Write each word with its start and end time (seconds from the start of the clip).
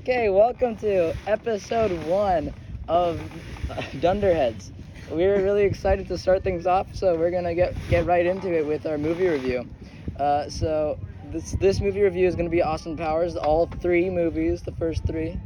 Okay, 0.00 0.30
welcome 0.30 0.76
to 0.78 1.14
episode 1.26 1.92
one 1.92 2.54
of 2.88 3.20
Dunderheads. 4.00 4.72
We're 5.10 5.42
really 5.42 5.64
excited 5.64 6.08
to 6.08 6.16
start 6.16 6.42
things 6.42 6.66
off, 6.66 6.94
so 6.94 7.18
we're 7.18 7.30
gonna 7.30 7.54
get 7.54 7.76
get 7.86 8.06
right 8.06 8.24
into 8.24 8.50
it 8.56 8.64
with 8.66 8.86
our 8.86 8.96
movie 8.96 9.26
review. 9.26 9.70
Uh, 10.16 10.48
so 10.48 10.98
this 11.22 11.54
this 11.60 11.82
movie 11.82 12.00
review 12.00 12.26
is 12.26 12.34
gonna 12.34 12.48
be 12.48 12.62
Austin 12.62 12.96
Powers, 12.96 13.36
all 13.36 13.66
three 13.82 14.08
movies, 14.08 14.62
the 14.62 14.72
first 14.72 15.04
three, 15.06 15.38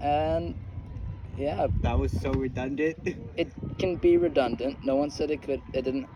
and 0.00 0.56
yeah, 1.36 1.66
That 1.82 1.98
was 1.98 2.14
so 2.14 2.32
redundant. 2.32 2.96
it 3.36 3.52
can 3.78 3.96
be 3.96 4.16
redundant. 4.16 4.78
No 4.82 4.96
one 4.96 5.10
said 5.10 5.30
it 5.30 5.42
could. 5.42 5.62
It 5.74 5.82
didn't. 5.82 6.08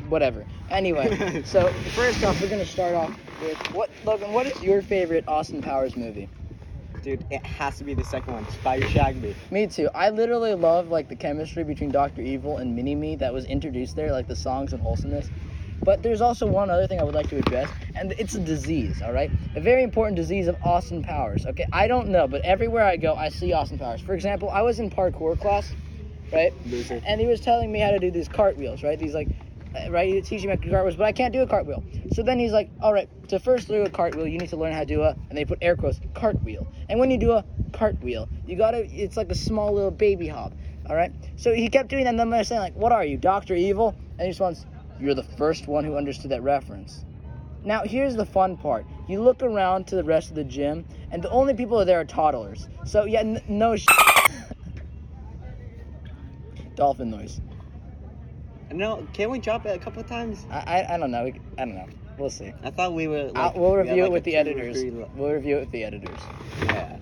Whatever. 0.00 0.44
Anyway, 0.68 1.42
so 1.44 1.68
first 1.96 2.22
off, 2.22 2.38
we're 2.42 2.50
gonna 2.50 2.66
start 2.66 2.94
off 2.94 3.18
with 3.40 3.58
what 3.72 3.90
Logan. 4.04 4.32
What 4.32 4.46
is 4.46 4.60
your 4.62 4.82
favorite 4.82 5.24
Austin 5.26 5.62
Powers 5.62 5.96
movie? 5.96 6.28
Dude, 7.02 7.24
it 7.30 7.44
has 7.46 7.78
to 7.78 7.84
be 7.84 7.94
the 7.94 8.04
second 8.04 8.32
one, 8.32 8.48
Spider 8.50 8.86
Shagby. 8.86 9.34
Me 9.50 9.66
too. 9.66 9.88
I 9.94 10.10
literally 10.10 10.54
love 10.54 10.88
like 10.88 11.08
the 11.08 11.16
chemistry 11.16 11.64
between 11.64 11.90
Doctor 11.90 12.22
Evil 12.22 12.58
and 12.58 12.74
Mini 12.74 12.94
Me 12.94 13.16
that 13.16 13.32
was 13.32 13.44
introduced 13.44 13.96
there, 13.96 14.12
like 14.12 14.26
the 14.26 14.36
songs 14.36 14.72
and 14.72 14.82
wholesomeness. 14.82 15.30
But 15.82 16.02
there's 16.02 16.20
also 16.20 16.46
one 16.46 16.70
other 16.70 16.86
thing 16.86 17.00
I 17.00 17.04
would 17.04 17.14
like 17.14 17.28
to 17.28 17.38
address, 17.38 17.70
and 17.94 18.12
it's 18.18 18.34
a 18.34 18.40
disease, 18.40 19.00
all 19.00 19.12
right? 19.12 19.30
A 19.54 19.60
very 19.60 19.82
important 19.82 20.16
disease 20.16 20.48
of 20.48 20.56
Austin 20.64 21.02
Powers. 21.02 21.46
Okay, 21.46 21.66
I 21.72 21.86
don't 21.86 22.08
know, 22.08 22.26
but 22.26 22.42
everywhere 22.42 22.84
I 22.84 22.96
go, 22.96 23.14
I 23.14 23.28
see 23.28 23.52
Austin 23.52 23.78
Powers. 23.78 24.00
For 24.00 24.14
example, 24.14 24.50
I 24.50 24.62
was 24.62 24.80
in 24.80 24.90
parkour 24.90 25.40
class, 25.40 25.72
right? 26.32 26.52
Loser. 26.66 27.00
and 27.06 27.20
he 27.20 27.26
was 27.26 27.40
telling 27.40 27.70
me 27.70 27.78
how 27.78 27.92
to 27.92 27.98
do 27.98 28.10
these 28.10 28.28
cartwheels, 28.28 28.82
right? 28.82 28.98
These 28.98 29.14
like, 29.14 29.28
Uh, 29.74 29.90
right? 29.90 30.12
He 30.12 30.20
teaching 30.22 30.50
me 30.50 30.56
cartwheels, 30.56 30.96
but 30.96 31.04
I 31.04 31.12
can't 31.12 31.32
do 31.32 31.42
a 31.42 31.46
cartwheel. 31.46 31.82
So 32.12 32.22
then 32.22 32.38
he's 32.38 32.52
like, 32.52 32.70
all 32.80 32.92
right, 32.92 33.08
to 33.28 33.38
first 33.38 33.68
do 33.68 33.82
a 33.82 33.90
cartwheel, 33.90 34.26
you 34.26 34.38
need 34.38 34.50
to 34.50 34.56
learn 34.56 34.72
how 34.72 34.80
to 34.80 34.86
do 34.86 35.02
a, 35.02 35.14
and 35.28 35.36
they 35.36 35.44
put 35.44 35.58
air 35.60 35.76
quotes, 35.76 36.00
cartwheel. 36.14 36.66
And 36.88 36.98
when 36.98 37.10
you 37.10 37.18
do 37.18 37.32
a 37.32 37.44
cartwheel, 37.72 38.28
you 38.46 38.56
gotta, 38.56 38.86
it's 38.90 39.16
like 39.16 39.30
a 39.30 39.34
small 39.34 39.72
little 39.72 39.90
baby 39.90 40.28
hop, 40.28 40.52
all 40.88 40.96
right? 40.96 41.12
So 41.36 41.52
he 41.52 41.68
kept 41.68 41.90
doing 41.90 42.04
that, 42.04 42.10
and 42.10 42.18
then 42.18 42.30
they're 42.30 42.44
saying 42.44 42.60
like, 42.60 42.74
what 42.74 42.92
are 42.92 43.04
you, 43.04 43.18
Doctor 43.18 43.54
Evil? 43.54 43.94
And 44.12 44.22
he 44.22 44.28
responds, 44.28 44.64
you're 44.98 45.14
the 45.14 45.22
first 45.22 45.68
one 45.68 45.84
who 45.84 45.96
understood 45.96 46.30
that 46.30 46.42
reference. 46.42 47.04
Now 47.64 47.82
here's 47.82 48.16
the 48.16 48.26
fun 48.26 48.56
part. 48.56 48.86
You 49.08 49.20
look 49.20 49.42
around 49.42 49.86
to 49.88 49.96
the 49.96 50.04
rest 50.04 50.30
of 50.30 50.36
the 50.36 50.44
gym, 50.44 50.84
and 51.10 51.22
the 51.22 51.30
only 51.30 51.54
people 51.54 51.84
there 51.84 52.00
are 52.00 52.04
toddlers. 52.04 52.68
So 52.84 53.04
yeah, 53.04 53.20
n- 53.20 53.42
no. 53.48 53.76
Sh- 53.76 53.86
Dolphin 56.74 57.10
noise. 57.10 57.40
No, 58.70 59.06
can 59.12 59.30
we 59.30 59.38
drop 59.38 59.64
it 59.66 59.74
a 59.74 59.78
couple 59.78 60.00
of 60.02 60.08
times? 60.08 60.46
I, 60.50 60.84
I, 60.88 60.94
I 60.94 60.98
don't 60.98 61.10
know. 61.10 61.24
We- 61.24 61.40
I 61.56 61.64
don't 61.64 61.74
know. 61.74 61.88
We'll 62.18 62.30
see. 62.30 62.52
I 62.62 62.70
thought 62.70 62.92
we 62.92 63.06
were. 63.06 63.30
Like, 63.30 63.54
we'll 63.54 63.72
we 63.72 63.78
review 63.78 64.02
like, 64.02 64.10
it 64.10 64.12
with 64.12 64.24
the 64.24 64.36
editors. 64.36 64.84
lo- 64.84 65.08
We'll 65.14 65.32
review 65.32 65.56
it 65.58 65.60
with 65.60 65.70
the 65.70 65.84
editors. 65.84 66.18
Yeah. 66.64 66.98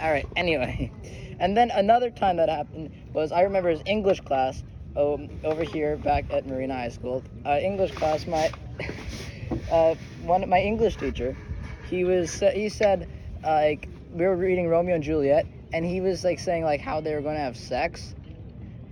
All 0.00 0.10
right. 0.10 0.26
Anyway, 0.36 0.90
and 1.38 1.56
then 1.56 1.70
another 1.70 2.10
time 2.10 2.36
that 2.38 2.48
happened 2.48 2.90
was 3.12 3.30
I 3.30 3.42
remember 3.42 3.70
his 3.70 3.82
English 3.86 4.20
class 4.20 4.64
um, 4.96 5.28
over 5.44 5.62
here 5.62 5.96
back 5.96 6.26
at 6.30 6.46
Marina 6.46 6.74
High 6.74 6.88
School. 6.88 7.24
Uh, 7.46 7.58
English 7.62 7.92
class, 7.92 8.26
my 8.26 8.50
uh, 9.70 9.94
one 10.22 10.48
my 10.48 10.60
English 10.60 10.96
teacher, 10.96 11.36
he 11.84 12.04
was 12.04 12.42
he 12.52 12.68
said 12.68 13.08
uh, 13.44 13.52
like 13.52 13.88
we 14.12 14.26
were 14.26 14.36
reading 14.36 14.68
Romeo 14.68 14.96
and 14.96 15.04
Juliet, 15.04 15.46
and 15.72 15.84
he 15.84 16.00
was 16.00 16.24
like 16.24 16.38
saying 16.40 16.64
like 16.64 16.80
how 16.80 17.00
they 17.00 17.14
were 17.14 17.22
going 17.22 17.36
to 17.36 17.40
have 17.40 17.56
sex, 17.56 18.14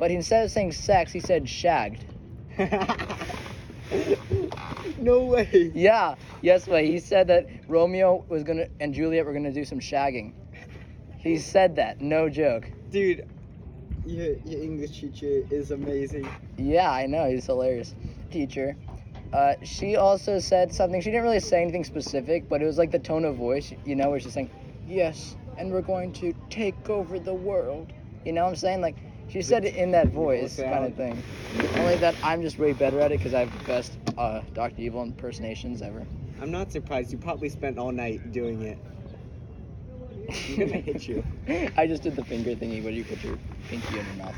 but 0.01 0.11
instead 0.11 0.47
of 0.47 0.51
saying 0.51 0.73
sex, 0.73 1.13
he 1.13 1.21
said 1.21 1.47
shagged. 1.47 2.07
no 4.99 5.27
way. 5.27 5.71
Yeah, 5.75 6.15
yes 6.41 6.67
way. 6.67 6.91
He 6.91 6.99
said 6.99 7.27
that 7.27 7.47
Romeo 7.69 8.25
was 8.31 8.43
gonna 8.43 8.65
and 8.81 8.95
Juliet 8.95 9.27
were 9.27 9.35
gonna 9.35 9.53
do 9.53 9.67
some 9.67 9.79
shagging. 9.79 10.33
He 11.19 11.37
said 11.37 11.77
that, 11.77 12.01
no 12.01 12.31
joke. 12.31 12.71
Dude, 12.91 13.27
your, 14.07 14.37
your 14.47 14.63
English 14.63 15.01
teacher 15.01 15.43
is 15.51 15.71
amazing. 15.71 16.31
Yeah, 16.57 16.91
I 16.91 17.05
know. 17.05 17.29
He's 17.29 17.45
hilarious. 17.45 17.95
Teacher. 18.31 18.79
Uh, 19.35 19.53
she 19.63 19.97
also 19.97 20.39
said 20.39 20.73
something. 20.73 21.03
She 21.03 21.11
didn't 21.11 21.25
really 21.25 21.41
say 21.41 21.61
anything 21.61 21.85
specific, 21.85 22.49
but 22.49 22.63
it 22.63 22.65
was 22.65 22.79
like 22.79 22.91
the 22.91 22.99
tone 22.99 23.27
of 23.27 23.37
voice, 23.37 23.71
you 23.85 23.97
know, 23.97 24.09
where 24.09 24.19
she's 24.19 24.33
saying, 24.33 24.51
"Yes, 24.87 25.37
and 25.59 25.71
we're 25.71 25.83
going 25.83 26.15
to 26.15 26.33
take 26.49 26.89
over 26.89 27.19
the 27.19 27.35
world." 27.35 27.93
You 28.25 28.33
know 28.33 28.45
what 28.45 28.51
I'm 28.51 28.57
saying? 28.57 28.81
Like 28.81 28.97
she 29.31 29.43
said 29.43 29.65
it 29.65 29.77
in 29.77 29.93
that 29.93 30.09
voice, 30.09 30.57
kind 30.57 30.85
of 30.85 30.95
thing. 30.95 31.23
Only 31.77 31.97
that 31.97 32.15
I'm 32.23 32.43
just 32.43 32.59
way 32.59 32.73
better 32.73 33.01
at 33.01 33.13
it 33.13 33.19
because 33.19 33.35
I 33.35 33.41
have 33.41 33.59
the 33.59 33.65
best 33.65 33.99
uh, 34.19 34.43
Doctor 34.55 34.81
Evil 34.83 35.03
impersonations 35.03 35.83
ever. 35.83 36.07
I'm 36.41 36.51
not 36.51 36.73
surprised. 36.73 37.13
You 37.13 37.19
probably 37.19 37.49
spent 37.49 37.79
all 37.79 37.93
night 37.93 38.33
doing 38.33 38.63
it. 38.63 38.79
I'm 40.49 40.57
gonna 40.57 40.81
hit 40.81 41.07
you. 41.07 41.25
I 41.77 41.87
just 41.87 42.03
did 42.03 42.17
the 42.17 42.25
finger 42.25 42.55
thingy 42.55 42.83
where 42.83 42.93
you 42.93 43.05
put 43.05 43.23
your 43.23 43.39
pinky 43.69 43.99
in 43.99 44.07
your 44.07 44.15
mouth. 44.17 44.35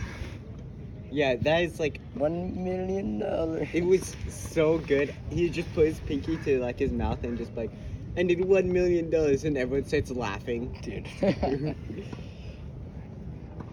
Yeah, 1.11 1.37
that 1.37 1.63
is 1.63 1.79
like. 1.79 2.01
One 2.15 2.65
million 2.65 3.19
dollars. 3.19 3.69
It 3.73 3.85
was 3.85 4.17
so 4.29 4.79
good. 4.79 5.15
He 5.31 5.49
just 5.51 5.73
put 5.75 5.87
his 5.87 6.01
pinky 6.01 6.37
to 6.39 6.61
like 6.61 6.79
his 6.79 6.93
mouth 6.93 7.23
and 7.25 7.37
just 7.37 7.55
like, 7.57 7.71
I 8.17 8.23
need 8.23 8.45
one 8.45 8.73
million 8.73 9.11
dollars, 9.11 9.45
and 9.45 9.57
everyone 9.57 9.87
starts 9.87 10.11
laughing. 10.11 10.79
dude. 10.83 11.77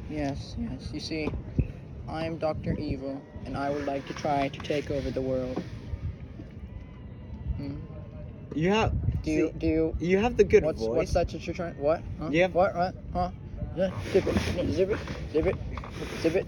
yes, 0.10 0.56
yes. 0.58 0.90
You 0.94 1.00
see, 1.00 1.30
I'm 2.08 2.38
Doctor 2.38 2.74
Evil, 2.78 3.22
and 3.46 3.56
I 3.56 3.70
would 3.70 3.86
like 3.86 4.06
to 4.08 4.14
try 4.14 4.48
to 4.48 4.60
take 4.60 4.92
over 4.92 5.10
the 5.12 5.22
world. 5.22 5.62
Hmm? 7.58 7.76
You 8.56 8.70
have. 8.72 8.94
Do 9.24 9.32
you 9.32 9.48
see, 9.48 9.54
do 9.60 9.68
you? 9.68 9.96
you 10.00 10.18
have 10.18 10.38
the 10.38 10.44
good 10.44 10.64
What's 10.64 10.80
voice. 10.80 10.96
what's 10.96 11.14
that 11.14 11.30
that 11.30 11.46
you're 11.46 11.54
trying? 11.54 11.78
What? 11.78 12.02
Huh? 12.20 12.30
Yeah. 12.32 12.48
What? 12.48 12.76
What? 12.76 12.96
Huh? 13.14 13.32
Yeah. 13.76 13.92
Zip 14.12 14.26
it. 14.28 14.72
Zip 14.72 14.90
it. 14.90 15.00
Zip 15.32 15.46
it. 15.46 15.56
Zip 16.22 16.36
it. 16.36 16.48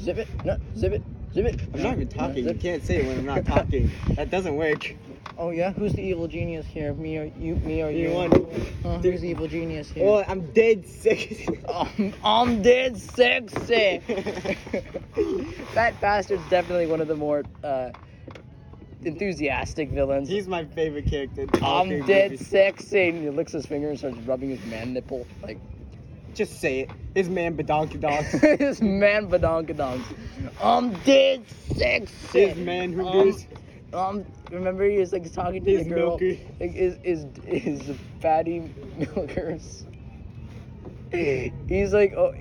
Zip 0.00 0.18
it. 0.18 0.44
No. 0.44 0.58
Zip 0.76 0.92
it. 0.92 1.02
Zip 1.34 1.46
it. 1.46 1.60
I'm 1.74 1.78
No, 1.78 1.82
not 1.84 1.92
even 1.98 2.08
no, 2.08 2.26
talking. 2.26 2.48
You 2.48 2.54
can't 2.54 2.82
say 2.84 2.96
it 2.96 3.06
when 3.06 3.18
I'm 3.18 3.26
not 3.26 3.44
talking. 3.46 3.90
That 4.16 4.30
doesn't 4.30 4.56
work. 4.56 4.94
Oh 5.40 5.50
yeah. 5.50 5.72
Who's 5.72 5.94
the 5.94 6.02
evil 6.02 6.28
genius 6.28 6.66
here? 6.66 6.92
Me 6.92 7.16
or 7.16 7.24
you? 7.38 7.54
Me 7.56 7.82
or 7.82 7.88
you? 7.90 8.10
You? 8.10 8.48
Huh? 8.82 8.98
Who's 8.98 9.22
the 9.22 9.28
evil 9.30 9.48
genius 9.48 9.88
here? 9.90 10.06
Oh, 10.06 10.22
I'm 10.28 10.42
dead 10.52 10.86
sick. 10.86 11.48
I'm, 11.74 12.12
I'm 12.22 12.60
dead 12.62 12.98
sexy. 12.98 14.02
that 15.74 15.98
bastard's 15.98 16.46
definitely 16.50 16.86
one 16.88 17.00
of 17.00 17.08
the 17.08 17.16
more 17.16 17.42
uh, 17.64 17.90
enthusiastic 19.02 19.88
villains. 19.92 20.28
He's 20.28 20.46
my 20.46 20.66
favorite 20.66 21.06
character. 21.06 21.46
I'm 21.62 22.04
dead 22.04 22.32
movies. 22.32 22.46
sexy. 22.46 23.08
And 23.08 23.22
he 23.22 23.30
licks 23.30 23.52
his 23.52 23.64
finger 23.64 23.88
and 23.88 23.98
starts 23.98 24.18
rubbing 24.18 24.50
his 24.50 24.62
man 24.66 24.92
nipple. 24.92 25.26
Like, 25.42 25.58
Just 26.34 26.60
say 26.60 26.80
it. 26.80 26.90
His 27.14 27.30
man 27.30 27.56
badonkadonk. 27.56 28.58
his 28.58 28.82
man 28.82 29.30
badonkadonks. 29.30 30.04
I'm 30.62 30.92
dead 31.04 31.48
sexy. 31.74 32.46
His 32.48 32.58
man 32.58 32.92
who 32.92 33.06
Um, 33.06 33.12
goes. 33.12 33.46
Um, 33.94 34.24
remember 34.50 34.84
he 34.88 34.98
was 34.98 35.12
like 35.12 35.30
talking 35.32 35.64
to 35.64 35.72
His 35.72 35.82
the 35.82 35.84
girl. 35.84 36.18
milker. 36.18 36.36
Like, 36.60 36.74
is 36.74 36.98
is 37.04 37.26
is 37.46 37.90
fatty 38.20 38.72
milkers? 38.96 39.86
He's 41.68 41.92
like 41.92 42.12
oh, 42.16 42.32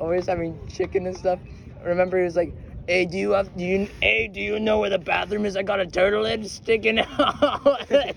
always 0.00 0.26
having 0.26 0.58
chicken 0.68 1.06
and 1.06 1.16
stuff. 1.16 1.40
Remember 1.84 2.18
he 2.18 2.24
was 2.24 2.36
like, 2.36 2.56
"Hey, 2.86 3.06
do 3.06 3.16
you 3.18 3.32
have 3.32 3.54
do 3.56 3.64
you 3.64 3.88
hey 4.00 4.28
do 4.28 4.40
you 4.40 4.58
know 4.60 4.78
where 4.80 4.90
the 4.90 4.98
bathroom 4.98 5.44
is? 5.46 5.56
I 5.56 5.62
got 5.62 5.80
a 5.80 5.86
turtle 5.86 6.24
head 6.24 6.46
sticking 6.46 6.98
out." 7.00 7.90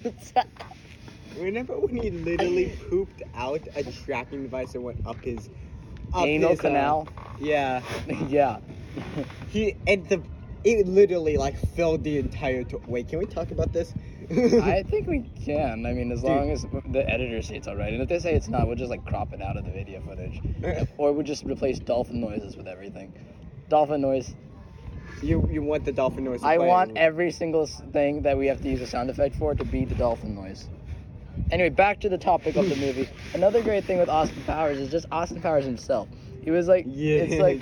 Remember 1.35 1.79
when 1.79 1.95
he 1.97 2.09
literally 2.11 2.67
pooped 2.89 3.21
out 3.33 3.67
a 3.75 3.83
tracking 3.83 4.43
device 4.43 4.75
and 4.75 4.83
went 4.83 4.99
up 5.05 5.23
his 5.23 5.49
up 6.13 6.33
Anal 6.33 6.35
his, 6.37 6.63
uh, 6.65 6.93
canal. 6.95 7.09
yeah. 7.37 7.83
yeah. 8.07 8.59
He 9.47 9.75
and 9.87 10.07
the 10.07 10.23
it 10.73 10.87
literally 10.87 11.37
like 11.37 11.57
filled 11.57 12.03
the 12.03 12.17
entire. 12.17 12.63
To- 12.65 12.81
Wait, 12.87 13.07
can 13.07 13.19
we 13.19 13.25
talk 13.25 13.51
about 13.51 13.73
this? 13.73 13.93
I 14.31 14.83
think 14.83 15.07
we 15.07 15.29
can. 15.45 15.85
I 15.85 15.93
mean, 15.93 16.11
as 16.11 16.21
Dude. 16.21 16.29
long 16.29 16.51
as 16.51 16.65
the 16.87 17.09
editor 17.09 17.41
say 17.41 17.55
it's 17.57 17.67
alright, 17.67 17.93
and 17.93 18.01
if 18.01 18.09
they 18.09 18.19
say 18.19 18.35
it's 18.35 18.47
not, 18.49 18.67
we'll 18.67 18.75
just 18.75 18.89
like 18.89 19.05
crop 19.05 19.33
it 19.33 19.41
out 19.41 19.57
of 19.57 19.65
the 19.65 19.71
video 19.71 20.01
footage, 20.01 20.41
or 20.97 21.13
we'll 21.13 21.23
just 21.25 21.45
replace 21.45 21.79
dolphin 21.79 22.19
noises 22.19 22.55
with 22.57 22.67
everything. 22.67 23.13
Dolphin 23.69 24.01
noise. 24.01 24.35
you 25.21 25.47
you 25.49 25.61
want 25.61 25.85
the 25.85 25.91
dolphin 25.91 26.23
noise? 26.23 26.41
to 26.41 26.47
I 26.47 26.57
want 26.57 26.97
every 26.97 27.31
single 27.31 27.65
thing 27.67 28.21
that 28.23 28.37
we 28.37 28.47
have 28.47 28.61
to 28.61 28.69
use 28.69 28.81
a 28.81 28.87
sound 28.87 29.09
effect 29.09 29.35
for 29.35 29.55
to 29.55 29.63
be 29.65 29.85
the 29.85 29.95
dolphin 29.95 30.35
noise. 30.35 30.69
Anyway, 31.49 31.69
back 31.69 32.01
to 32.01 32.09
the 32.09 32.17
topic 32.17 32.55
of 32.57 32.67
the 32.69 32.75
movie. 32.85 33.07
Another 33.33 33.61
great 33.61 33.85
thing 33.85 33.99
with 33.99 34.09
Austin 34.09 34.43
Powers 34.43 34.79
is 34.79 34.89
just 34.89 35.05
Austin 35.11 35.41
Powers 35.41 35.63
himself. 35.65 36.09
He 36.43 36.51
was 36.51 36.67
like, 36.67 36.85
Yes. 36.87 37.31
it's 37.31 37.41
like, 37.41 37.61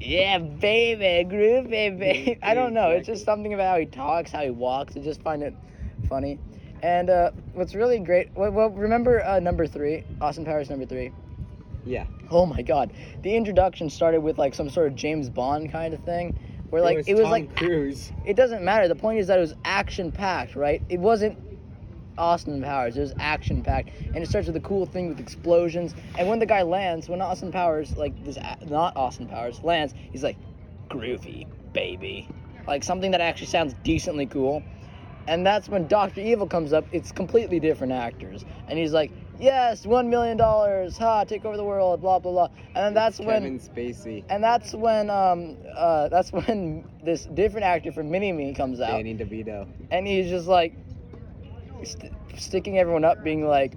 yeah, 0.00 0.38
baby, 0.38 1.28
groovy, 1.28 1.98
baby. 1.98 2.38
I 2.42 2.54
don't 2.54 2.74
know. 2.74 2.90
It's 2.90 3.06
just 3.06 3.24
something 3.24 3.54
about 3.54 3.72
how 3.72 3.78
he 3.78 3.86
talks, 3.86 4.30
how 4.32 4.42
he 4.42 4.50
walks. 4.50 4.96
I 4.96 5.00
just 5.00 5.22
find 5.22 5.42
it 5.42 5.54
funny. 6.08 6.38
And 6.82 7.08
uh, 7.08 7.30
what's 7.54 7.74
really 7.74 7.98
great, 7.98 8.30
well, 8.34 8.50
well 8.50 8.70
remember 8.70 9.24
uh, 9.24 9.40
number 9.40 9.66
three, 9.66 10.04
Austin 10.20 10.44
Powers 10.44 10.68
number 10.68 10.86
three. 10.86 11.12
yeah. 11.84 12.04
Oh 12.30 12.46
my 12.46 12.62
God, 12.62 12.92
the 13.22 13.36
introduction 13.36 13.90
started 13.90 14.20
with 14.20 14.38
like 14.38 14.54
some 14.54 14.70
sort 14.70 14.88
of 14.88 14.94
James 14.94 15.28
Bond 15.28 15.70
kind 15.70 15.94
of 15.94 16.02
thing, 16.04 16.38
where 16.70 16.82
like 16.82 17.06
it 17.06 17.14
was, 17.14 17.22
Tom 17.22 17.30
like 17.30 17.56
Cruise. 17.56 18.12
it 18.24 18.34
doesn't 18.34 18.64
matter. 18.64 18.88
The 18.88 18.96
point 18.96 19.18
is 19.18 19.26
that 19.26 19.38
it 19.38 19.42
was 19.42 19.54
action 19.64 20.10
packed, 20.10 20.56
right? 20.56 20.82
It 20.88 21.00
wasn't 21.00 21.38
Austin 22.18 22.62
Powers. 22.62 22.96
It 22.96 23.00
was 23.00 23.14
action 23.18 23.62
packed, 23.62 23.90
and 24.14 24.16
it 24.16 24.28
starts 24.28 24.46
with 24.46 24.56
a 24.56 24.60
cool 24.60 24.86
thing 24.86 25.08
with 25.08 25.20
explosions. 25.20 25.94
And 26.18 26.28
when 26.28 26.38
the 26.38 26.46
guy 26.46 26.62
lands, 26.62 27.08
when 27.08 27.20
Austin 27.20 27.52
Powers, 27.52 27.96
like 27.96 28.24
this, 28.24 28.38
not 28.66 28.96
Austin 28.96 29.28
Powers, 29.28 29.62
lands, 29.62 29.94
he's 30.12 30.22
like, 30.22 30.36
groovy, 30.88 31.46
baby, 31.72 32.28
like 32.66 32.84
something 32.84 33.10
that 33.10 33.20
actually 33.20 33.48
sounds 33.48 33.74
decently 33.82 34.26
cool. 34.26 34.62
And 35.26 35.46
that's 35.46 35.68
when 35.70 35.86
Doctor 35.88 36.20
Evil 36.20 36.46
comes 36.46 36.72
up. 36.74 36.84
It's 36.92 37.10
completely 37.10 37.58
different 37.58 37.92
actors, 37.94 38.44
and 38.68 38.78
he's 38.78 38.92
like, 38.92 39.10
yes, 39.40 39.86
one 39.86 40.10
million 40.10 40.36
dollars, 40.36 40.98
ha, 40.98 41.24
take 41.24 41.46
over 41.46 41.56
the 41.56 41.64
world, 41.64 42.02
blah 42.02 42.18
blah 42.18 42.30
blah. 42.32 42.48
And 42.74 42.84
then 42.84 42.94
that's 42.94 43.18
when 43.18 43.42
Kevin 43.42 43.58
Spacey, 43.58 44.22
and 44.28 44.44
that's 44.44 44.74
when 44.74 45.08
um 45.08 45.56
uh 45.74 46.08
that's 46.08 46.30
when 46.30 46.84
this 47.02 47.24
different 47.24 47.64
actor 47.64 47.90
from 47.90 48.10
Mini 48.10 48.32
Me 48.32 48.52
comes 48.52 48.80
out, 48.82 48.90
Danny 48.90 49.14
DeVito. 49.14 49.66
and 49.90 50.06
he's 50.06 50.28
just 50.28 50.46
like 50.46 50.74
st- 51.84 52.12
sticking 52.36 52.78
everyone 52.78 53.04
up, 53.04 53.22
being 53.22 53.46
like, 53.46 53.74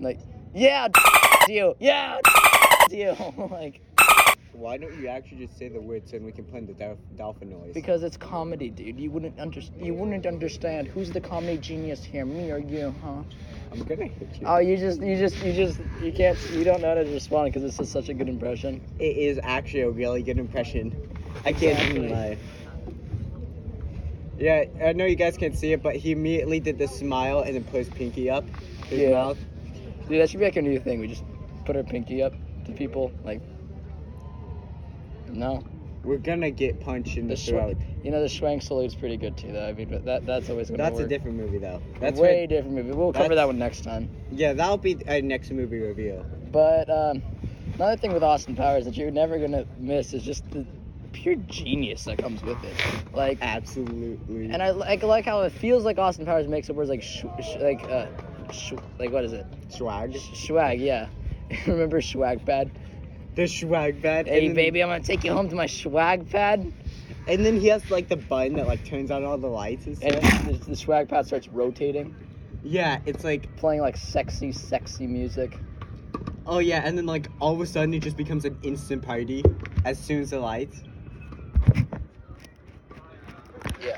like, 0.00 0.20
yeah, 0.54 0.88
you, 1.48 1.74
yeah, 1.78 2.18
you, 2.90 3.14
like 3.50 3.80
Why 4.52 4.76
don't 4.78 4.94
you 4.98 5.08
actually 5.08 5.46
just 5.46 5.58
say 5.58 5.68
the 5.68 5.80
words 5.80 6.12
and 6.12 6.24
we 6.24 6.32
can 6.32 6.44
play 6.44 6.60
the 6.60 6.72
dolph- 6.72 6.98
dolphin 7.16 7.50
noise? 7.50 7.72
because 7.74 8.02
it's 8.02 8.16
comedy, 8.16 8.70
dude. 8.70 8.98
You 8.98 9.10
wouldn't 9.10 9.38
under- 9.38 9.60
you 9.78 9.94
wouldn't 9.94 10.26
understand 10.26 10.86
who's 10.88 11.10
the 11.10 11.20
comedy 11.20 11.58
genius 11.58 12.02
here, 12.02 12.24
me 12.24 12.50
or 12.50 12.58
you, 12.58 12.94
huh? 13.02 13.22
I'm 13.72 13.82
gonna 13.84 14.06
hit 14.06 14.40
you. 14.40 14.46
Oh, 14.46 14.58
you 14.58 14.76
just 14.76 15.02
you 15.02 15.16
just 15.16 15.36
you 15.44 15.52
just 15.52 15.78
you 16.00 16.12
can't 16.12 16.38
you 16.52 16.64
don't 16.64 16.80
know 16.80 16.88
how 16.88 16.94
to 16.94 17.10
respond 17.12 17.52
because 17.52 17.62
this 17.62 17.80
is 17.80 17.90
such 17.92 18.08
a 18.08 18.14
good 18.14 18.28
impression. 18.28 18.80
It 18.98 19.16
is 19.16 19.38
actually 19.42 19.82
a 19.82 19.90
really 19.90 20.22
good 20.22 20.38
impression. 20.38 20.94
I 21.44 21.52
can't 21.52 21.78
even 21.90 22.04
Exactly. 22.04 22.08
lie. 22.08 22.38
Yeah, 24.38 24.64
I 24.84 24.92
know 24.92 25.04
you 25.06 25.16
guys 25.16 25.36
can't 25.36 25.56
see 25.56 25.72
it, 25.72 25.82
but 25.82 25.96
he 25.96 26.12
immediately 26.12 26.60
did 26.60 26.78
the 26.78 26.86
smile 26.88 27.40
and 27.40 27.54
then 27.54 27.64
put 27.64 27.78
his 27.78 27.88
pinky 27.88 28.28
up 28.28 28.44
his 28.88 29.00
Yeah. 29.00 29.10
mouth. 29.12 29.38
Dude, 30.08 30.20
that 30.20 30.30
should 30.30 30.40
be 30.40 30.44
like 30.46 30.56
a 30.56 30.62
new 30.62 30.78
thing. 30.78 31.00
We 31.00 31.08
just 31.08 31.24
put 31.64 31.74
our 31.76 31.82
pinky 31.82 32.22
up 32.22 32.34
to 32.66 32.72
people, 32.72 33.10
like. 33.24 33.40
No, 35.32 35.62
We're 36.04 36.18
gonna 36.18 36.50
get 36.52 36.78
punched 36.80 37.16
in 37.16 37.26
the, 37.26 37.34
the 37.34 37.40
throat. 37.40 37.76
You 38.04 38.12
know 38.12 38.20
the 38.20 38.28
Schwank 38.28 38.62
salute's 38.62 38.94
pretty 38.94 39.16
good 39.16 39.36
too. 39.36 39.50
Though 39.52 39.66
I 39.66 39.72
mean, 39.72 39.88
but 39.90 40.04
that 40.04 40.24
that's 40.24 40.48
always 40.48 40.68
gonna 40.70 40.82
That's 40.82 40.96
work. 40.98 41.06
a 41.06 41.08
different 41.08 41.36
movie 41.36 41.58
though. 41.58 41.82
That's 41.98 42.18
way 42.20 42.42
what- 42.42 42.48
different 42.50 42.76
movie. 42.76 42.92
We'll 42.92 43.12
cover 43.12 43.34
that 43.34 43.46
one 43.46 43.58
next 43.58 43.82
time. 43.82 44.08
yeah, 44.30 44.52
that'll 44.52 44.76
be 44.76 44.96
our 45.08 45.20
next 45.20 45.50
movie 45.50 45.80
review. 45.80 46.24
But 46.52 46.88
um, 46.88 47.22
another 47.74 47.96
thing 47.96 48.12
with 48.12 48.22
Austin 48.22 48.54
Powers 48.54 48.84
that 48.84 48.96
you're 48.96 49.10
never 49.10 49.36
gonna 49.38 49.66
miss 49.80 50.14
is 50.14 50.22
just 50.22 50.48
the 50.52 50.64
pure 51.16 51.34
genius 51.46 52.04
that 52.04 52.18
comes 52.18 52.42
with 52.42 52.62
it. 52.62 52.74
Like, 53.14 53.38
Absolutely. 53.40 54.50
and 54.50 54.62
I 54.62 54.70
like 54.70 55.02
like 55.02 55.24
how 55.24 55.42
it 55.42 55.52
feels 55.52 55.84
like 55.84 55.98
Austin 55.98 56.26
Powers 56.26 56.46
makes 56.46 56.68
up 56.70 56.76
words 56.76 56.90
like 56.90 57.02
sh- 57.02 57.24
sh- 57.42 57.56
like 57.58 57.82
uh, 57.84 58.06
sh- 58.52 58.74
like 58.98 59.10
what 59.10 59.24
is 59.24 59.32
it? 59.32 59.46
swag. 59.68 60.16
Swag, 60.34 60.80
yeah. 60.80 61.08
Remember 61.66 62.00
swag 62.00 62.44
pad? 62.44 62.70
The 63.34 63.46
swag 63.46 64.02
pad. 64.02 64.26
Hey 64.28 64.46
then, 64.46 64.54
baby, 64.54 64.82
I'm 64.82 64.88
gonna 64.88 65.02
take 65.02 65.24
you 65.24 65.32
home 65.32 65.48
to 65.48 65.54
my 65.54 65.66
swag 65.66 66.28
pad. 66.30 66.72
And 67.28 67.44
then 67.44 67.58
he 67.58 67.66
has 67.68 67.90
like 67.90 68.08
the 68.08 68.16
button 68.16 68.54
that 68.54 68.66
like 68.66 68.84
turns 68.84 69.10
on 69.10 69.24
all 69.24 69.38
the 69.38 69.48
lights 69.48 69.86
and 69.86 70.02
And 70.02 70.14
the, 70.60 70.64
the 70.70 70.76
swag 70.76 71.08
pad 71.08 71.26
starts 71.26 71.48
rotating, 71.48 72.14
Yeah, 72.62 73.00
it's 73.06 73.24
like 73.24 73.54
playing 73.56 73.80
like 73.80 73.96
sexy, 73.96 74.52
sexy 74.52 75.06
music. 75.06 75.58
oh 76.46 76.58
yeah, 76.58 76.82
and 76.84 76.96
then 76.96 77.06
like 77.06 77.28
all 77.40 77.54
of 77.54 77.60
a 77.60 77.66
sudden 77.66 77.94
it 77.94 78.02
just 78.02 78.16
becomes 78.16 78.44
an 78.44 78.56
instant 78.62 79.02
party 79.02 79.42
as 79.84 79.98
soon 79.98 80.20
as 80.22 80.30
the 80.30 80.38
lights. 80.40 80.82
Yeah. 83.82 83.96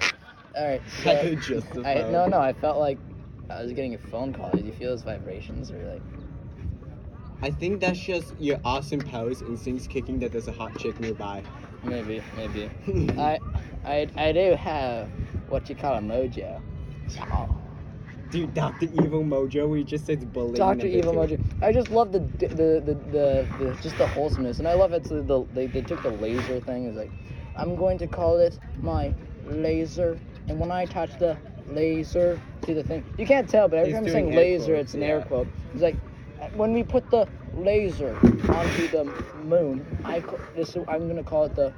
All 0.58 0.69
right. 0.69 0.82
I 1.06 1.14
So, 1.14 1.22
could 1.22 1.40
just 1.43 1.66
I, 1.87 1.94
no, 2.12 2.26
no. 2.28 2.40
I 2.40 2.52
felt 2.55 2.78
like 2.78 3.00
I 3.50 3.62
was 3.62 3.72
getting 3.72 3.94
a 3.94 3.99
phone 3.99 4.34
call. 4.34 4.52
Did 4.52 4.66
you 4.66 4.72
feel 4.72 4.90
those 4.90 5.05
vibrations 5.05 5.70
or 5.72 5.78
like? 5.88 6.02
I 7.43 7.50
think 7.50 7.81
that's 7.81 8.00
just 8.00 8.34
your 8.40 8.60
Austin 8.64 9.00
Powers 9.00 9.40
and 9.40 9.50
instincts 9.50 9.87
kicking 9.87 10.19
that 10.20 10.32
there's 10.32 10.49
a 10.49 10.52
hot 10.52 10.76
chick 10.76 11.00
nearby. 11.00 11.44
Maybe, 11.84 12.22
maybe. 12.37 12.70
I, 13.19 13.40
I, 13.84 14.08
I 14.16 14.32
do 14.32 14.56
have 14.56 15.10
what 15.49 15.70
you 15.70 15.76
call 15.76 15.96
a 15.96 16.00
mojo. 16.00 16.62
Oh. 17.31 17.50
Dude, 18.31 18.54
Dr. 18.54 18.87
Evil 18.87 19.25
Mojo, 19.25 19.76
he 19.76 19.84
just 19.84 20.06
says 20.06 20.25
bullying. 20.25 20.56
Doctor 20.56 20.87
Evil. 20.87 21.14
Mojo. 21.14 21.40
I 21.62 21.72
just 21.72 21.90
love 21.90 22.12
the 22.12 22.20
the, 22.20 22.49
the 22.49 22.96
the 23.12 23.49
the 23.58 23.78
just 23.81 23.99
the 23.99 24.06
wholesomeness, 24.06 24.58
and 24.58 24.69
I 24.69 24.75
love 24.75 24.93
it. 24.93 25.04
The, 25.04 25.22
the 25.22 25.46
they, 25.52 25.66
they 25.69 25.82
took 25.82 26.02
the 26.02 26.11
laser 26.11 26.61
thing. 26.61 26.87
It's 26.87 26.96
like, 26.96 27.12
I'm 27.56 27.76
going 27.76 27.99
to 27.99 28.08
call 28.08 28.38
it 28.38 28.58
my 28.82 29.14
laser, 29.44 30.20
and 30.49 30.59
when 30.59 30.71
I 30.71 30.87
touch 30.87 31.19
the 31.19 31.37
laser 31.69 32.41
to 32.62 32.75
the 32.75 32.83
thing, 32.83 33.05
you 33.19 33.27
can't 33.27 33.49
tell, 33.49 33.69
but 33.69 33.79
every 33.79 33.91
He's 33.91 33.99
time 33.99 34.06
I'm 34.06 34.12
saying 34.12 34.35
laser, 34.35 34.75
quotes, 34.75 34.81
it's 34.81 34.95
an 34.95 35.03
air 35.03 35.23
quote. 35.23 35.49
It's 35.73 35.83
like 35.83 35.97
when 36.55 36.73
we 36.73 36.83
put 36.83 37.11
the 37.11 37.29
laser 37.55 38.17
onto 38.49 38.89
the 38.89 39.05
moon, 39.45 39.85
I 40.05 40.23
this 40.55 40.77
I'm 40.89 41.09
gonna 41.09 41.23
call 41.23 41.45
it 41.45 41.55
the 41.55 41.73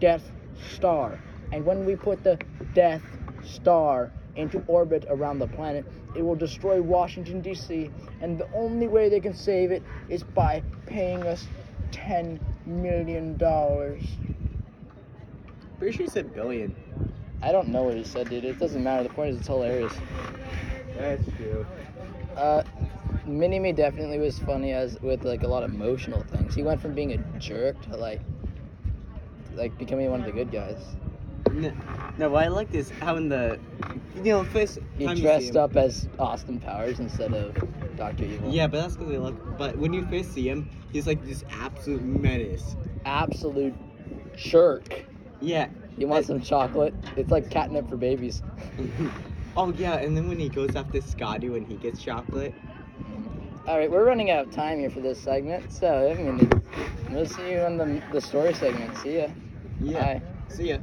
Death 0.00 0.30
Star, 0.74 1.18
and 1.52 1.64
when 1.64 1.84
we 1.84 1.96
put 1.96 2.24
the 2.24 2.38
Death 2.74 3.02
Star 3.44 4.10
into 4.36 4.62
orbit 4.66 5.04
around 5.08 5.38
the 5.40 5.48
planet, 5.48 5.84
it 6.14 6.22
will 6.22 6.36
destroy 6.36 6.80
Washington 6.80 7.40
D.C. 7.40 7.90
And 8.20 8.38
the 8.38 8.48
only 8.54 8.88
way 8.88 9.08
they 9.08 9.20
can 9.20 9.34
save 9.34 9.70
it 9.70 9.82
is 10.08 10.22
by 10.22 10.62
paying 10.86 11.22
us 11.24 11.46
ten 11.90 12.40
million 12.66 13.36
dollars. 13.36 14.02
Pretty 15.78 15.96
sure 15.96 16.06
he 16.06 16.10
said 16.10 16.34
billion. 16.34 16.74
I 17.42 17.52
don't 17.52 17.68
know 17.68 17.84
what 17.84 17.96
he 17.96 18.04
said, 18.04 18.28
dude. 18.28 18.44
It 18.44 18.58
doesn't 18.58 18.82
matter. 18.82 19.04
The 19.04 19.10
point 19.10 19.30
is, 19.30 19.38
it's 19.38 19.46
hilarious. 19.46 19.92
That's 20.96 21.24
true. 21.36 21.66
Uh, 22.36 22.62
Mini 23.26 23.58
Me 23.58 23.72
definitely 23.72 24.18
was 24.18 24.38
funny 24.40 24.72
as 24.72 25.00
with 25.00 25.24
like 25.24 25.42
a 25.42 25.48
lot 25.48 25.62
of 25.62 25.72
emotional 25.72 26.22
things. 26.24 26.54
He 26.54 26.62
went 26.62 26.80
from 26.80 26.94
being 26.94 27.12
a 27.12 27.38
jerk 27.38 27.80
to 27.82 27.96
like, 27.96 28.20
like 29.54 29.76
becoming 29.78 30.10
one 30.10 30.20
of 30.20 30.26
the 30.26 30.32
good 30.32 30.50
guys. 30.50 30.78
No, 31.52 31.72
no, 32.18 32.30
what 32.30 32.44
I 32.44 32.48
like 32.48 32.74
is 32.74 32.90
how 32.90 33.16
in 33.16 33.28
the, 33.28 33.58
you 34.16 34.32
know, 34.32 34.44
first 34.44 34.78
He 34.96 35.04
time 35.04 35.16
you 35.16 35.22
see 35.22 35.22
dressed 35.22 35.56
up 35.56 35.76
as 35.76 36.08
Austin 36.18 36.60
Powers 36.60 36.98
instead 36.98 37.32
of 37.32 37.56
Doctor 37.96 38.24
Evil. 38.24 38.50
Yeah, 38.50 38.66
but 38.66 38.80
that's 38.80 38.96
because 38.96 39.10
they 39.10 39.18
look. 39.18 39.56
But 39.56 39.76
when 39.76 39.92
you 39.92 40.06
first 40.06 40.32
see 40.32 40.48
him, 40.48 40.68
he's 40.92 41.06
like 41.06 41.24
this 41.24 41.44
absolute 41.50 42.02
menace. 42.02 42.76
absolute 43.04 43.74
jerk. 44.36 45.04
Yeah. 45.40 45.68
You 45.98 46.06
want 46.06 46.26
some 46.26 46.40
chocolate? 46.40 46.94
It's 47.16 47.30
like 47.30 47.50
catnip 47.50 47.88
for 47.88 47.96
babies. 47.96 48.42
oh 49.56 49.72
yeah, 49.72 49.96
and 49.96 50.16
then 50.16 50.28
when 50.28 50.38
he 50.38 50.48
goes 50.48 50.76
after 50.76 51.00
Scotty 51.00 51.48
when 51.48 51.64
he 51.64 51.74
gets 51.74 52.00
chocolate. 52.00 52.54
All 53.66 53.76
right, 53.76 53.90
we're 53.90 54.04
running 54.04 54.30
out 54.30 54.46
of 54.46 54.54
time 54.54 54.78
here 54.78 54.90
for 54.90 55.00
this 55.00 55.20
segment, 55.20 55.72
so 55.72 56.10
I 56.10 56.14
mean, 56.14 56.50
we'll 57.10 57.26
see 57.26 57.50
you 57.50 57.58
on 57.60 57.76
the 57.76 58.00
the 58.12 58.20
story 58.20 58.54
segment. 58.54 58.96
See 58.98 59.18
ya. 59.18 59.28
Yeah. 59.80 60.14
Bye. 60.14 60.22
See 60.48 60.68
ya. 60.68 60.78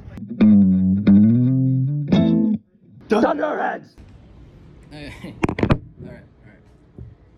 Dunderheads. 3.08 3.96
all 4.92 5.00
right, 5.00 5.36
all 6.04 6.10
right. 6.10 6.24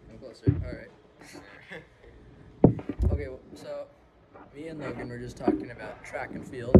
Come 0.09 0.17
closer. 0.19 0.55
All 0.65 0.73
right. 0.73 0.89
Okay, 3.11 3.29
well, 3.29 3.39
so 3.55 3.85
me 4.57 4.69
and 4.69 4.79
Logan 4.79 5.09
were 5.09 5.19
just 5.19 5.37
talking 5.37 5.69
about 5.69 6.03
track 6.03 6.31
and 6.33 6.45
field. 6.45 6.75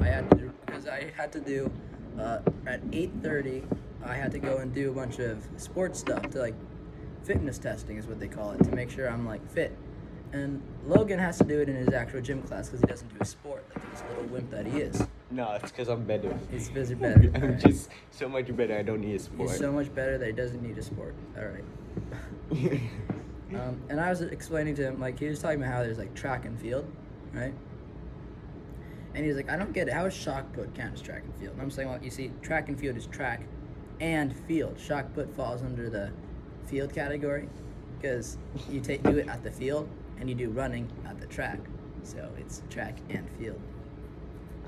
I 0.00 0.06
had 0.06 0.30
to 0.30 0.36
do 0.36 0.52
because 0.64 0.86
I 0.86 1.12
had 1.14 1.30
to 1.32 1.40
do 1.40 1.70
uh, 2.18 2.38
at 2.66 2.82
8:30. 2.90 3.64
I 4.04 4.14
had 4.14 4.32
to 4.32 4.38
go 4.38 4.58
and 4.58 4.72
do 4.72 4.90
a 4.90 4.94
bunch 4.94 5.18
of 5.18 5.46
sports 5.58 6.00
stuff 6.00 6.22
to 6.30 6.38
like 6.38 6.54
fitness 7.22 7.58
testing 7.58 7.98
is 7.98 8.06
what 8.06 8.18
they 8.18 8.28
call 8.28 8.52
it 8.52 8.64
to 8.64 8.74
make 8.74 8.90
sure 8.90 9.10
I'm 9.10 9.26
like 9.26 9.46
fit. 9.50 9.76
And 10.32 10.62
Logan 10.86 11.18
has 11.18 11.36
to 11.38 11.44
do 11.44 11.60
it 11.60 11.68
in 11.68 11.76
his 11.76 11.90
actual 11.90 12.22
gym 12.22 12.42
class 12.42 12.70
because 12.70 12.80
he 12.80 12.86
doesn't 12.86 13.08
do 13.08 13.18
a 13.20 13.24
sport 13.26 13.66
like 13.74 13.90
this 13.90 14.02
little 14.08 14.24
wimp 14.24 14.50
that 14.50 14.66
he 14.66 14.78
is. 14.78 15.06
No, 15.30 15.52
it's 15.52 15.70
because 15.70 15.88
I'm 15.88 16.04
better. 16.04 16.34
He's 16.50 16.70
busy 16.70 16.94
better. 17.06 17.30
I'm 17.34 17.42
Alright. 17.42 17.58
just 17.60 17.90
so 18.10 18.26
much 18.26 18.56
better. 18.56 18.78
I 18.78 18.82
don't 18.82 19.02
need 19.02 19.16
a 19.16 19.18
sport. 19.18 19.50
He's 19.50 19.58
so 19.58 19.70
much 19.70 19.94
better 19.94 20.16
that 20.16 20.26
he 20.26 20.32
doesn't 20.32 20.62
need 20.62 20.78
a 20.78 20.82
sport. 20.82 21.14
All 21.36 21.44
right. 21.44 22.80
Um, 23.54 23.82
and 23.90 24.00
I 24.00 24.08
was 24.08 24.22
explaining 24.22 24.74
to 24.76 24.82
him, 24.82 25.00
like, 25.00 25.18
he 25.18 25.26
was 25.26 25.40
talking 25.40 25.62
about 25.62 25.74
how 25.74 25.82
there's 25.82 25.98
like 25.98 26.14
track 26.14 26.46
and 26.46 26.58
field, 26.58 26.90
right? 27.32 27.54
And 29.14 29.26
he's 29.26 29.36
like, 29.36 29.50
I 29.50 29.56
don't 29.56 29.72
get 29.72 29.88
it. 29.88 29.94
How 29.94 30.06
is 30.06 30.14
shot 30.14 30.52
put 30.52 30.74
count 30.74 30.94
as 30.94 31.02
track 31.02 31.22
and 31.24 31.34
field? 31.36 31.52
And 31.52 31.62
I'm 31.62 31.70
saying, 31.70 31.88
well, 31.88 32.02
you 32.02 32.10
see, 32.10 32.30
track 32.40 32.68
and 32.68 32.78
field 32.78 32.96
is 32.96 33.06
track 33.06 33.42
and 34.00 34.34
field. 34.46 34.78
Shot 34.78 35.12
put 35.14 35.34
falls 35.36 35.62
under 35.62 35.90
the 35.90 36.10
field 36.66 36.94
category 36.94 37.48
because 38.00 38.38
you 38.70 38.80
take 38.80 39.02
do 39.02 39.18
it 39.18 39.28
at 39.28 39.42
the 39.44 39.50
field 39.50 39.88
and 40.18 40.28
you 40.28 40.34
do 40.34 40.50
running 40.50 40.90
at 41.06 41.20
the 41.20 41.26
track. 41.26 41.58
So 42.04 42.28
it's 42.38 42.62
track 42.70 42.96
and 43.10 43.28
field. 43.38 43.60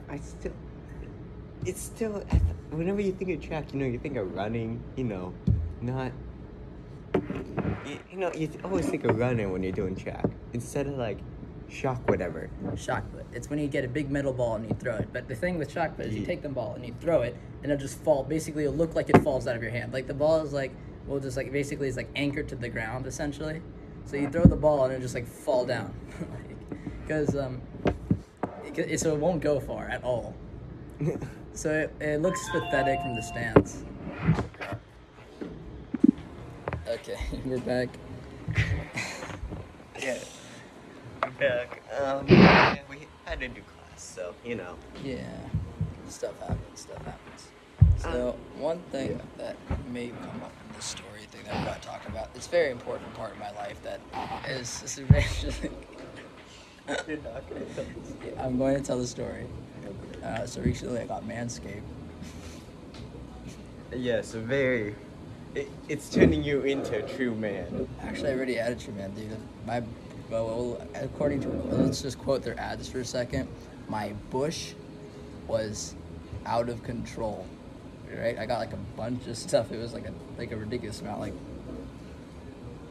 I 0.09 0.19
still, 0.19 0.53
it's 1.65 1.81
still. 1.81 2.25
Whenever 2.71 3.01
you 3.01 3.13
think 3.13 3.31
of 3.31 3.47
track, 3.47 3.73
you 3.73 3.81
know, 3.81 3.87
you 3.87 3.99
think 3.99 4.17
of 4.17 4.35
running. 4.35 4.83
You 4.97 5.05
know, 5.05 5.35
not. 5.81 6.13
You, 7.15 7.99
you 8.11 8.19
know, 8.19 8.33
you 8.35 8.51
always 8.63 8.87
think 8.87 9.05
of 9.05 9.19
running 9.19 9.53
when 9.53 9.63
you're 9.63 9.73
doing 9.73 9.97
track 9.97 10.27
instead 10.53 10.87
of 10.87 10.95
like 10.95 11.19
Shock 11.69 12.09
whatever. 12.09 12.49
Shot 12.77 13.11
put. 13.13 13.27
It's 13.33 13.51
when 13.51 13.59
you 13.59 13.67
get 13.67 13.85
a 13.85 13.89
big 13.89 14.11
metal 14.11 14.33
ball 14.33 14.55
and 14.57 14.69
you 14.69 14.77
throw 14.79 14.97
it. 14.97 15.09
But 15.13 15.27
the 15.29 15.35
thing 15.35 15.59
with 15.59 15.71
shot 15.73 15.97
put 15.97 16.07
is 16.07 16.15
you 16.15 16.25
take 16.25 16.43
the 16.43 16.49
ball 16.49 16.75
and 16.75 16.87
you 16.87 16.95
throw 17.01 17.23
it, 17.23 17.37
and 17.63 17.73
it'll 17.73 17.81
just 17.83 17.99
fall. 17.99 18.23
Basically, 18.23 18.65
it'll 18.65 18.77
look 18.77 18.95
like 18.95 19.11
it 19.11 19.19
falls 19.23 19.47
out 19.47 19.57
of 19.57 19.63
your 19.63 19.73
hand. 19.73 19.93
Like 19.93 20.07
the 20.07 20.15
ball 20.15 20.41
is 20.45 20.53
like, 20.53 20.71
well, 21.07 21.19
just 21.21 21.37
like 21.37 21.51
basically 21.53 21.89
is 21.89 21.97
like 21.97 22.09
anchored 22.15 22.49
to 22.51 22.57
the 22.57 22.69
ground 22.69 23.07
essentially. 23.07 23.61
So 24.05 24.17
you 24.17 24.29
throw 24.29 24.45
the 24.45 24.57
ball 24.57 24.85
and 24.85 24.93
it'll 24.93 25.03
just 25.03 25.15
like 25.15 25.27
fall 25.27 25.65
down, 25.65 25.95
because 27.03 27.35
um, 27.37 27.61
it, 28.65 28.79
it- 28.79 29.01
so 29.01 29.15
it 29.15 29.19
won't 29.19 29.41
go 29.41 29.59
far 29.61 29.89
at 29.89 30.03
all. 30.05 30.35
So 31.57 31.71
it, 31.71 31.95
it 32.01 32.21
looks 32.21 32.41
pathetic 32.51 33.01
from 33.01 33.15
the 33.15 33.23
stands. 33.23 33.85
Okay, 36.89 37.17
we're 37.45 37.59
back. 37.61 37.89
Yeah. 40.03 40.19
Back. 41.39 41.83
Um, 42.01 42.27
yeah, 42.29 42.79
we 42.89 42.99
had 43.25 43.41
to 43.41 43.49
do 43.49 43.61
class, 43.63 44.03
so 44.03 44.35
you 44.45 44.55
know. 44.55 44.77
Yeah, 45.03 45.27
stuff 46.09 46.39
happens. 46.41 46.81
Stuff 46.81 47.05
happens. 47.05 47.49
So 47.99 48.37
one 48.59 48.81
thing 48.93 49.21
that 49.39 49.57
may 49.91 50.09
come 50.09 50.43
up 50.43 50.53
in 50.69 50.77
this 50.77 50.85
story 50.85 51.23
thing 51.31 51.43
that 51.45 51.57
I'm 51.57 51.65
going 51.65 51.81
to 51.81 51.87
talk 51.87 52.07
about, 52.09 52.29
it's 52.35 52.47
a 52.47 52.51
very 52.51 52.71
important 52.71 53.13
part 53.15 53.33
of 53.33 53.39
my 53.39 53.51
life 53.53 53.83
that 53.83 54.01
is 54.49 54.81
this 54.81 54.99
is 54.99 55.05
eventually. 55.09 55.71
You're 57.09 57.17
not 57.19 57.49
gonna 57.49 57.65
tell 57.75 57.85
us. 57.85 58.39
I'm 58.39 58.59
going 58.59 58.77
to 58.77 58.83
tell 58.83 58.99
the 58.99 59.07
story. 59.07 59.47
Uh, 60.23 60.47
so 60.47 60.61
recently 60.61 61.01
I 61.01 61.07
got 61.07 61.27
Manscaped. 61.27 61.81
Yes, 63.97 64.33
very. 64.33 64.97
It, 65.55 65.71
it's 65.89 66.11
turning 66.11 66.43
you 66.43 66.63
into 66.63 66.99
a 66.99 67.09
true 67.17 67.33
man. 67.33 67.87
Actually, 68.03 68.31
I 68.31 68.35
already 68.35 68.59
added 68.59 68.83
you, 68.85 68.93
man, 68.95 69.13
dude. 69.13 69.37
My, 69.65 69.85
well, 70.35 70.47
well, 70.47 70.89
according 70.95 71.41
to, 71.43 71.49
let's 71.49 72.03
just 72.03 72.19
quote 72.19 72.43
their 72.43 72.59
ads 72.59 72.89
for 72.89 73.01
a 73.01 73.05
second. 73.05 73.49
My 73.89 74.13
bush 74.31 74.73
was 75.47 75.95
out 76.47 76.69
of 76.69 76.83
control. 76.83 77.47
Right? 78.13 78.39
I 78.39 78.47
got 78.47 78.59
like 78.59 78.73
a 78.73 78.83
bunch 78.97 79.27
of 79.27 79.37
stuff. 79.37 79.73
It 79.73 79.79
was 79.79 79.93
like 79.93 80.07
a 80.07 80.13
like 80.39 80.53
a 80.53 80.57
ridiculous 80.57 81.01
amount. 81.01 81.21
Like, 81.21 81.35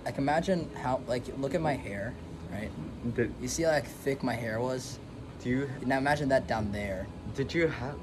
I 0.06 0.12
can 0.12 0.24
imagine 0.24 0.70
how 0.76 1.02
like 1.08 1.24
look 1.38 1.56
at 1.56 1.62
my 1.62 1.74
hair, 1.76 2.14
right? 2.52 2.70
Did, 3.16 3.34
You 3.42 3.48
see 3.48 3.64
how 3.64 3.72
like 3.72 3.88
thick 3.88 4.22
my 4.22 4.34
hair 4.34 4.60
was. 4.60 5.00
do 5.42 5.50
you 5.50 5.70
Now 5.86 5.98
imagine 5.98 6.28
that 6.30 6.46
down 6.48 6.72
there. 6.74 7.08
did 7.36 7.54
you 7.54 7.68
have 7.68 7.96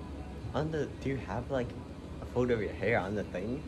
on 0.55 0.71
the 0.71 0.89
do 1.03 1.11
you 1.11 1.17
have 1.19 1.51
like 1.51 1.69
a 2.23 2.27
photo 2.27 2.55
of 2.55 2.63
your 2.63 2.73
hair 2.73 2.99
on 2.99 3.15
the 3.15 3.25
thing? 3.25 3.63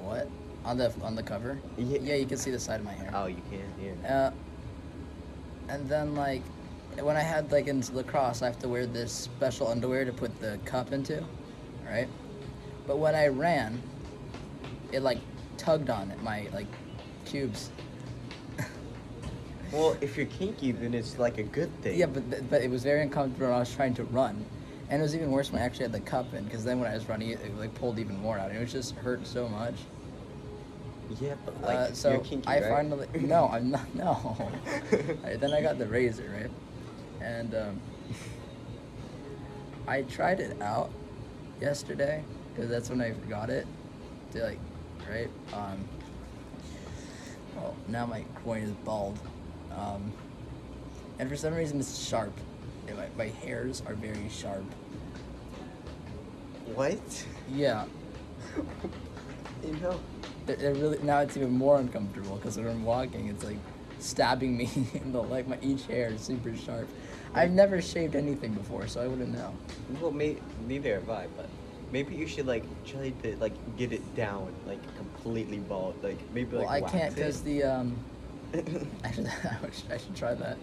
What? 0.00 0.28
On 0.64 0.78
the 0.78 0.90
on 1.02 1.14
the 1.14 1.22
cover? 1.22 1.58
Yeah. 1.76 1.98
Yeah, 2.00 2.14
you 2.14 2.26
can 2.26 2.38
see 2.38 2.50
the 2.50 2.60
side 2.60 2.80
of 2.80 2.86
my 2.86 2.92
hair. 2.94 3.10
Oh, 3.12 3.26
you 3.26 3.42
can. 3.50 3.68
Yeah. 4.02 4.14
Uh, 4.16 4.30
and 5.68 5.88
then 5.88 6.14
like 6.14 6.42
when 7.00 7.16
I 7.16 7.20
had 7.20 7.50
like 7.50 7.66
in 7.66 7.82
lacrosse, 7.92 8.42
I 8.42 8.46
have 8.46 8.58
to 8.60 8.68
wear 8.68 8.86
this 8.86 9.12
special 9.12 9.68
underwear 9.68 10.04
to 10.04 10.12
put 10.12 10.38
the 10.40 10.58
cup 10.64 10.92
into, 10.92 11.24
right? 11.86 12.08
But 12.86 12.98
when 12.98 13.14
I 13.14 13.28
ran, 13.28 13.82
it 14.92 15.00
like 15.00 15.18
tugged 15.56 15.90
on 15.90 16.10
it, 16.10 16.22
my 16.22 16.46
like 16.52 16.66
cubes. 17.24 17.70
Well, 19.72 19.96
if 20.00 20.16
you're 20.16 20.26
kinky, 20.26 20.70
then 20.70 20.94
it's 20.94 21.18
like 21.18 21.38
a 21.38 21.42
good 21.42 21.68
thing. 21.82 21.98
Yeah, 21.98 22.06
but 22.06 22.30
th- 22.30 22.44
but 22.48 22.62
it 22.62 22.70
was 22.70 22.84
very 22.84 23.02
uncomfortable 23.02 23.46
when 23.48 23.56
I 23.56 23.58
was 23.58 23.74
trying 23.74 23.94
to 23.94 24.04
run, 24.04 24.44
and 24.88 25.00
it 25.00 25.02
was 25.02 25.16
even 25.16 25.32
worse 25.32 25.50
when 25.50 25.60
I 25.60 25.64
actually 25.64 25.86
had 25.86 25.92
the 25.92 25.98
cup 26.00 26.32
in, 26.32 26.44
because 26.44 26.62
then 26.62 26.78
when 26.78 26.88
I 26.88 26.94
was 26.94 27.08
running, 27.08 27.30
it, 27.30 27.40
it 27.40 27.58
like 27.58 27.74
pulled 27.74 27.98
even 27.98 28.16
more 28.20 28.38
out. 28.38 28.50
and 28.50 28.58
It 28.58 28.60
was 28.60 28.70
just 28.70 28.94
hurt 28.94 29.26
so 29.26 29.48
much. 29.48 29.74
Yeah, 31.20 31.34
but 31.44 31.60
like 31.62 31.76
uh, 31.76 31.92
so 31.92 32.12
you're 32.12 32.20
kinky, 32.20 32.46
I 32.48 32.60
right? 32.60 32.70
finally 32.70 33.08
no, 33.20 33.48
I'm 33.48 33.70
not 33.70 33.94
no. 33.94 34.10
Alright, 34.92 35.40
then 35.40 35.52
I 35.52 35.60
got 35.60 35.78
the 35.78 35.86
razor 35.86 36.30
right, 36.36 36.50
and 37.20 37.54
um, 37.54 37.80
I 39.86 40.02
tried 40.02 40.40
it 40.40 40.60
out 40.60 40.90
yesterday 41.60 42.24
because 42.52 42.70
that's 42.70 42.90
when 42.90 43.00
I 43.00 43.10
got 43.28 43.50
it. 43.50 43.66
To 44.32 44.44
like, 44.44 44.58
right? 45.08 45.30
Um, 45.52 45.84
well, 47.56 47.76
now 47.88 48.06
my 48.06 48.24
groin 48.42 48.62
is 48.62 48.72
bald, 48.84 49.18
um, 49.76 50.12
and 51.18 51.28
for 51.28 51.36
some 51.36 51.54
reason 51.54 51.78
it's 51.80 51.96
sharp. 51.98 52.32
My, 52.96 53.08
my 53.16 53.28
hairs 53.44 53.82
are 53.86 53.94
very 53.94 54.28
sharp. 54.28 54.64
What? 56.74 57.26
Yeah, 57.50 57.84
You 59.64 59.72
know. 59.76 60.00
It, 60.46 60.60
really 60.60 60.98
now 61.02 61.20
it's 61.20 61.36
even 61.36 61.52
more 61.52 61.78
uncomfortable 61.78 62.36
because 62.36 62.56
when 62.58 62.66
I'm 62.66 62.84
walking, 62.84 63.28
it's 63.28 63.44
like 63.44 63.58
stabbing 63.98 64.56
me 64.56 64.70
in 64.94 65.12
the 65.12 65.22
like 65.22 65.48
my 65.48 65.58
each 65.62 65.86
hair 65.86 66.08
is 66.08 66.20
super 66.20 66.54
sharp. 66.56 66.88
I've 67.34 67.50
never 67.50 67.82
shaved 67.82 68.14
anything 68.14 68.52
before, 68.52 68.86
so 68.86 69.00
I 69.00 69.08
wouldn't 69.08 69.32
know. 69.32 69.52
Well, 70.00 70.12
may, 70.12 70.36
neither 70.68 70.94
have 70.94 71.10
I, 71.10 71.26
but 71.36 71.48
maybe 71.90 72.14
you 72.14 72.28
should 72.28 72.46
like 72.46 72.62
try 72.84 73.10
to 73.22 73.36
like 73.38 73.54
get 73.76 73.92
it 73.92 74.14
down, 74.14 74.52
like 74.66 74.78
completely 74.96 75.58
bald, 75.58 75.96
like 76.02 76.18
maybe 76.32 76.56
Well, 76.56 76.66
like 76.66 76.84
I 76.84 76.90
can't 76.90 77.14
because 77.14 77.42
the 77.42 77.64
um. 77.64 77.96
I 79.04 79.10
should, 79.10 79.26
I 79.26 79.70
should 79.72 79.92
I 79.92 79.96
should 79.96 80.16
try 80.16 80.34
that. 80.34 80.58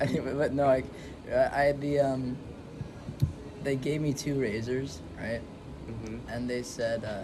anyway, 0.00 0.32
but 0.34 0.54
no, 0.54 0.66
I, 0.66 0.84
I 1.28 1.62
had 1.64 1.80
the 1.80 2.00
um. 2.00 2.36
They 3.62 3.76
gave 3.76 4.00
me 4.00 4.12
two 4.14 4.40
razors, 4.40 5.00
right? 5.18 5.42
Mhm. 5.86 6.20
and 6.28 6.50
they 6.50 6.62
said 6.62 7.04
uh, 7.04 7.22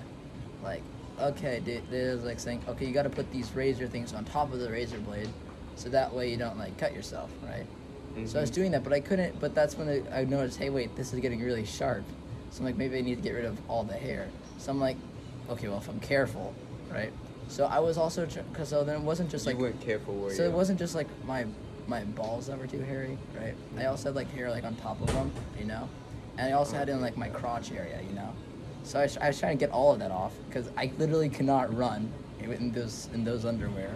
like 0.63 0.83
okay 1.23 1.63
they 1.91 2.09
was 2.09 2.25
like 2.25 2.41
saying 2.41 2.61
okay 2.69 2.85
you 2.85 2.93
got 2.93 3.03
to 3.05 3.11
put 3.11 3.31
these 3.33 3.51
razor 3.55 3.87
things 3.87 4.13
on 4.13 4.25
top 4.25 4.53
of 4.53 4.59
the 4.59 4.71
razor 4.71 4.99
blade 4.99 5.29
so 5.77 5.89
that 5.89 6.13
way 6.13 6.31
you 6.31 6.37
don't 6.37 6.59
like 6.59 6.77
cut 6.79 6.93
yourself 6.95 7.31
right 7.45 7.67
so 8.27 8.39
i 8.39 8.41
was 8.43 8.51
Mhm. 8.51 8.55
doing 8.55 8.71
that 8.73 8.83
but 8.85 8.93
i 8.93 9.01
couldn't 9.01 9.39
but 9.41 9.55
that's 9.55 9.77
when 9.79 9.89
I- 10.13 10.25
noticed 10.25 10.59
hey 10.59 10.69
wait 10.71 10.95
this 10.97 11.13
is 11.15 11.21
getting 11.21 11.41
really 11.41 11.65
sharp 11.65 12.05
so 12.51 12.59
i'm 12.61 12.65
like 12.67 12.77
maybe 12.77 12.99
i 12.99 13.01
need 13.01 13.17
to 13.17 13.23
get 13.23 13.33
rid 13.33 13.45
of 13.45 13.59
all 13.69 13.85
the 13.85 13.95
hair 13.95 14.29
so 14.59 14.71
i'm 14.71 14.81
like 14.81 14.97
okay 15.49 15.69
well 15.69 15.79
if 15.79 15.89
i'm 15.89 16.01
careful 16.01 16.53
right 16.93 17.13
so 17.49 17.65
i 17.67 17.79
was 17.79 17.97
also 17.97 18.27
because 18.27 18.69
so 18.69 18.85
then 18.85 18.97
it 18.97 19.03
wasn't 19.03 19.31
just 19.31 19.47
like 19.47 19.57
you 19.57 19.63
weren't 19.63 19.81
careful, 19.81 20.15
were 20.15 20.31
so 20.35 20.43
you? 20.43 20.49
it 20.49 20.53
wasn't 20.53 20.79
just 20.79 20.95
like 20.95 21.07
my 21.25 21.47
my 21.89 22.05
balls 22.05 22.47
that 22.47 22.57
were 22.59 22.67
too 22.69 22.79
hairy, 22.81 23.19
right? 23.37 23.55
I 23.77 23.87
also 23.87 24.11
had 24.11 24.15
like 24.15 24.31
hair 24.33 24.49
like 24.51 24.63
on 24.63 24.77
top 24.77 25.01
of 25.01 25.09
them, 25.09 25.33
you 25.59 25.65
know, 25.65 25.89
and 26.39 26.47
I 26.49 26.53
also 26.53 26.77
had 26.77 26.89
in 26.89 27.01
like 27.01 27.17
my 27.17 27.29
crotch 27.29 27.73
area, 27.73 27.99
you 28.09 28.15
know. 28.15 28.33
So 28.85 28.99
I, 28.99 29.03
was- 29.03 29.17
I 29.19 29.29
was 29.29 29.39
trying 29.39 29.57
to 29.59 29.61
get 29.67 29.73
all 29.73 29.93
of 29.93 29.99
that 30.01 30.11
off 30.11 30.33
because 30.49 30.69
I 30.77 30.91
literally 30.99 31.29
cannot 31.29 31.75
run 31.77 32.11
in 32.41 32.73
those 32.73 33.09
in 33.15 33.25
those 33.25 33.45
underwear 33.45 33.91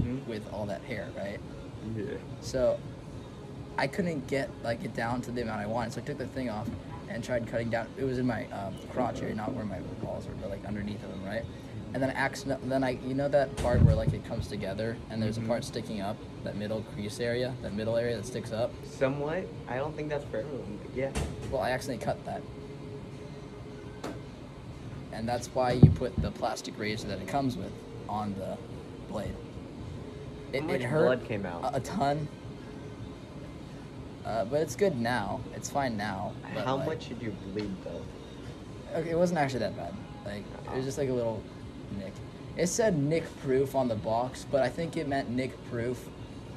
Mhm. 0.00 0.26
with 0.26 0.42
all 0.52 0.64
that 0.66 0.80
hair, 0.82 1.08
right? 1.16 1.38
Yeah. 1.96 2.04
So 2.40 2.78
I 3.76 3.86
couldn't 3.86 4.26
get 4.26 4.48
like 4.64 4.84
it 4.84 4.94
down 4.94 5.20
to 5.22 5.30
the 5.30 5.42
amount 5.42 5.60
I 5.60 5.66
wanted. 5.66 5.92
So 5.92 6.00
I 6.00 6.04
took 6.04 6.18
the 6.18 6.26
thing 6.26 6.48
off 6.50 6.68
and 7.08 7.22
tried 7.22 7.46
cutting 7.46 7.70
down. 7.70 7.86
It 7.98 8.04
was 8.04 8.18
in 8.18 8.26
my 8.26 8.46
um, 8.46 8.74
crotch 8.92 9.20
area, 9.22 9.34
not 9.34 9.52
where 9.52 9.64
my 9.64 9.78
balls 10.02 10.26
were, 10.26 10.34
but 10.40 10.48
like 10.50 10.64
underneath 10.64 11.02
of 11.04 11.10
them, 11.10 11.24
right? 11.24 11.44
And 11.92 12.00
then 12.02 12.10
accident, 12.10 12.66
then 12.68 12.84
I, 12.84 12.90
you 13.04 13.14
know 13.14 13.28
that 13.28 13.54
part 13.56 13.82
where 13.82 13.96
like 13.96 14.12
it 14.12 14.24
comes 14.24 14.46
together 14.46 14.96
and 15.10 15.20
there's 15.20 15.38
Mhm. 15.38 15.44
a 15.44 15.48
part 15.48 15.64
sticking 15.64 16.00
up, 16.00 16.16
that 16.44 16.56
middle 16.56 16.82
crease 16.94 17.18
area, 17.20 17.52
that 17.62 17.74
middle 17.74 17.96
area 17.96 18.16
that 18.16 18.24
sticks 18.26 18.52
up. 18.52 18.70
Somewhat. 18.86 19.44
I 19.68 19.76
don't 19.76 19.94
think 19.96 20.08
that's 20.08 20.24
for 20.24 20.38
everyone, 20.38 20.78
but 20.82 20.94
yeah. 20.96 21.10
Well, 21.50 21.60
I 21.62 21.70
accidentally 21.72 22.04
cut 22.04 22.24
that. 22.26 22.42
And 25.20 25.28
that's 25.28 25.48
why 25.48 25.72
you 25.72 25.90
put 25.90 26.16
the 26.22 26.30
plastic 26.30 26.78
razor 26.78 27.06
that 27.08 27.20
it 27.20 27.28
comes 27.28 27.54
with 27.54 27.70
on 28.08 28.34
the 28.38 28.56
blade. 29.06 29.36
It, 30.54 30.64
it 30.64 30.80
hurt 30.80 31.18
blood 31.18 31.28
came 31.28 31.44
out? 31.44 31.62
A, 31.62 31.76
a 31.76 31.80
ton. 31.80 32.26
Uh, 34.24 34.46
but 34.46 34.62
it's 34.62 34.74
good 34.74 34.98
now. 34.98 35.42
It's 35.54 35.68
fine 35.68 35.94
now. 35.98 36.32
But 36.54 36.64
How 36.64 36.76
like- 36.76 36.86
much 36.86 37.08
did 37.10 37.20
you 37.20 37.36
bleed 37.52 37.70
though? 37.84 38.00
Okay, 38.98 39.10
it 39.10 39.18
wasn't 39.18 39.40
actually 39.40 39.58
that 39.58 39.76
bad. 39.76 39.92
Like 40.24 40.42
it 40.72 40.74
was 40.74 40.86
just 40.86 40.96
like 40.96 41.10
a 41.10 41.12
little 41.12 41.42
nick. 41.98 42.14
It 42.56 42.68
said 42.68 42.96
nick 42.96 43.24
proof 43.42 43.74
on 43.74 43.88
the 43.88 43.96
box, 43.96 44.46
but 44.50 44.62
I 44.62 44.70
think 44.70 44.96
it 44.96 45.06
meant 45.06 45.28
nick 45.28 45.52
proof 45.68 46.08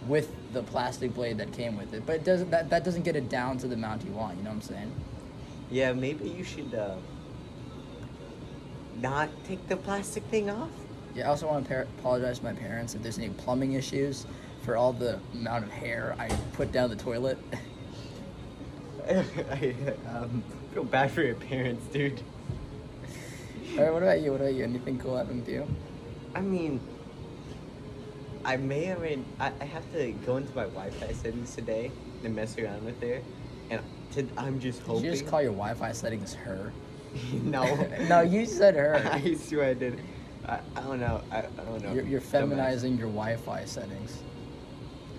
with 0.07 0.33
the 0.53 0.63
plastic 0.63 1.13
blade 1.13 1.37
that 1.39 1.51
came 1.51 1.75
with 1.75 1.93
it. 1.93 2.05
But 2.05 2.15
it 2.15 2.23
doesn't 2.23 2.49
that, 2.51 2.69
that 2.69 2.85
doesn't 2.85 3.03
get 3.03 3.17
it 3.17 3.27
down 3.27 3.57
to 3.57 3.67
the 3.67 3.75
amount 3.75 4.05
you 4.05 4.11
want, 4.13 4.37
you 4.37 4.43
know 4.43 4.51
what 4.51 4.55
I'm 4.55 4.61
saying? 4.61 4.91
Yeah, 5.69 5.91
maybe 5.91 6.29
you 6.29 6.45
should 6.45 6.73
uh, 6.73 6.95
not 9.01 9.29
take 9.45 9.67
the 9.67 9.77
plastic 9.77 10.23
thing 10.25 10.49
off. 10.49 10.69
Yeah, 11.15 11.25
I 11.25 11.29
also 11.29 11.47
want 11.47 11.65
to 11.65 11.73
par- 11.73 11.87
apologize 11.99 12.39
to 12.39 12.45
my 12.45 12.53
parents 12.53 12.95
if 12.95 13.03
there's 13.03 13.17
any 13.17 13.29
plumbing 13.29 13.73
issues 13.73 14.25
for 14.63 14.75
all 14.77 14.93
the 14.93 15.19
amount 15.33 15.65
of 15.65 15.71
hair 15.71 16.15
I 16.17 16.29
put 16.53 16.71
down 16.71 16.89
the 16.89 16.95
toilet. 16.95 17.37
I 19.09 19.75
um, 20.09 20.43
feel 20.73 20.85
bad 20.85 21.11
for 21.11 21.21
your 21.21 21.35
parents, 21.35 21.85
dude. 21.87 22.21
Alright, 23.75 23.91
what 23.91 24.03
about 24.03 24.21
you? 24.21 24.31
What 24.31 24.41
about 24.41 24.53
you? 24.53 24.63
Anything 24.63 24.99
cool 24.99 25.17
happened 25.17 25.41
with 25.41 25.49
you? 25.49 25.67
I 26.35 26.41
mean, 26.41 26.79
I 28.45 28.57
may 28.57 28.91
or 28.91 28.99
may 28.99 29.19
I, 29.39 29.51
I 29.59 29.65
have 29.65 29.91
to 29.93 30.11
go 30.25 30.37
into 30.37 30.53
my 30.55 30.63
Wi-Fi 30.63 31.11
settings 31.13 31.55
today 31.55 31.91
and 32.23 32.35
mess 32.35 32.57
around 32.57 32.85
with 32.85 32.99
there, 32.99 33.21
and 33.69 33.81
to, 34.13 34.27
I'm 34.37 34.59
just 34.59 34.79
Did 34.79 34.87
hoping. 34.87 35.05
you 35.05 35.11
just 35.11 35.27
call 35.27 35.41
your 35.41 35.51
Wi-Fi 35.51 35.91
settings 35.91 36.33
her? 36.33 36.71
no. 37.43 37.75
no, 38.07 38.21
you 38.21 38.45
said 38.45 38.75
her. 38.75 38.95
I 39.11 39.33
swear 39.35 39.69
I 39.69 39.73
did. 39.73 39.99
I, 40.47 40.59
I 40.75 40.81
don't 40.81 40.99
know. 40.99 41.21
I, 41.31 41.39
I 41.39 41.41
don't 41.41 41.83
know. 41.83 41.93
You're, 41.93 42.05
you're 42.05 42.21
feminizing 42.21 42.97
your 42.97 43.07
Wi-Fi 43.07 43.65
settings. 43.65 44.21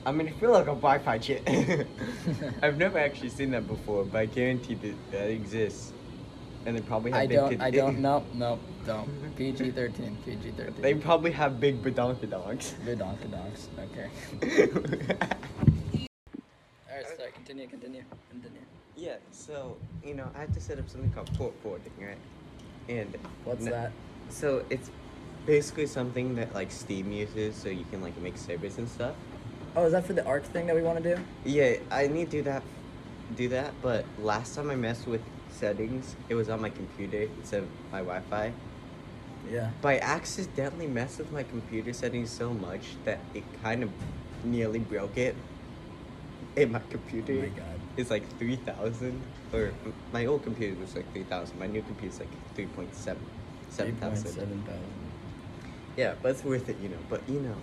I 0.07 0.13
mean, 0.13 0.29
I 0.29 0.33
feel 0.33 0.53
like 0.53 0.65
a 0.65 0.75
Wi-Fi 0.75 1.19
chip. 1.19 1.49
I've 2.63 2.77
never 2.77 2.99
actually 2.99 3.31
seen 3.31 3.51
that 3.53 3.67
before, 3.67 4.05
but 4.05 4.19
I 4.19 4.27
guarantee 4.27 4.75
that 4.75 4.95
that 5.13 5.31
exists. 5.31 5.93
And 6.67 6.77
they 6.77 6.83
probably 6.83 7.11
have 7.13 7.21
I 7.21 7.27
big 7.27 7.37
don't. 7.37 7.51
kid- 7.51 7.61
I 7.61 7.71
don't. 7.71 7.99
No. 8.01 8.25
No. 8.35 8.59
Don't. 8.87 9.09
PG 9.37 9.71
thirteen. 9.73 10.17
PG 10.25 10.53
thirteen. 10.57 10.83
They 10.83 10.95
probably 10.95 11.31
have 11.31 11.61
big 11.61 11.83
badonkadonks. 11.83 12.73
Good 12.85 12.99
donks. 12.99 13.69
Okay. 13.79 14.09
All 14.43 14.49
right. 16.97 17.07
Sorry. 17.17 17.31
Continue. 17.33 17.67
Continue. 17.69 18.03
Continue. 18.31 18.61
Yeah, 18.97 19.17
so, 19.33 19.77
you 20.05 20.15
know, 20.15 20.29
I 20.35 20.41
had 20.41 20.55
to 20.55 20.61
set 20.61 20.79
up 20.79 20.89
something 20.89 21.11
called 21.13 21.33
port 21.35 21.53
forwarding, 21.63 21.93
right? 22.01 22.19
And 22.89 23.17
What's 23.45 23.67
n- 23.67 23.73
that? 23.73 23.93
So 24.29 24.65
it's 24.71 24.91
basically 25.47 25.87
something 25.87 26.35
that 26.37 26.55
like 26.55 26.71
Steam 26.71 27.11
uses, 27.13 27.57
so 27.57 27.69
you 27.69 27.85
can 27.91 28.01
like 28.01 28.17
make 28.19 28.37
servers 28.37 28.79
and 28.79 28.89
stuff. 28.89 29.15
Oh, 29.77 29.85
is 29.85 29.93
that 29.93 30.07
for 30.07 30.13
the 30.13 30.25
ARK 30.25 30.45
thing 30.45 30.67
that 30.67 30.77
we 30.77 30.83
want 30.83 31.03
to 31.03 31.17
do? 31.17 31.23
Yeah, 31.45 31.77
I 31.91 32.07
need 32.07 32.31
to 32.31 32.39
do 32.39 32.43
that, 32.45 32.63
do 33.37 33.49
that. 33.49 33.73
But 33.83 34.05
last 34.23 34.55
time 34.55 34.71
I 34.71 34.77
messed 34.77 35.07
with 35.09 35.21
settings, 35.51 36.15
it 36.29 36.35
was 36.35 36.49
on 36.49 36.61
my 36.61 36.71
computer 36.71 37.29
instead 37.39 37.65
of 37.65 37.69
my 37.91 37.99
Wi-Fi. 37.99 38.53
Yeah. 39.51 39.71
But 39.83 39.89
I 39.89 39.99
accidentally 39.99 40.87
messed 40.87 41.19
with 41.19 41.31
my 41.33 41.43
computer 41.43 41.93
settings 41.93 42.31
so 42.31 42.55
much 42.55 42.83
that 43.05 43.19
it 43.35 43.43
kind 43.63 43.83
of 43.83 43.91
nearly 44.45 44.79
broke 44.79 45.17
it. 45.19 45.35
in 46.57 46.71
my 46.73 46.81
computer 46.91 47.33
Oh 47.33 47.41
my 47.41 47.49
God. 47.49 47.74
Is 47.97 48.11
like 48.11 48.25
three 48.39 48.57
thousand, 48.57 49.21
or 49.53 49.73
my 50.13 50.27
old 50.27 50.43
computer 50.43 50.79
was 50.81 50.95
like 50.95 51.11
three 51.13 51.25
thousand. 51.25 51.59
My 51.59 51.67
new 51.67 51.83
computer's 51.83 52.21
like 52.21 52.29
three 52.55 52.67
point 52.67 52.95
seven, 52.95 53.25
seven 53.71 53.97
thousand. 53.97 54.33
Seven 54.33 54.63
thousand. 54.63 55.05
Yeah, 55.97 56.15
but 56.23 56.33
it's 56.33 56.45
worth 56.45 56.69
it, 56.69 56.77
you 56.83 56.89
know. 56.89 56.99
But 57.09 57.23
you 57.29 57.41
know, 57.41 57.57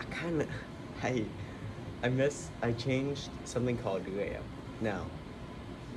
I 0.00 0.04
kind 0.04 0.42
of, 0.42 0.48
I, 1.02 1.24
I 2.02 2.08
miss. 2.08 2.48
I 2.62 2.72
changed 2.72 3.28
something 3.44 3.76
called 3.76 4.06
RAM. 4.08 4.42
Now, 4.80 5.06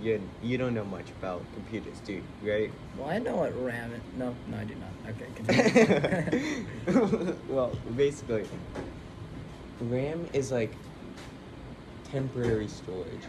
you 0.02 0.22
you 0.44 0.58
don't 0.58 0.74
know 0.74 0.86
much 0.86 1.10
about 1.20 1.42
computers, 1.54 2.00
do 2.06 2.14
you? 2.14 2.24
Right? 2.44 2.72
Well, 2.98 3.10
I 3.10 3.20
know 3.20 3.38
what 3.38 3.64
RAM. 3.64 3.94
Is. 3.94 4.02
No, 4.18 4.36
no, 4.48 4.58
I 4.58 4.64
do 4.66 4.76
not. 4.76 4.92
Okay, 5.16 5.28
continue. 6.82 7.36
well, 7.50 7.72
basically, 7.96 8.46
RAM 9.80 10.28
is 10.34 10.52
like 10.52 10.74
temporary 12.12 12.68
storage. 12.68 13.24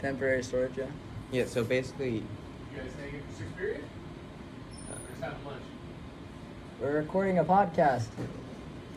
Temporary 0.00 0.42
storage. 0.42 0.76
Yeah. 0.76 0.86
Yeah. 1.32 1.46
So 1.46 1.64
basically, 1.64 2.16
You 2.16 2.22
guys 2.76 2.90
hanging 3.00 3.22
for 3.22 3.36
sixth 3.36 3.56
period? 3.56 3.84
Or 4.90 4.98
just 5.10 5.22
having 5.22 5.44
lunch? 5.44 5.62
We're 6.80 6.92
recording 6.98 7.38
a 7.38 7.44
podcast. 7.44 8.06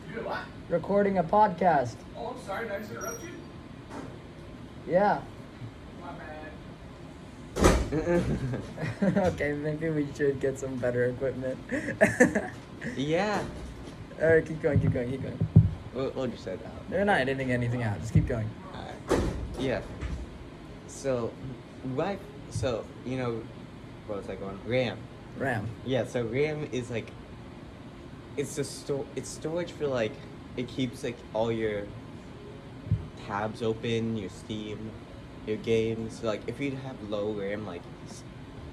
You 0.08 0.16
did 0.16 0.24
what? 0.24 0.40
Recording 0.68 1.18
a 1.18 1.24
podcast. 1.24 1.96
Oh, 2.16 2.34
I'm 2.36 2.46
sorry. 2.46 2.66
Did 2.66 2.74
I 2.74 2.78
just 2.80 2.90
interrupt 2.90 3.22
you? 3.22 3.30
Yeah. 4.86 5.20
My 6.02 6.12
bad. 6.12 6.50
okay, 9.32 9.52
maybe 9.52 9.88
we 9.88 10.06
should 10.14 10.40
get 10.40 10.58
some 10.58 10.76
better 10.76 11.06
equipment. 11.06 11.58
yeah. 12.96 13.42
All 14.20 14.28
right, 14.28 14.44
keep 14.44 14.60
going, 14.60 14.80
keep 14.80 14.92
going, 14.92 15.10
keep 15.10 15.22
going. 15.22 15.38
We'll, 15.98 16.12
we'll 16.14 16.26
just 16.28 16.44
say 16.44 16.54
that. 16.54 16.90
They're 16.90 17.04
not 17.04 17.18
editing 17.18 17.50
anything 17.50 17.82
out. 17.82 17.98
Just 17.98 18.12
keep 18.12 18.28
going. 18.28 18.48
Yeah. 19.58 19.80
So, 20.86 21.32
right. 21.96 22.20
So 22.50 22.84
you 23.04 23.16
know, 23.16 23.42
what 24.06 24.18
was 24.18 24.30
I 24.30 24.36
going? 24.36 24.60
RAM. 24.64 24.96
RAM. 25.38 25.68
Yeah. 25.84 26.06
So 26.06 26.22
RAM 26.22 26.68
is 26.70 26.88
like, 26.88 27.10
it's 28.36 28.56
a 28.58 28.64
store. 28.64 29.04
It's 29.16 29.28
storage 29.28 29.72
for 29.72 29.88
like, 29.88 30.12
it 30.56 30.68
keeps 30.68 31.02
like 31.02 31.16
all 31.34 31.50
your 31.50 31.82
tabs 33.26 33.60
open, 33.60 34.16
your 34.16 34.30
Steam, 34.30 34.92
your 35.48 35.56
games. 35.56 36.22
Like 36.22 36.42
if 36.46 36.60
you 36.60 36.76
have 36.76 36.96
low 37.10 37.32
RAM, 37.32 37.66
like, 37.66 37.82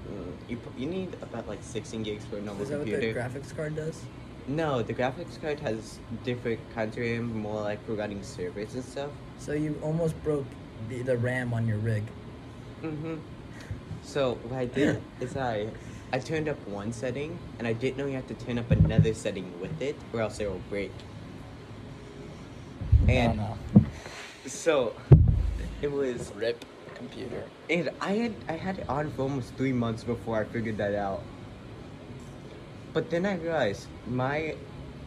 mm, 0.08 0.32
you 0.48 0.60
you 0.78 0.86
need 0.86 1.16
about 1.22 1.48
like 1.48 1.58
16 1.62 2.04
gigs 2.04 2.24
for 2.24 2.36
a 2.36 2.40
normal 2.40 2.62
Is 2.62 2.68
that 2.68 2.78
what 2.78 2.86
the 2.86 3.12
graphics 3.12 3.54
card 3.56 3.74
does? 3.74 4.00
No, 4.48 4.82
the 4.82 4.94
graphics 4.94 5.40
card 5.40 5.60
has 5.60 5.98
different 6.24 6.60
kinds 6.74 6.96
of 6.96 7.02
RAM, 7.02 7.40
more 7.40 7.62
like 7.62 7.84
for 7.86 7.94
running 7.94 8.22
servers 8.22 8.74
and 8.74 8.84
stuff. 8.84 9.10
So 9.38 9.52
you 9.52 9.78
almost 9.82 10.20
broke 10.22 10.46
the, 10.88 11.02
the 11.02 11.16
RAM 11.16 11.52
on 11.52 11.66
your 11.66 11.78
rig. 11.78 12.04
Mm-hmm. 12.82 13.16
So 14.02 14.34
what 14.44 14.58
I 14.58 14.66
did 14.66 15.02
is 15.20 15.36
I 15.36 15.68
I 16.12 16.20
turned 16.20 16.48
up 16.48 16.56
one 16.68 16.92
setting 16.92 17.38
and 17.58 17.66
I 17.66 17.72
didn't 17.72 17.96
know 17.96 18.06
you 18.06 18.14
have 18.14 18.28
to 18.28 18.34
turn 18.34 18.58
up 18.58 18.70
another 18.70 19.12
setting 19.14 19.60
with 19.60 19.82
it 19.82 19.96
or 20.12 20.20
else 20.20 20.38
it 20.38 20.48
will 20.48 20.60
break. 20.70 20.92
And 23.08 23.40
oh, 23.40 23.56
so 24.46 24.94
it 25.82 25.90
was. 25.90 26.32
Rip 26.36 26.64
computer. 26.94 27.44
and 27.68 27.90
I 28.00 28.12
had 28.12 28.34
I 28.48 28.52
had 28.52 28.78
it 28.78 28.88
on 28.88 29.10
for 29.12 29.22
almost 29.22 29.54
three 29.56 29.72
months 29.72 30.02
before 30.02 30.40
I 30.40 30.44
figured 30.44 30.78
that 30.78 30.94
out. 30.94 31.22
But 32.96 33.10
then 33.10 33.26
I 33.26 33.34
realized 33.36 33.88
my 34.08 34.54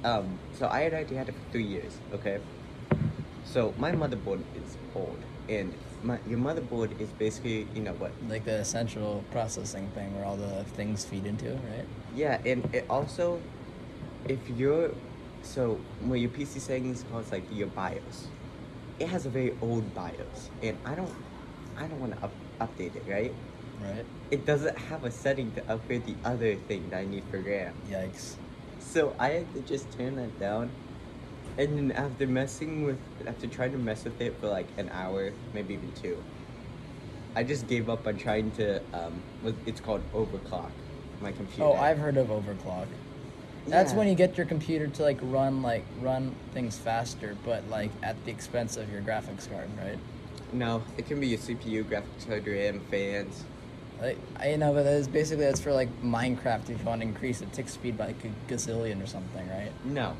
um 0.03 0.37
so 0.53 0.67
I 0.67 0.81
had 0.81 0.93
already 0.93 1.15
had 1.15 1.27
it 1.29 1.33
for 1.33 1.51
three 1.51 1.63
years, 1.63 1.97
okay? 2.13 2.37
So 3.43 3.73
my 3.79 3.91
motherboard 3.93 4.43
is 4.55 4.77
old 4.93 5.17
and 5.49 5.73
my 6.03 6.19
your 6.29 6.37
motherboard 6.37 7.01
is 7.01 7.09
basically 7.23 7.67
you 7.73 7.81
know 7.81 7.93
what 7.93 8.11
Like 8.29 8.45
the 8.45 8.63
central 8.63 9.23
processing 9.31 9.89
thing 9.95 10.15
where 10.15 10.23
all 10.23 10.37
the 10.37 10.65
things 10.77 11.03
feed 11.03 11.25
into, 11.25 11.49
right? 11.49 11.87
Yeah, 12.15 12.37
and 12.45 12.69
it 12.75 12.85
also, 12.91 13.41
if 14.27 14.37
you're, 14.55 14.91
so 15.41 15.79
when 16.05 16.21
your 16.21 16.29
PC 16.29 16.61
settings 16.61 17.03
calls 17.11 17.31
like 17.31 17.43
your 17.51 17.69
BIOS, 17.69 18.27
it 18.99 19.07
has 19.07 19.25
a 19.25 19.31
very 19.31 19.57
old 19.63 19.95
BIOS, 19.95 20.51
and 20.61 20.77
I 20.85 20.93
don't, 20.93 21.15
I 21.75 21.87
don't 21.87 21.99
want 21.99 22.15
to 22.15 22.23
up, 22.23 22.33
update 22.61 22.95
it, 22.95 23.03
right? 23.07 23.33
Right. 23.81 24.05
It 24.31 24.45
doesn't 24.45 24.77
have 24.77 25.03
a 25.05 25.11
setting 25.11 25.51
to 25.53 25.71
upgrade 25.71 26.05
the 26.05 26.15
other 26.23 26.55
thing 26.55 26.89
that 26.89 26.99
I 26.99 27.05
need 27.05 27.23
for 27.31 27.39
RAM, 27.39 27.73
Yikes. 27.89 28.35
so 28.79 29.15
I 29.17 29.29
had 29.29 29.53
to 29.55 29.61
just 29.61 29.91
turn 29.97 30.15
that 30.17 30.39
down. 30.39 30.69
And 31.57 31.77
then 31.77 31.91
after 31.91 32.27
messing 32.27 32.83
with, 32.83 32.99
after 33.25 33.47
trying 33.47 33.71
to 33.71 33.77
mess 33.79 34.03
with 34.03 34.21
it 34.21 34.35
for 34.39 34.47
like 34.47 34.67
an 34.77 34.89
hour, 34.93 35.31
maybe 35.53 35.73
even 35.73 35.91
two, 35.93 36.23
I 37.35 37.43
just 37.43 37.67
gave 37.67 37.89
up 37.89 38.05
on 38.05 38.17
trying 38.17 38.51
to, 38.51 38.81
um, 38.93 39.21
it's 39.65 39.81
called 39.81 40.01
overclock 40.13 40.69
my 41.21 41.31
computer. 41.31 41.63
Oh, 41.63 41.73
I've 41.73 41.97
heard 41.97 42.17
of 42.17 42.27
overclock. 42.27 42.85
That's 43.67 43.91
Yeah. 43.91 43.97
when 43.97 44.07
you 44.07 44.15
get 44.15 44.37
your 44.37 44.45
computer 44.45 44.87
to 44.87 45.03
like 45.03 45.17
run 45.21 45.61
like 45.61 45.83
run 46.01 46.33
things 46.53 46.77
faster, 46.77 47.35
but 47.43 47.67
like 47.69 47.91
at 48.03 48.15
the 48.25 48.31
expense 48.31 48.77
of 48.77 48.91
your 48.91 49.01
graphics 49.01 49.49
card, 49.49 49.69
right? 49.83 49.97
No, 50.53 50.81
it 50.97 51.07
can 51.07 51.19
be 51.19 51.27
your 51.27 51.39
CPU, 51.39 51.83
graphics 51.83 52.27
card, 52.27 52.47
RAM, 52.47 52.79
fans. 52.89 53.43
Like 54.01 54.17
I 54.39 54.55
know, 54.55 54.73
but 54.73 54.83
that's 54.83 55.07
basically 55.07 55.45
that's 55.45 55.59
for 55.59 55.73
like 55.73 55.89
Minecraft. 56.01 56.69
If 56.69 56.79
you 56.79 56.85
want 56.85 57.01
to 57.01 57.07
increase 57.07 57.39
the 57.39 57.47
tick 57.47 57.67
speed 57.67 57.97
by 57.97 58.07
like 58.07 58.23
a 58.23 58.51
gazillion 58.51 59.03
or 59.03 59.07
something, 59.07 59.47
right? 59.49 59.71
No. 59.83 60.15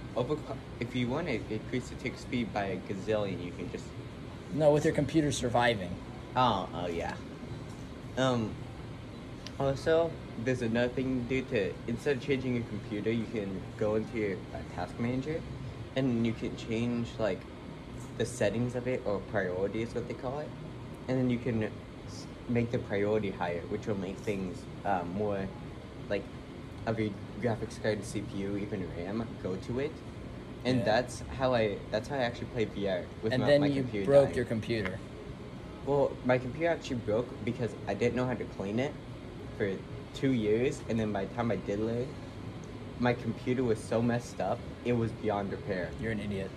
If 0.79 0.95
you 0.95 1.07
want 1.07 1.27
to 1.27 1.39
increase 1.49 1.89
the 1.89 1.95
tick 1.95 2.17
speed 2.17 2.53
by 2.53 2.65
a 2.65 2.77
gazillion, 2.77 3.43
you 3.43 3.51
can 3.51 3.71
just. 3.71 3.85
No, 4.53 4.71
with 4.71 4.83
your 4.83 4.93
computer 4.93 5.31
surviving. 5.31 5.95
Oh, 6.35 6.67
oh 6.73 6.87
yeah. 6.87 7.15
Um. 8.17 8.51
Also, 9.59 10.09
there's 10.45 10.61
another 10.61 10.87
thing 10.87 11.27
you 11.29 11.41
do 11.41 11.49
to 11.49 11.73
instead 11.87 12.17
of 12.17 12.23
changing 12.23 12.55
your 12.55 12.63
computer, 12.65 13.11
you 13.11 13.25
can 13.25 13.61
go 13.77 13.95
into 13.95 14.17
your 14.17 14.37
uh, 14.53 14.75
task 14.75 14.97
manager, 14.99 15.41
and 15.95 16.25
you 16.25 16.33
can 16.33 16.55
change 16.57 17.07
like 17.17 17.39
the 18.17 18.25
settings 18.25 18.75
of 18.75 18.87
it 18.87 19.01
or 19.05 19.19
priority 19.31 19.81
is 19.81 19.93
what 19.93 20.07
they 20.07 20.13
call 20.13 20.39
it, 20.39 20.49
and 21.07 21.17
then 21.17 21.29
you 21.29 21.37
can 21.37 21.69
make 22.49 22.71
the 22.71 22.79
priority 22.79 23.31
higher, 23.31 23.61
which 23.69 23.87
will 23.87 23.97
make 23.97 24.17
things 24.19 24.57
um, 24.85 25.09
more 25.09 25.47
like 26.09 26.25
of 26.87 26.99
your 26.99 27.11
graphics 27.39 27.81
card, 27.81 27.99
CPU, 27.99 28.59
even 28.59 28.89
RAM 28.97 29.27
go 29.41 29.55
to 29.55 29.79
it. 29.79 29.91
And 30.65 30.79
Yeah. 30.79 30.85
that's 30.85 31.21
how 31.29 31.53
I 31.53 31.77
that's 31.91 32.09
how 32.09 32.15
I 32.15 32.23
actually 32.23 32.47
play 32.47 32.65
VR 32.65 33.05
with 33.21 33.33
and 33.33 33.41
my, 33.41 33.47
then 33.47 33.61
my 33.61 33.67
you 33.67 33.83
computer 33.83 34.05
broke 34.11 34.25
dying. 34.25 34.35
your 34.35 34.45
computer. 34.45 34.99
Well, 35.85 36.11
my 36.25 36.37
computer 36.37 36.69
actually 36.69 36.97
broke 36.97 37.43
because 37.43 37.75
I 37.87 37.93
didn't 37.93 38.15
know 38.15 38.25
how 38.25 38.33
to 38.33 38.45
clean 38.45 38.79
it 38.79 38.93
for 39.57 39.77
two 40.13 40.31
years, 40.33 40.81
and 40.89 40.99
then 40.99 41.13
by 41.13 41.25
the 41.25 41.33
time 41.33 41.51
I 41.51 41.55
did 41.55 41.79
learn, 41.79 42.07
my 42.99 43.13
computer 43.13 43.63
was 43.63 43.79
so 43.81 44.01
messed 44.01 44.41
up, 44.41 44.59
it 44.83 44.93
was 44.93 45.11
beyond 45.13 45.51
repair. 45.51 45.93
You're 45.99 46.11
an 46.11 46.19
idiot. 46.19 46.51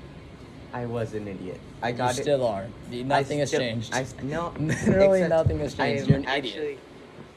I 0.73 0.87
was 0.87 1.13
an 1.15 1.29
idiot. 1.29 1.61
I 1.83 1.93
got 1.93 2.15
you 2.15 2.21
it. 2.21 2.23
still 2.25 2.47
are. 2.47 2.67
Nothing 2.91 3.39
I 3.39 3.41
has 3.41 3.49
still- 3.51 3.61
changed. 3.61 3.93
I 3.95 4.07
no, 4.23 4.53
Literally 4.59 5.29
nothing 5.29 5.59
has 5.61 5.79
I 5.79 5.97
changed. 5.97 6.05
am 6.05 6.09
You're 6.09 6.19
an 6.21 6.27
actually, 6.27 6.63
idiot. 6.65 6.79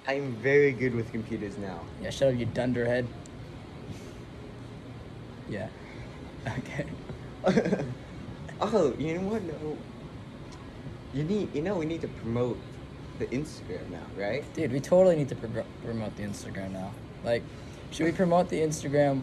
I'm 0.07 0.35
very 0.35 0.71
good 0.71 0.93
with 0.95 1.11
computers 1.11 1.57
now. 1.57 1.79
Yeah, 2.01 2.09
shut 2.11 2.33
up, 2.33 2.39
you 2.39 2.45
dunderhead. 2.45 3.07
Yeah. 5.47 5.67
Okay. 6.47 6.85
oh, 8.61 8.93
you 8.97 9.13
know 9.19 9.29
what? 9.29 9.43
No. 9.43 9.77
You 11.13 11.23
need, 11.23 11.53
you 11.55 11.61
know, 11.61 11.75
we 11.75 11.85
need 11.85 12.01
to 12.01 12.07
promote 12.07 12.57
the 13.19 13.27
Instagram 13.27 13.87
now, 13.91 14.01
right? 14.17 14.43
Dude, 14.55 14.71
we 14.71 14.79
totally 14.79 15.15
need 15.15 15.29
to 15.29 15.35
pro- 15.35 15.63
promote 15.83 16.15
the 16.17 16.23
Instagram 16.23 16.71
now. 16.71 16.91
Like, 17.23 17.43
should 17.91 18.05
we 18.07 18.11
promote 18.11 18.49
the 18.49 18.59
Instagram 18.59 19.21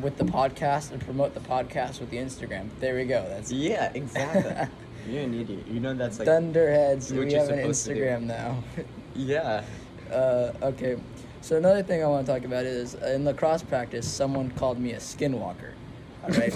with 0.00 0.16
the 0.16 0.24
podcast 0.24 0.92
and 0.92 1.00
promote 1.00 1.34
the 1.34 1.40
podcast 1.40 2.00
with 2.00 2.10
the 2.10 2.18
Instagram. 2.18 2.68
There 2.80 2.94
we 2.96 3.04
go. 3.04 3.24
That's 3.28 3.50
Yeah, 3.50 3.90
exactly. 3.94 4.68
You're 5.08 5.22
an 5.22 5.40
idiot. 5.40 5.66
You 5.68 5.80
know 5.80 5.94
that's 5.94 6.18
like. 6.18 6.26
Dunderheads. 6.26 7.12
we 7.12 7.32
have 7.32 7.48
an 7.48 7.58
supposed 7.58 7.86
to 7.86 7.94
do. 7.94 8.00
Instagram 8.00 8.22
now. 8.22 8.62
Yeah. 9.14 9.64
uh, 10.12 10.52
okay. 10.62 10.98
So 11.40 11.56
another 11.56 11.82
thing 11.82 12.02
I 12.02 12.06
want 12.06 12.26
to 12.26 12.32
talk 12.32 12.44
about 12.44 12.64
is 12.66 12.96
uh, 12.96 13.06
in 13.14 13.24
lacrosse 13.24 13.62
practice, 13.62 14.06
someone 14.06 14.50
called 14.50 14.78
me 14.78 14.92
a 14.92 14.98
skinwalker. 14.98 15.72
All 16.24 16.30
right. 16.30 16.52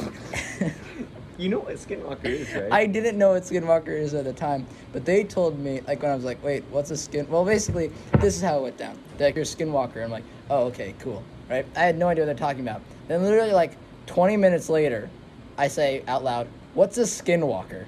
You 1.41 1.49
know 1.49 1.61
what 1.61 1.77
Skinwalker 1.77 2.27
is, 2.27 2.53
right? 2.53 2.71
I 2.71 2.85
didn't 2.85 3.17
know 3.17 3.31
what 3.31 3.45
skinwalker 3.45 3.89
is 3.89 4.13
at 4.13 4.25
the 4.25 4.33
time, 4.35 4.67
but 4.93 5.07
they 5.07 5.25
told 5.25 5.59
me 5.59 5.81
like 5.89 6.03
when 6.03 6.11
I 6.11 6.15
was 6.15 6.25
like, 6.25 6.45
wait, 6.45 6.65
what's 6.71 6.91
a 6.91 6.97
skin? 6.99 7.27
Well, 7.31 7.47
basically, 7.47 7.91
this 8.19 8.37
is 8.37 8.43
how 8.43 8.59
it 8.59 8.63
went 8.63 8.77
down. 8.77 8.99
They're 9.17 9.29
like, 9.29 9.37
you're 9.37 9.45
a 9.45 9.47
skinwalker. 9.47 10.05
I'm 10.05 10.11
like, 10.11 10.25
oh, 10.51 10.67
okay, 10.67 10.95
cool, 10.99 11.25
right? 11.49 11.65
I 11.75 11.81
had 11.81 11.97
no 11.97 12.09
idea 12.09 12.25
what 12.25 12.27
they're 12.27 12.47
talking 12.47 12.61
about. 12.61 12.83
Then 13.09 13.23
literally 13.23 13.53
like 13.53 13.73
20 14.05 14.37
minutes 14.37 14.69
later, 14.69 15.09
I 15.57 15.69
say 15.69 16.05
out 16.07 16.23
loud, 16.23 16.47
what's 16.75 16.99
a 16.99 17.05
skinwalker? 17.05 17.87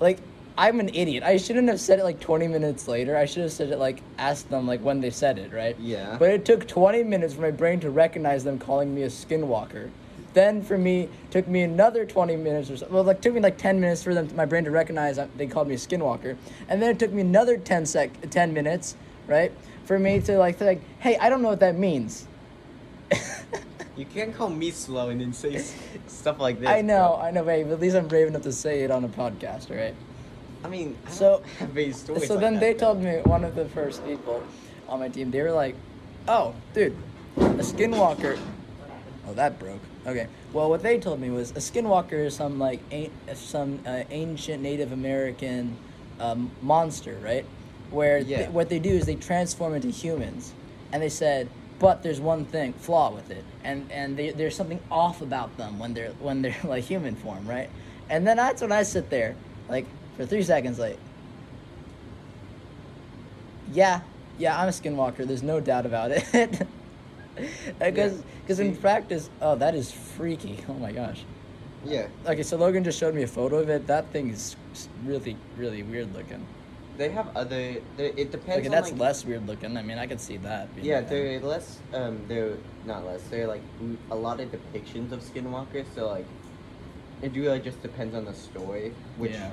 Like, 0.00 0.18
I'm 0.58 0.80
an 0.80 0.88
idiot. 0.88 1.22
I 1.22 1.36
shouldn't 1.36 1.68
have 1.68 1.80
said 1.80 2.00
it 2.00 2.04
like 2.04 2.18
20 2.18 2.48
minutes 2.48 2.88
later. 2.88 3.16
I 3.16 3.26
should 3.26 3.42
have 3.44 3.52
said 3.52 3.70
it 3.70 3.78
like 3.78 4.02
asked 4.18 4.50
them 4.50 4.66
like 4.66 4.80
when 4.80 5.00
they 5.00 5.10
said 5.10 5.38
it, 5.38 5.52
right? 5.52 5.78
Yeah. 5.78 6.16
But 6.18 6.30
it 6.30 6.44
took 6.44 6.66
20 6.66 7.04
minutes 7.04 7.34
for 7.34 7.42
my 7.42 7.52
brain 7.52 7.78
to 7.78 7.90
recognize 7.90 8.42
them 8.42 8.58
calling 8.58 8.92
me 8.92 9.02
a 9.02 9.08
skinwalker. 9.08 9.90
Then 10.34 10.62
for 10.62 10.78
me, 10.78 11.08
took 11.30 11.46
me 11.46 11.62
another 11.62 12.06
20 12.06 12.36
minutes 12.36 12.70
or 12.70 12.76
so. 12.78 12.86
Well, 12.90 13.04
like 13.04 13.20
took 13.20 13.34
me 13.34 13.40
like 13.40 13.58
10 13.58 13.80
minutes 13.80 14.02
for 14.02 14.14
them, 14.14 14.28
my 14.34 14.44
brain 14.46 14.64
to 14.64 14.70
recognize 14.70 15.16
that 15.16 15.36
they 15.36 15.46
called 15.46 15.68
me 15.68 15.74
a 15.74 15.78
skinwalker. 15.78 16.36
And 16.68 16.80
then 16.80 16.90
it 16.90 16.98
took 16.98 17.12
me 17.12 17.20
another 17.20 17.56
10 17.58 17.84
sec, 17.86 18.10
10 18.30 18.54
minutes, 18.54 18.96
right, 19.26 19.52
for 19.84 19.98
me 19.98 20.20
to 20.20 20.38
like, 20.38 20.58
to 20.58 20.64
like, 20.64 20.80
hey, 21.00 21.16
I 21.18 21.28
don't 21.28 21.42
know 21.42 21.48
what 21.48 21.60
that 21.60 21.76
means. 21.78 22.26
You 23.94 24.06
can't 24.06 24.34
call 24.34 24.48
me 24.48 24.70
slow 24.70 25.10
and 25.10 25.20
then 25.20 25.34
say 25.34 25.62
stuff 26.06 26.40
like 26.40 26.58
this. 26.58 26.68
I 26.68 26.80
know, 26.80 27.16
bro. 27.18 27.26
I 27.26 27.30
know, 27.30 27.44
babe. 27.44 27.70
At 27.70 27.78
least 27.78 27.94
I'm 27.94 28.08
brave 28.08 28.26
enough 28.26 28.40
to 28.42 28.52
say 28.52 28.84
it 28.84 28.90
on 28.90 29.04
a 29.04 29.08
podcast, 29.08 29.68
right? 29.68 29.94
I 30.64 30.68
mean, 30.68 30.96
I 31.06 31.10
So- 31.10 31.30
don't 31.38 31.46
have 31.58 31.76
any 31.76 31.92
so 31.92 32.14
like 32.14 32.28
then 32.28 32.54
that, 32.54 32.60
they 32.60 32.72
though. 32.72 32.78
told 32.94 33.02
me 33.02 33.16
one 33.24 33.44
of 33.44 33.54
the 33.54 33.66
first 33.66 34.02
people 34.06 34.42
on 34.88 35.00
my 35.00 35.08
team 35.08 35.30
they 35.30 35.42
were 35.42 35.52
like 35.52 35.74
oh 36.28 36.54
dude 36.74 36.96
a 37.36 37.40
skinwalker 37.64 38.38
oh 39.28 39.32
that 39.34 39.58
broke 39.58 39.80
okay 40.06 40.26
well 40.52 40.68
what 40.68 40.82
they 40.82 40.98
told 40.98 41.20
me 41.20 41.30
was 41.30 41.50
a 41.52 41.54
skinwalker 41.54 42.24
is 42.26 42.34
some 42.34 42.58
like 42.58 42.80
an- 42.90 43.10
some 43.34 43.78
uh, 43.86 44.02
ancient 44.10 44.62
native 44.62 44.92
american 44.92 45.76
um, 46.20 46.50
monster 46.60 47.18
right 47.22 47.44
where 47.90 48.18
Yeah. 48.18 48.38
th- 48.38 48.50
what 48.50 48.68
they 48.68 48.78
do 48.78 48.90
is 48.90 49.06
they 49.06 49.14
transform 49.16 49.74
into 49.74 49.88
humans 49.88 50.52
and 50.92 51.02
they 51.02 51.08
said 51.08 51.48
but 51.78 52.02
there's 52.02 52.20
one 52.20 52.44
thing 52.44 52.72
flaw 52.74 53.10
with 53.12 53.30
it 53.30 53.44
and 53.64 53.90
and 53.92 54.16
they, 54.16 54.30
there's 54.30 54.56
something 54.56 54.80
off 54.90 55.20
about 55.22 55.56
them 55.56 55.78
when 55.78 55.94
they're 55.94 56.12
when 56.20 56.42
they're 56.42 56.56
like 56.64 56.84
human 56.84 57.14
form 57.16 57.46
right 57.48 57.70
and 58.10 58.26
then 58.26 58.36
that's 58.36 58.60
when 58.62 58.72
i 58.72 58.82
sit 58.82 59.08
there 59.10 59.34
like 59.68 59.86
for 60.16 60.26
three 60.26 60.42
seconds 60.42 60.78
like 60.78 60.98
yeah, 63.72 64.00
yeah, 64.38 64.60
I'm 64.60 64.68
a 64.68 64.70
skinwalker. 64.72 65.26
There's 65.26 65.42
no 65.42 65.58
doubt 65.60 65.86
about 65.86 66.10
it. 66.10 66.66
Because 67.78 68.22
because 68.42 68.60
in 68.60 68.76
practice, 68.76 69.30
oh, 69.40 69.56
that 69.56 69.74
is 69.74 69.90
freaky. 69.92 70.58
Oh 70.68 70.74
my 70.74 70.92
gosh. 70.92 71.24
Yeah, 71.84 72.06
Okay, 72.26 72.44
so 72.44 72.56
Logan 72.56 72.84
just 72.84 72.98
showed 73.00 73.12
me 73.12 73.24
a 73.24 73.26
photo 73.26 73.56
of 73.58 73.68
it. 73.68 73.88
That 73.88 74.06
thing 74.12 74.30
is 74.30 74.54
really, 75.04 75.36
really 75.56 75.82
weird 75.82 76.14
looking. 76.14 76.46
they 76.96 77.08
have 77.08 77.34
other. 77.36 77.76
They, 77.96 78.12
it 78.16 78.30
depends. 78.30 78.58
Okay, 78.60 78.68
that's 78.68 78.92
like, 78.92 79.00
less 79.00 79.24
weird 79.24 79.46
looking. 79.48 79.76
I 79.76 79.82
mean, 79.82 79.98
I 79.98 80.06
could 80.06 80.20
see 80.20 80.36
that. 80.38 80.68
Yeah, 80.80 81.00
thing. 81.00 81.08
they're 81.08 81.40
less. 81.40 81.80
Um, 81.92 82.20
they're 82.28 82.56
not 82.86 83.04
less. 83.04 83.22
They're 83.30 83.48
like 83.48 83.62
a 84.12 84.14
lot 84.14 84.38
of 84.38 84.52
depictions 84.52 85.10
of 85.10 85.20
skinwalkers. 85.22 85.86
So 85.96 86.06
like, 86.06 86.26
it 87.20 87.34
really 87.34 87.58
just 87.58 87.82
depends 87.82 88.14
on 88.14 88.26
the 88.26 88.34
story, 88.34 88.94
which 89.16 89.32
Yeah. 89.32 89.50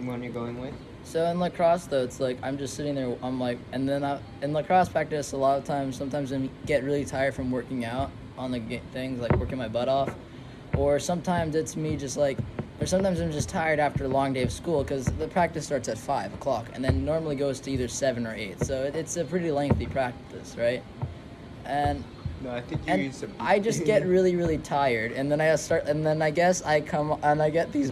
one 0.00 0.22
you're 0.22 0.32
going 0.32 0.60
with. 0.60 0.74
So 1.08 1.24
in 1.24 1.40
lacrosse 1.40 1.86
though, 1.86 2.02
it's 2.04 2.20
like 2.20 2.36
I'm 2.42 2.58
just 2.58 2.74
sitting 2.74 2.94
there. 2.94 3.16
I'm 3.22 3.40
like, 3.40 3.58
and 3.72 3.88
then 3.88 4.04
I, 4.04 4.20
in 4.42 4.52
lacrosse 4.52 4.90
practice, 4.90 5.32
a 5.32 5.38
lot 5.38 5.56
of 5.56 5.64
times, 5.64 5.96
sometimes 5.96 6.34
I 6.34 6.50
get 6.66 6.84
really 6.84 7.06
tired 7.06 7.34
from 7.34 7.50
working 7.50 7.86
out 7.86 8.10
on 8.36 8.52
the 8.52 8.60
things, 8.92 9.18
like 9.18 9.32
working 9.38 9.56
my 9.56 9.68
butt 9.68 9.88
off, 9.88 10.14
or 10.76 10.98
sometimes 10.98 11.54
it's 11.54 11.76
me 11.76 11.96
just 11.96 12.18
like, 12.18 12.36
or 12.78 12.86
sometimes 12.86 13.22
I'm 13.22 13.32
just 13.32 13.48
tired 13.48 13.78
after 13.78 14.04
a 14.04 14.08
long 14.08 14.34
day 14.34 14.42
of 14.42 14.52
school 14.52 14.82
because 14.82 15.06
the 15.06 15.26
practice 15.28 15.64
starts 15.64 15.88
at 15.88 15.96
five 15.96 16.34
o'clock 16.34 16.68
and 16.74 16.84
then 16.84 17.06
normally 17.06 17.36
goes 17.36 17.58
to 17.60 17.70
either 17.70 17.88
seven 17.88 18.26
or 18.26 18.34
eight. 18.34 18.62
So 18.62 18.82
it, 18.82 18.94
it's 18.94 19.16
a 19.16 19.24
pretty 19.24 19.50
lengthy 19.50 19.86
practice, 19.86 20.56
right? 20.58 20.82
And 21.64 22.04
No, 22.44 22.50
I 22.50 22.60
think 22.60 22.86
you 22.86 22.92
and 22.92 23.04
use 23.04 23.16
some. 23.16 23.32
I 23.40 23.60
just 23.60 23.86
get 23.86 24.04
really, 24.14 24.36
really 24.36 24.58
tired, 24.58 25.12
and 25.12 25.32
then 25.32 25.40
I 25.40 25.56
start, 25.56 25.86
and 25.86 26.04
then 26.04 26.20
I 26.20 26.30
guess 26.30 26.62
I 26.64 26.82
come 26.82 27.18
and 27.22 27.40
I 27.40 27.48
get 27.48 27.72
these 27.72 27.90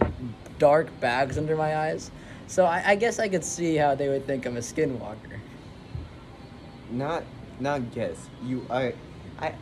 dark 0.59 0.87
bags 0.99 1.39
under 1.39 1.55
my 1.55 1.75
eyes. 1.75 2.11
So 2.47 2.65
I, 2.65 2.81
I 2.91 2.95
guess 2.95 3.19
I 3.19 3.27
could 3.27 3.43
see 3.43 3.75
how 3.75 3.95
they 3.95 4.07
would 4.09 4.25
think 4.25 4.45
I'm 4.45 4.57
a 4.57 4.61
skinwalker. 4.61 5.39
not 6.89 7.23
not 7.59 7.91
guess. 7.91 8.29
You 8.43 8.65
are, 8.69 8.93
I, 9.39 9.53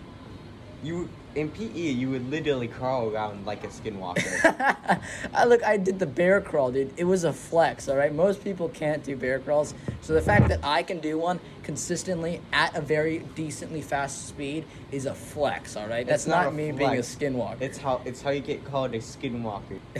you 0.83 1.09
in 1.33 1.49
PE 1.49 1.67
you 1.67 2.09
would 2.11 2.29
literally 2.29 2.67
crawl 2.67 3.09
around 3.09 3.45
like 3.45 3.63
a 3.63 3.67
skinwalker. 3.67 4.99
I 5.33 5.45
look, 5.45 5.63
I 5.63 5.77
did 5.77 5.99
the 5.99 6.05
bear 6.05 6.41
crawl, 6.41 6.71
dude. 6.71 6.93
It 6.97 7.05
was 7.05 7.23
a 7.23 7.33
flex, 7.33 7.89
all 7.89 7.95
right. 7.97 8.13
Most 8.13 8.43
people 8.43 8.69
can't 8.69 9.03
do 9.03 9.15
bear 9.15 9.39
crawls, 9.39 9.73
so 10.01 10.13
the 10.13 10.21
fact 10.21 10.47
that 10.49 10.59
I 10.63 10.83
can 10.83 10.99
do 10.99 11.17
one 11.17 11.39
consistently 11.63 12.39
at 12.53 12.75
a 12.75 12.81
very 12.81 13.19
decently 13.35 13.81
fast 13.81 14.27
speed 14.27 14.65
is 14.91 15.05
a 15.07 15.13
flex, 15.15 15.75
all 15.75 15.87
right. 15.87 16.05
That's 16.05 16.23
It's 16.23 16.27
not 16.29 16.45
not, 16.45 16.53
me 16.53 16.71
being 16.71 16.97
a 16.97 17.01
skinwalker. 17.01 17.61
it's 17.61 17.77
how 17.79 18.01
it's 18.05 18.21
how 18.21 18.29
you 18.29 18.41
get 18.41 18.63
called 18.65 18.93
a 18.93 18.99
skinwalker. 18.99 19.79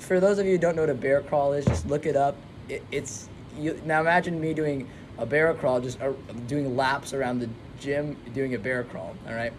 for 0.00 0.18
those 0.18 0.38
of 0.38 0.46
you 0.46 0.52
who 0.52 0.58
don't 0.58 0.74
know 0.74 0.82
what 0.82 0.90
a 0.90 0.94
bear 0.94 1.20
crawl 1.20 1.52
is, 1.52 1.64
just 1.64 1.86
look 1.86 2.06
it 2.06 2.16
up. 2.16 2.36
It, 2.68 2.82
it's 2.90 3.28
you 3.56 3.80
now 3.84 4.00
imagine 4.00 4.40
me 4.40 4.54
doing 4.54 4.88
a 5.18 5.26
bear 5.26 5.52
crawl, 5.54 5.80
just 5.80 6.00
uh, 6.00 6.12
doing 6.46 6.76
laps 6.76 7.12
around 7.12 7.40
the 7.40 7.48
gym, 7.78 8.16
doing 8.34 8.54
a 8.54 8.58
bear 8.58 8.84
crawl. 8.84 9.14
All 9.28 9.34
right, 9.34 9.52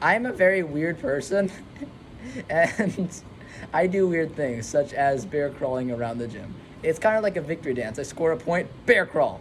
I'm 0.00 0.26
a 0.26 0.32
very 0.32 0.62
weird 0.62 0.98
person, 1.00 1.50
and 2.50 3.22
I 3.72 3.86
do 3.86 4.08
weird 4.08 4.34
things 4.36 4.66
such 4.66 4.92
as 4.92 5.26
bear 5.26 5.50
crawling 5.50 5.90
around 5.90 6.18
the 6.18 6.28
gym. 6.28 6.54
It's 6.82 6.98
kind 6.98 7.16
of 7.16 7.22
like 7.22 7.36
a 7.36 7.42
victory 7.42 7.74
dance. 7.74 7.98
I 7.98 8.02
score 8.02 8.32
a 8.32 8.36
point, 8.36 8.68
bear 8.86 9.06
crawl. 9.06 9.40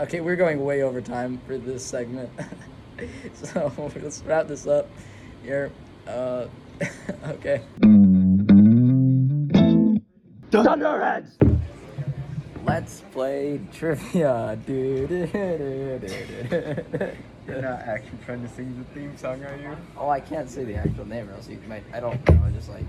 Okay, 0.00 0.20
we're 0.20 0.36
going 0.36 0.64
way 0.64 0.82
over 0.82 1.00
time 1.00 1.40
for 1.46 1.56
this 1.56 1.84
segment, 1.84 2.30
so 3.34 3.72
let's 4.02 4.22
wrap 4.22 4.48
this 4.48 4.66
up 4.66 4.88
here. 5.42 5.70
Uh, 6.06 6.46
okay. 7.26 7.62
Dunderheads! 10.62 11.36
Let's 12.64 13.00
play 13.10 13.60
trivia. 13.72 14.56
You're 14.68 14.82
not 17.60 17.80
actually 17.80 18.18
trying 18.24 18.42
to 18.42 18.48
sing 18.48 18.78
the 18.78 18.84
theme 18.94 19.16
song, 19.16 19.42
are 19.42 19.56
you? 19.56 19.76
Oh, 19.98 20.08
I 20.08 20.20
can't 20.20 20.48
say 20.48 20.62
the 20.62 20.76
actual 20.76 21.06
name, 21.06 21.28
or 21.28 21.32
else 21.32 21.48
you 21.48 21.58
might. 21.66 21.82
I 21.92 21.98
don't 21.98 22.28
know. 22.28 22.40
I 22.46 22.50
just 22.50 22.68
like 22.68 22.84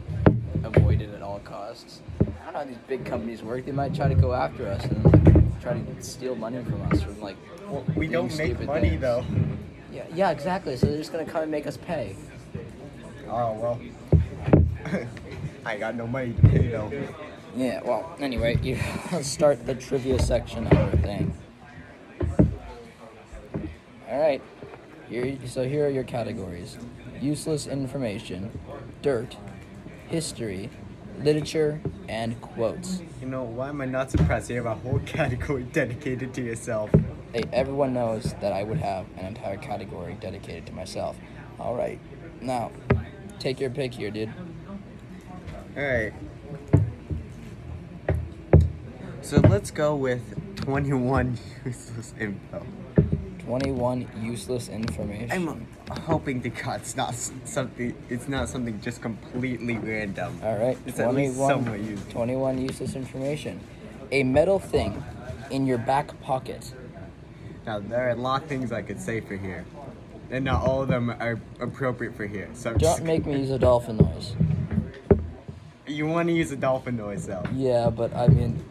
avoid 0.64 1.02
it 1.02 1.10
at 1.10 1.24
all 1.24 1.40
costs. 1.40 2.02
I 2.22 2.26
don't 2.26 2.36
know 2.54 2.60
how 2.60 2.64
these 2.66 2.78
big 2.88 3.04
companies 3.04 3.42
work. 3.42 3.66
They 3.66 3.72
might 3.72 3.96
try 3.96 4.10
to 4.10 4.16
go 4.16 4.34
after 4.34 4.68
us 4.68 4.86
and 4.86 5.04
like, 5.04 5.60
try 5.60 5.74
to 5.74 6.04
steal 6.04 6.36
money 6.36 6.64
from 6.64 6.84
us 6.84 7.02
from 7.02 7.20
like. 7.20 7.38
Well, 7.68 7.84
we 7.96 8.08
don't 8.08 8.38
make 8.38 8.62
money 8.62 8.90
things. 8.90 9.02
though. 9.02 9.26
Yeah, 9.92 10.06
yeah, 10.14 10.30
exactly. 10.30 10.78
So 10.78 10.86
they're 10.86 10.98
just 10.98 11.12
gonna 11.12 11.26
come 11.26 11.42
and 11.42 11.52
make 11.52 11.66
us 11.66 11.78
pay. 11.78 12.16
Oh 13.28 13.54
well. 13.54 13.82
I 15.66 15.72
ain't 15.72 15.80
got 15.80 15.96
no 15.96 16.06
money 16.06 16.34
to 16.34 16.42
pay 16.48 16.68
though. 16.68 16.92
Yeah. 17.56 17.82
Well, 17.84 18.16
anyway, 18.20 18.60
you 18.62 18.78
start 19.22 19.66
the 19.66 19.76
trivia 19.76 20.20
section 20.20 20.68
of 20.68 20.74
our 20.74 20.92
thing. 20.98 21.34
All 24.10 24.20
right. 24.20 24.42
Here, 25.08 25.38
so 25.46 25.64
here 25.64 25.86
are 25.86 25.90
your 25.90 26.04
categories: 26.04 26.78
useless 27.22 27.68
information, 27.68 28.60
dirt, 29.02 29.38
history, 30.08 30.70
literature, 31.20 31.80
and 32.10 32.40
quotes. 32.42 33.02
You 33.22 33.28
know, 33.28 33.44
why 33.44 33.70
am 33.70 33.82
I 33.82 33.86
not 33.86 34.12
surprised 34.12 34.50
you 34.50 34.58
have 34.58 34.66
a 34.66 34.76
whole 34.76 35.00
category 35.06 35.64
dedicated 35.64 36.34
to 36.34 36.42
yourself? 36.42 36.90
Hey, 37.34 37.44
everyone 37.54 37.94
knows 37.94 38.34
that 38.42 38.52
I 38.52 38.64
would 38.64 38.80
have 38.80 39.06
an 39.18 39.26
entire 39.28 39.58
category 39.58 40.18
dedicated 40.20 40.66
to 40.68 40.74
myself. 40.74 41.18
All 41.60 41.76
right. 41.76 42.00
Now, 42.42 42.72
take 43.40 43.60
your 43.60 43.70
pick 43.70 43.94
here, 43.94 44.12
dude. 44.12 44.34
Alright. 45.78 46.14
So 49.26 49.40
let's 49.40 49.72
go 49.72 49.96
with 49.96 50.22
21 50.58 51.40
useless 51.66 52.14
info. 52.20 52.64
21 53.40 54.08
useless 54.22 54.70
information. 54.70 55.32
I'm 55.32 55.68
hoping 56.02 56.44
to 56.44 56.50
God 56.50 56.82
it's 56.82 56.96
not 56.96 57.16
something, 57.16 57.96
it's 58.08 58.28
not 58.28 58.50
something 58.50 58.80
just 58.82 59.02
completely 59.02 59.80
random. 59.80 60.40
All 60.44 60.56
right, 60.60 60.78
It's 60.86 61.00
at 61.00 61.16
least 61.16 61.38
somewhat 61.38 61.80
useful. 61.80 62.12
21 62.12 62.62
useless 62.62 62.96
information. 62.96 63.60
A 64.12 64.22
metal 64.22 64.60
thing 64.60 65.04
in 65.50 65.66
your 65.66 65.80
back 65.80 66.22
pocket. 66.22 66.72
Now, 67.66 67.80
there 67.80 68.06
are 68.08 68.12
a 68.12 68.16
lot 68.16 68.44
of 68.44 68.48
things 68.48 68.72
I 68.72 68.84
could 68.84 69.02
say 69.02 69.22
for 69.22 69.36
here. 69.36 69.66
and 70.30 70.46
not 70.46 70.62
all 70.62 70.84
of 70.84 70.88
them 70.88 71.10
are 71.10 71.40
appropriate 71.60 72.16
for 72.16 72.28
here. 72.28 72.50
So 72.54 72.70
I'm 72.70 72.78
Don't 72.78 73.04
make 73.04 73.26
me 73.26 73.40
use 73.40 73.50
a 73.50 73.58
dolphin 73.58 73.98
noise. 73.98 74.36
you 75.88 76.06
want 76.06 76.30
to 76.30 76.34
use 76.34 76.52
a 76.52 76.56
dolphin 76.56 76.96
noise 76.96 77.26
though. 77.26 77.44
Yeah, 77.56 77.90
but 77.90 78.16
I 78.16 78.28
mean, 78.28 78.64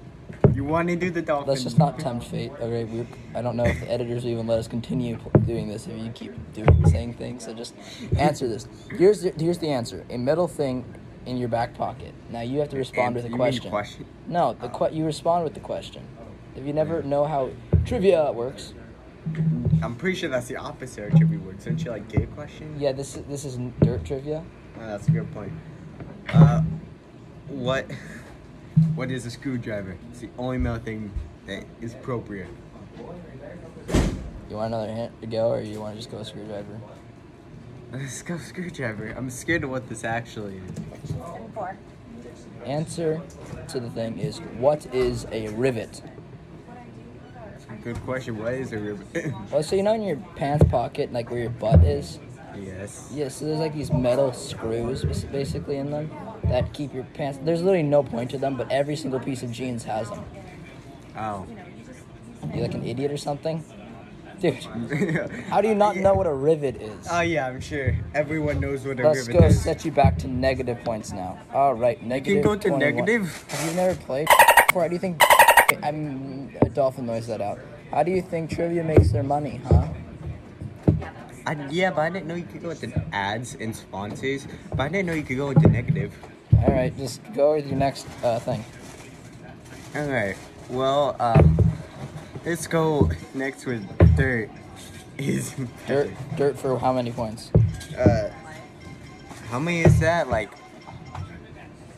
You 0.54 0.62
want 0.62 0.88
to 0.88 0.96
do 0.96 1.10
the 1.10 1.20
dolphin. 1.20 1.48
let's 1.48 1.64
just 1.64 1.78
not 1.78 1.98
tempt 1.98 2.26
fate. 2.26 2.52
Okay, 2.60 2.84
we. 2.84 3.06
I 3.34 3.42
don't 3.42 3.56
know 3.56 3.64
if 3.64 3.80
the 3.80 3.90
editors 3.90 4.22
will 4.22 4.30
even 4.30 4.46
let 4.46 4.60
us 4.60 4.68
continue 4.68 5.18
doing 5.44 5.68
this 5.68 5.88
if 5.88 5.98
you 5.98 6.10
keep 6.10 6.32
doing 6.52 6.86
saying 6.86 7.14
things. 7.14 7.44
So 7.44 7.54
just 7.54 7.74
answer 8.16 8.46
this. 8.46 8.68
Here's 8.96 9.22
the, 9.22 9.30
here's 9.36 9.58
the 9.58 9.68
answer. 9.70 10.06
A 10.10 10.16
metal 10.16 10.46
thing 10.46 10.84
in 11.26 11.38
your 11.38 11.48
back 11.48 11.74
pocket. 11.74 12.14
Now 12.30 12.42
you 12.42 12.60
have 12.60 12.68
to 12.68 12.76
respond 12.76 13.16
with 13.16 13.24
a 13.24 13.30
question. 13.30 13.68
question? 13.68 14.06
No, 14.28 14.54
the 14.60 14.68
que- 14.68 14.92
you 14.92 15.04
respond 15.04 15.42
with 15.42 15.54
the 15.54 15.60
question. 15.60 16.06
If 16.54 16.64
you 16.64 16.72
never 16.72 17.02
know 17.02 17.24
how 17.24 17.50
trivia 17.84 18.30
works, 18.30 18.74
I'm 19.82 19.96
pretty 19.96 20.16
sure 20.18 20.28
that's 20.28 20.46
the 20.46 20.56
opposite 20.56 21.12
of 21.12 21.18
trivia 21.18 21.38
words. 21.40 21.64
Don't 21.64 21.82
you 21.82 21.90
like 21.90 22.08
gay 22.08 22.26
questions? 22.26 22.80
yeah, 22.80 22.92
this 22.92 23.16
is 23.16 23.24
this 23.24 23.44
is 23.44 23.58
dirt 23.82 24.04
trivia. 24.04 24.44
Oh, 24.78 24.86
that's 24.86 25.08
a 25.08 25.10
good 25.10 25.32
point. 25.34 25.52
Uh, 26.28 26.62
what? 27.48 27.86
What 28.94 29.10
is 29.10 29.24
a 29.24 29.30
screwdriver? 29.30 29.96
It's 30.10 30.20
the 30.20 30.30
only 30.36 30.58
metal 30.58 30.82
thing 30.82 31.12
that 31.46 31.64
is 31.80 31.94
appropriate. 31.94 32.48
You 34.50 34.56
want 34.56 34.74
another 34.74 34.92
hint 34.92 35.20
to 35.20 35.26
go, 35.26 35.50
or 35.50 35.60
you 35.60 35.80
want 35.80 35.94
to 35.94 35.98
just 35.98 36.10
go 36.10 36.22
screwdriver? 36.22 36.80
Let's 37.92 38.22
go 38.22 38.36
screwdriver. 38.36 39.14
I'm 39.16 39.30
scared 39.30 39.62
of 39.62 39.70
what 39.70 39.88
this 39.88 40.02
actually 40.02 40.56
is. 40.56 41.14
Answer 42.64 43.22
to 43.68 43.78
the 43.78 43.90
thing 43.90 44.18
is 44.18 44.38
what 44.58 44.86
is 44.92 45.26
a 45.30 45.48
rivet? 45.48 46.02
It's 47.54 47.66
a 47.66 47.84
good 47.84 48.00
question. 48.04 48.38
What 48.38 48.54
is 48.54 48.72
a 48.72 48.78
rivet? 48.78 49.32
Well, 49.52 49.62
so 49.62 49.76
you 49.76 49.84
know 49.84 49.94
in 49.94 50.02
your 50.02 50.16
pants 50.34 50.64
pocket, 50.68 51.12
like 51.12 51.30
where 51.30 51.40
your 51.40 51.50
butt 51.50 51.84
is. 51.84 52.18
Yes. 52.60 53.10
Yeah, 53.12 53.28
so 53.28 53.44
there's 53.46 53.58
like 53.58 53.74
these 53.74 53.92
metal 53.92 54.32
screws 54.32 55.04
basically 55.24 55.76
in 55.76 55.90
them 55.90 56.10
that 56.44 56.72
keep 56.72 56.94
your 56.94 57.04
pants. 57.14 57.38
There's 57.42 57.62
literally 57.62 57.82
no 57.82 58.02
point 58.02 58.30
to 58.32 58.38
them, 58.38 58.56
but 58.56 58.70
every 58.70 58.96
single 58.96 59.20
piece 59.20 59.42
of 59.42 59.50
jeans 59.52 59.84
has 59.84 60.10
them. 60.10 60.24
Oh. 61.16 61.46
You 62.54 62.62
like 62.62 62.74
an 62.74 62.84
idiot 62.86 63.10
or 63.10 63.16
something, 63.16 63.64
dude? 64.40 64.62
How 65.48 65.60
do 65.60 65.68
you 65.68 65.74
not 65.74 65.96
know 65.96 66.14
what 66.14 66.26
a 66.26 66.34
rivet 66.34 66.76
is? 66.76 67.06
Oh 67.10 67.20
yeah, 67.20 67.46
I'm 67.46 67.60
sure 67.60 67.96
everyone 68.14 68.60
knows 68.60 68.84
what 68.84 69.00
a 69.00 69.02
rivet 69.02 69.16
is. 69.16 69.16
Let's 69.16 69.28
rivet 69.28 69.40
go 69.40 69.46
is. 69.46 69.62
set 69.62 69.84
you 69.84 69.92
back 69.92 70.18
to 70.18 70.28
negative 70.28 70.82
points 70.84 71.12
now. 71.12 71.38
All 71.52 71.74
right, 71.74 72.02
negative. 72.02 72.36
You 72.36 72.42
can 72.42 72.50
go 72.50 72.54
to 72.56 72.68
21. 72.68 72.78
negative? 72.80 73.44
Have 73.48 73.70
you 73.70 73.76
never 73.76 73.94
played 74.00 74.28
before? 74.68 74.82
How 74.82 74.88
do 74.88 74.94
you 74.94 75.00
think? 75.00 75.22
I'm 75.82 76.54
a 76.60 76.68
dolphin 76.68 77.06
noise 77.06 77.26
that 77.28 77.40
out. 77.40 77.58
How 77.90 78.02
do 78.02 78.10
you 78.10 78.20
think 78.20 78.50
trivia 78.50 78.84
makes 78.84 79.10
their 79.10 79.22
money, 79.22 79.60
huh? 79.68 79.88
I, 81.46 81.68
yeah, 81.70 81.90
but 81.90 82.00
I 82.00 82.10
didn't 82.10 82.26
know 82.26 82.34
you 82.34 82.44
could 82.44 82.62
go 82.62 82.70
into 82.70 83.02
ads 83.12 83.54
and 83.60 83.74
sponsors. 83.74 84.46
But 84.70 84.80
I 84.80 84.88
didn't 84.88 85.06
know 85.06 85.12
you 85.12 85.22
could 85.22 85.36
go 85.36 85.50
into 85.50 85.68
negative. 85.68 86.14
All 86.58 86.72
right, 86.72 86.96
just 86.96 87.20
go 87.34 87.54
with 87.54 87.66
your 87.66 87.76
next 87.76 88.06
uh, 88.22 88.38
thing. 88.38 88.64
All 89.94 90.06
right. 90.06 90.36
Well, 90.70 91.16
um, 91.20 91.72
let's 92.44 92.66
go 92.66 93.10
next 93.34 93.66
with 93.66 93.86
dirt. 94.16 94.50
Is 95.18 95.54
Dirt, 95.86 96.10
dirt 96.36 96.58
for 96.58 96.76
how 96.78 96.92
many 96.92 97.12
points? 97.12 97.50
Uh, 97.96 98.30
how 99.48 99.60
many 99.60 99.82
is 99.82 100.00
that? 100.00 100.28
Like, 100.28 100.50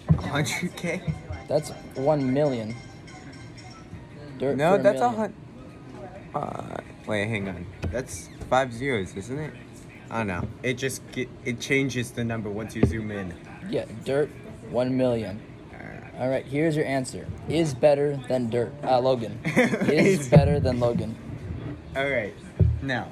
100k? 0.09 1.15
That's 1.49 1.71
one 1.95 2.35
million. 2.35 2.75
Dirt 4.39 4.57
No, 4.57 4.77
for 4.77 4.83
that's 4.83 5.01
a 5.01 5.09
hundred. 5.09 5.35
Uh, 6.35 6.77
wait, 7.07 7.27
hang 7.29 7.49
on. 7.49 7.67
That's 7.91 8.29
five 8.49 8.73
zeros, 8.73 9.15
isn't 9.17 9.39
it? 9.39 9.55
I 10.11 10.19
don't 10.19 10.27
know. 10.29 10.49
It 10.63 10.75
just 10.75 11.03
get, 11.13 11.29
it 11.45 11.61
changes 11.61 12.13
the 12.13 12.25
number 12.25 12.49
once 12.49 12.77
you 12.77 12.85
zoom 12.87 13.11
in. 13.11 13.35
Yeah, 13.69 13.87
dirt, 14.05 14.31
one 14.71 14.97
million. 14.97 15.41
All 16.19 16.31
right, 16.31 16.47
here's 16.47 16.75
your 16.75 16.87
answer. 16.87 17.27
Is 17.47 17.75
better 17.75 18.17
than 18.29 18.49
dirt. 18.49 18.73
Uh, 18.83 18.99
Logan. 19.01 19.39
Is 19.45 20.31
better 20.31 20.59
than 20.59 20.81
Logan. 20.81 21.15
All 21.95 22.09
right. 22.09 22.35
Now, 22.81 23.09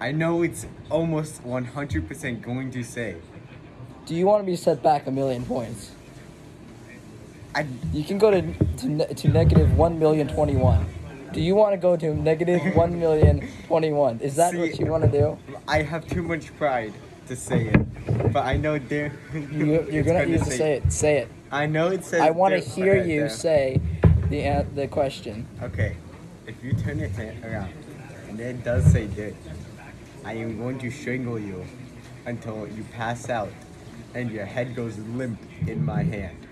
I 0.00 0.10
know 0.10 0.42
it's 0.42 0.66
almost 0.88 1.44
100% 1.44 2.40
going 2.40 2.70
to 2.70 2.82
say. 2.82 3.16
Do 4.06 4.14
you 4.14 4.24
want 4.24 4.42
to 4.42 4.46
be 4.46 4.56
set 4.56 4.82
back 4.82 5.06
a 5.06 5.10
million 5.10 5.44
points? 5.44 5.90
I 7.54 7.66
You 7.92 8.02
can 8.02 8.18
go 8.18 8.30
to 8.30 8.40
to, 8.42 9.14
to 9.14 9.28
negative 9.28 9.76
one 9.76 9.98
million 9.98 10.26
twenty 10.26 10.56
one. 10.56 10.86
Do 11.34 11.40
you 11.40 11.56
want 11.56 11.72
to 11.72 11.76
go 11.76 11.96
to 11.96 12.14
negative 12.14 12.62
one 12.76 12.98
million 13.00 13.48
twenty 13.66 13.92
one? 13.92 14.20
Is 14.20 14.36
that 14.36 14.54
what 14.54 14.78
you 14.78 14.86
want 14.86 15.04
to 15.04 15.10
do? 15.10 15.36
I 15.66 15.82
have 15.82 16.06
too 16.06 16.22
much 16.22 16.56
pride 16.56 16.94
to 17.26 17.34
say 17.34 17.66
it, 17.74 18.32
but 18.32 18.44
I 18.44 18.56
know 18.56 18.78
there. 18.78 19.12
You, 19.34 19.84
you're 19.90 20.04
gonna 20.04 20.26
use 20.26 20.44
to 20.44 20.50
say 20.50 20.72
it. 20.74 20.92
Say 20.92 21.16
it. 21.18 21.28
I 21.50 21.66
know 21.66 21.88
it 21.88 22.04
says. 22.04 22.20
I 22.20 22.30
want 22.30 22.54
to 22.54 22.60
hear 22.60 23.02
you 23.02 23.20
there. 23.20 23.28
say 23.28 23.80
the 24.30 24.42
an- 24.42 24.74
the 24.76 24.86
question. 24.86 25.46
Okay, 25.60 25.96
if 26.46 26.62
you 26.62 26.72
turn 26.72 27.00
it 27.00 27.10
around 27.44 27.72
and 28.28 28.38
it 28.40 28.62
does 28.62 28.84
say 28.92 29.06
dirt, 29.08 29.34
I 30.24 30.34
am 30.34 30.56
going 30.58 30.78
to 30.78 30.90
strangle 30.90 31.38
you 31.38 31.64
until 32.26 32.68
you 32.68 32.84
pass 32.92 33.28
out 33.28 33.50
and 34.14 34.30
your 34.30 34.46
head 34.46 34.76
goes 34.76 34.96
limp 34.98 35.40
in 35.66 35.84
my 35.84 36.04
hand. 36.04 36.43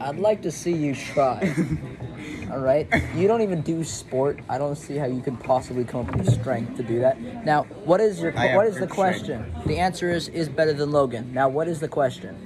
I'd 0.00 0.18
like 0.18 0.42
to 0.42 0.50
see 0.50 0.72
you 0.72 0.94
try. 0.94 1.54
All 2.50 2.58
right. 2.58 2.88
You 3.14 3.28
don't 3.28 3.42
even 3.42 3.60
do 3.60 3.84
sport. 3.84 4.40
I 4.48 4.58
don't 4.58 4.76
see 4.76 4.96
how 4.96 5.06
you 5.06 5.20
could 5.20 5.38
possibly 5.40 5.84
come 5.84 6.08
up 6.08 6.16
with 6.16 6.26
the 6.26 6.32
strength 6.32 6.76
to 6.78 6.82
do 6.82 7.00
that. 7.00 7.20
Now, 7.44 7.64
what 7.84 8.00
is 8.00 8.20
your 8.20 8.36
I 8.36 8.48
have 8.48 8.56
what 8.56 8.66
is 8.66 8.76
the 8.76 8.86
question? 8.86 9.54
The 9.66 9.78
answer 9.78 10.10
is 10.10 10.28
is 10.28 10.48
better 10.48 10.72
than 10.72 10.90
Logan. 10.90 11.32
Now, 11.32 11.48
what 11.48 11.68
is 11.68 11.80
the 11.80 11.88
question? 11.88 12.36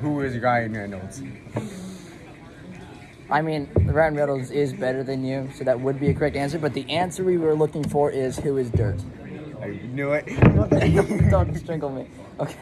Who 0.00 0.20
is 0.20 0.36
Ryan 0.38 0.74
Reynolds? 0.74 1.22
I 3.30 3.42
mean, 3.42 3.70
Ryan 3.76 4.16
Reynolds 4.16 4.50
is 4.50 4.72
better 4.72 5.04
than 5.04 5.24
you, 5.24 5.48
so 5.54 5.62
that 5.64 5.78
would 5.78 6.00
be 6.00 6.08
a 6.08 6.14
correct 6.14 6.36
answer. 6.36 6.58
But 6.58 6.74
the 6.74 6.90
answer 6.90 7.22
we 7.22 7.38
were 7.38 7.54
looking 7.54 7.88
for 7.88 8.10
is 8.10 8.36
who 8.36 8.56
is 8.56 8.70
dirt. 8.70 9.00
I 9.62 9.78
knew 9.92 10.12
it. 10.12 10.26
don't 11.30 11.54
strangle 11.56 11.90
me. 11.90 12.06
Okay. 12.40 12.56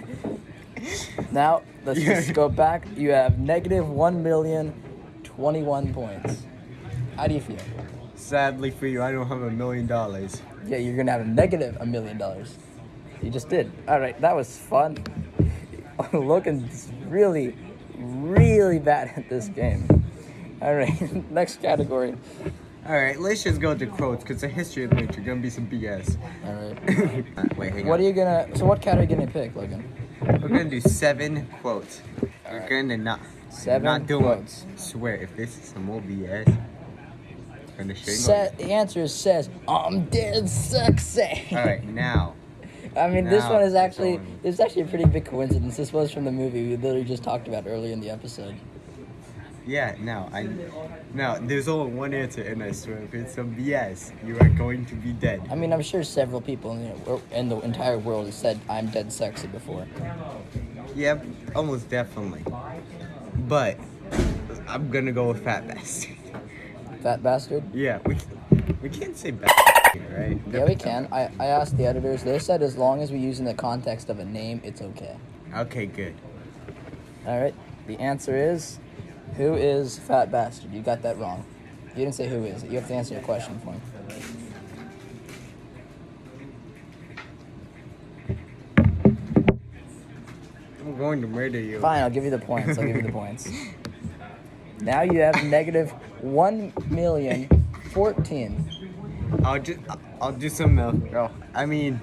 Now 1.33 1.63
let's 1.85 2.01
just 2.05 2.33
go 2.35 2.49
back. 2.49 2.87
You 2.97 3.11
have 3.11 3.39
negative 3.39 3.89
one 3.89 4.23
million 4.23 4.73
twenty-one 5.25 5.93
points. 5.95 6.43
How 7.17 7.27
do 7.27 7.35
you 7.35 7.41
feel? 7.41 7.59
Sadly 8.15 8.71
for 8.71 8.87
you, 8.87 9.03
I 9.03 9.13
don't 9.13 9.27
have 9.29 9.43
a 9.43 9.51
million 9.51 9.87
dollars. 9.87 10.43
Yeah, 10.67 10.79
you're 10.79 10.97
gonna 10.97 11.13
have 11.13 11.21
a 11.23 11.25
negative 11.25 11.77
a 11.81 11.87
million 11.87 12.19
dollars. 12.19 12.57
You 13.23 13.31
just 13.31 13.49
did. 13.49 13.71
All 13.89 13.99
right, 14.01 14.19
that 14.21 14.35
was 14.37 14.57
fun. 14.57 14.99
Logan's 16.13 16.91
really, 17.07 17.57
really 17.97 18.79
bad 18.79 19.13
at 19.17 19.29
this 19.29 19.49
game. 19.49 19.87
All 20.63 20.75
right, 20.75 21.31
next 21.31 21.61
category. 21.63 22.15
All 22.87 22.95
right, 22.95 23.19
let's 23.21 23.43
just 23.43 23.61
go 23.61 23.75
to 23.75 23.87
quotes 23.87 24.23
because 24.25 24.41
the 24.41 24.49
history 24.49 24.85
of 24.85 24.93
literature 24.93 25.21
gonna 25.21 25.41
be 25.41 25.51
some 25.51 25.67
BS. 25.67 26.17
All 26.47 26.55
right. 26.55 27.57
Wait, 27.59 27.73
hang 27.73 27.87
What 27.87 28.01
on. 28.01 28.01
are 28.01 28.09
you 28.09 28.13
gonna? 28.13 28.49
So 28.57 28.65
what 28.67 28.81
category 28.81 29.07
are 29.07 29.11
you 29.21 29.27
gonna 29.27 29.31
pick, 29.31 29.55
Logan? 29.57 29.85
We're 30.21 30.49
gonna 30.49 30.65
do 30.65 30.81
seven 30.81 31.47
quotes. 31.61 32.03
We're 32.21 32.55
Alright. 32.55 32.69
gonna 32.69 32.97
not 32.97 33.21
Seven 33.51 33.85
not 33.85 34.07
do 34.07 34.19
quotes. 34.19 34.67
Swear, 34.77 35.17
if 35.17 35.35
this 35.37 35.57
is 35.59 35.65
some 35.65 35.85
more 35.85 36.01
BS, 36.01 36.47
gonna 37.77 37.95
the 37.95 38.73
answer 38.73 39.07
says 39.09 39.49
I'm 39.67 40.05
dead 40.07 40.49
sexy. 40.49 41.47
All 41.53 41.65
right, 41.65 41.85
now. 41.85 42.35
I 42.97 43.09
mean, 43.09 43.25
this 43.25 43.45
one 43.45 43.63
is 43.63 43.75
actually 43.75 44.21
it's 44.43 44.61
actually 44.61 44.83
a 44.83 44.87
pretty 44.87 45.05
big 45.05 45.25
coincidence. 45.25 45.77
This 45.77 45.93
was 45.93 46.11
from 46.13 46.25
the 46.25 46.33
movie 46.33 46.69
we 46.69 46.77
literally 46.77 47.05
just 47.05 47.23
talked 47.23 47.47
about 47.49 47.67
earlier 47.67 47.93
in 47.93 48.01
the 48.01 48.11
episode. 48.11 48.55
Yeah, 49.69 49.97
now 50.01 50.31
I 50.33 50.49
now 51.13 51.39
there's 51.39 51.69
only 51.69 51.93
one 51.93 52.15
answer, 52.15 52.41
and 52.41 52.63
I 52.63 52.73
swear, 52.73 53.01
if 53.01 53.13
it's 53.13 53.35
some 53.35 53.55
BS, 53.55 54.13
you 54.27 54.39
are 54.41 54.49
going 54.49 54.87
to 54.87 54.95
be 54.95 55.13
dead. 55.13 55.47
I 55.51 55.57
mean, 55.57 55.75
I'm 55.75 55.83
sure 55.83 56.03
several 56.03 56.41
people 56.41 56.73
in 56.73 57.05
the, 57.05 57.21
in 57.39 57.49
the 57.51 57.61
entire 57.61 57.99
world 57.99 58.25
have 58.25 58.35
said 58.35 58.59
I'm 58.71 58.87
dead 58.87 59.13
sexy 59.13 59.47
before. 59.47 59.87
Yep, 60.95 61.23
almost 61.55 61.91
definitely. 61.91 62.45
But 63.47 63.79
I'm 64.67 64.91
gonna 64.91 65.13
go 65.13 65.29
with 65.29 65.45
fat 65.45 65.69
bastard. 65.69 66.17
Fat 67.03 67.23
bastard. 67.23 67.63
Yeah, 67.75 67.99
we 68.07 68.17
we 68.81 68.89
can't 68.89 69.19
say 69.19 69.33
bastard, 69.33 70.03
right? 70.17 70.41
Yeah, 70.51 70.65
we 70.65 70.77
can. 70.77 71.09
I, 71.13 71.31
I 71.39 71.47
asked 71.49 71.77
the 71.77 71.85
editors. 71.85 72.23
They 72.23 72.39
said 72.39 72.63
as 72.63 72.79
long 72.79 73.03
as 73.03 73.13
we 73.13 73.19
use 73.19 73.39
in 73.39 73.45
the 73.45 73.53
context 73.53 74.09
of 74.09 74.19
a 74.19 74.25
name, 74.25 74.63
it's 74.65 74.81
okay. 74.81 75.17
Okay, 75.55 75.85
good. 75.85 76.15
All 77.27 77.39
right. 77.39 77.55
The 77.87 77.99
answer 77.99 78.35
is, 78.35 78.79
who 79.39 79.55
is 79.55 79.99
fat 80.01 80.31
bastard? 80.33 80.73
You 80.73 80.83
got 80.83 81.01
that 81.03 81.17
wrong. 81.17 81.45
You 81.91 82.05
didn't 82.05 82.17
say 82.17 82.29
who 82.29 82.45
is. 82.45 82.65
You 82.65 82.73
have 82.73 82.89
to 82.89 82.95
answer 82.95 83.15
your 83.15 83.23
question 83.23 83.59
for 83.61 83.73
me. 83.73 83.81
I'm 90.81 90.99
going 90.99 91.21
to 91.23 91.29
murder 91.29 91.61
you. 91.61 91.79
Fine, 91.79 92.03
I'll 92.03 92.11
give 92.11 92.25
you 92.25 92.31
the 92.31 92.39
points. 92.39 92.79
I'll 92.79 92.87
give 92.87 92.97
you 92.97 93.03
the 93.03 93.13
points. 93.13 93.49
Now 94.81 95.03
you 95.03 95.19
have 95.19 95.43
negative 95.43 95.91
one 96.21 96.73
million 96.89 97.49
fourteen. 97.93 98.65
I'll 99.43 99.59
just 99.59 99.81
I'll 100.21 100.31
do 100.31 100.49
some 100.49 100.79
else, 100.79 100.95
bro. 100.95 101.33
I 101.53 101.67
mean, 101.67 102.01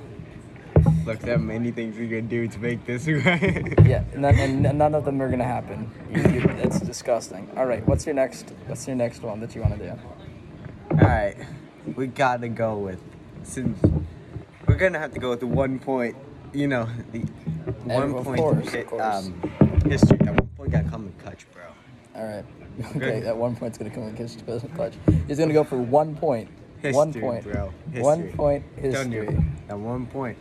look, 1.05 1.19
there 1.19 1.35
are 1.35 1.39
many 1.39 1.71
things 1.71 1.97
we 1.97 2.07
can 2.09 2.27
do 2.27 2.47
to 2.47 2.59
make 2.59 2.85
this 2.85 3.07
right. 3.25 3.73
Yeah, 3.85 4.03
none, 4.15 4.35
and 4.35 4.77
none 4.77 4.95
of 4.95 5.05
them 5.05 5.21
are 5.21 5.29
gonna 5.29 5.43
happen. 5.43 5.89
It's 6.11 6.79
disgusting. 6.79 7.49
All 7.57 7.65
right, 7.65 7.85
what's 7.87 8.05
your 8.05 8.15
next? 8.15 8.51
What's 8.67 8.87
your 8.87 8.95
next 8.95 9.21
one 9.21 9.39
that 9.41 9.55
you 9.55 9.61
want 9.61 9.77
to 9.77 9.85
do? 9.85 9.93
All 10.91 10.97
right, 10.97 11.35
we 11.95 12.07
gotta 12.07 12.47
go 12.49 12.77
with 12.77 13.01
since 13.43 13.79
we're 14.67 14.75
gonna 14.75 14.99
have 14.99 15.13
to 15.13 15.19
go 15.19 15.29
with 15.31 15.39
the 15.39 15.47
one 15.47 15.79
point. 15.79 16.15
You 16.53 16.67
know, 16.67 16.87
the 17.11 17.19
one 17.83 18.15
of 18.15 18.23
point 18.23 18.39
course, 18.39 18.73
of 18.73 18.87
course. 18.87 19.01
um 19.01 19.51
history. 19.85 20.17
That 20.17 20.33
one 20.35 20.47
point 20.57 20.71
got 20.71 20.89
come 20.89 21.07
in 21.07 21.13
clutch, 21.23 21.45
bro. 21.53 21.63
All 22.15 22.25
right. 22.27 22.45
Okay, 22.89 22.99
Good. 22.99 23.23
at 23.23 23.37
one 23.37 23.55
point's 23.55 23.77
gonna 23.77 23.89
come 23.89 24.03
in 24.03 24.17
kiss 24.17 24.35
clutch. 24.75 24.95
He's 25.29 25.39
gonna 25.39 25.53
go 25.53 25.63
for 25.63 25.77
one 25.77 26.13
point. 26.13 26.49
one 26.81 27.13
point, 27.13 27.43
bro. 27.45 27.71
One 27.93 28.19
History. 28.19 28.37
point 28.37 28.63
Telling 28.81 29.11
history. 29.13 29.43
At 29.69 29.79
one 29.79 30.05
point. 30.07 30.37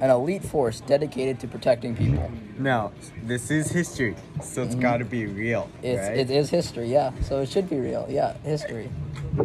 An 0.00 0.10
elite 0.10 0.44
force 0.44 0.80
dedicated 0.80 1.38
to 1.40 1.48
protecting 1.48 1.96
people. 1.96 2.30
No, 2.58 2.92
this 3.24 3.50
is 3.50 3.70
history, 3.70 4.16
so 4.42 4.62
it's 4.62 4.74
gotta 4.74 5.04
be 5.04 5.26
real, 5.26 5.62
Mm-hmm. 5.78 5.86
It's 5.86 6.08
right? 6.08 6.18
it 6.18 6.30
is 6.30 6.50
history, 6.50 6.92
yeah. 6.92 7.12
So 7.22 7.40
it 7.40 7.48
should 7.48 7.68
be 7.70 7.78
real, 7.78 8.06
yeah. 8.08 8.34
History, 8.44 8.90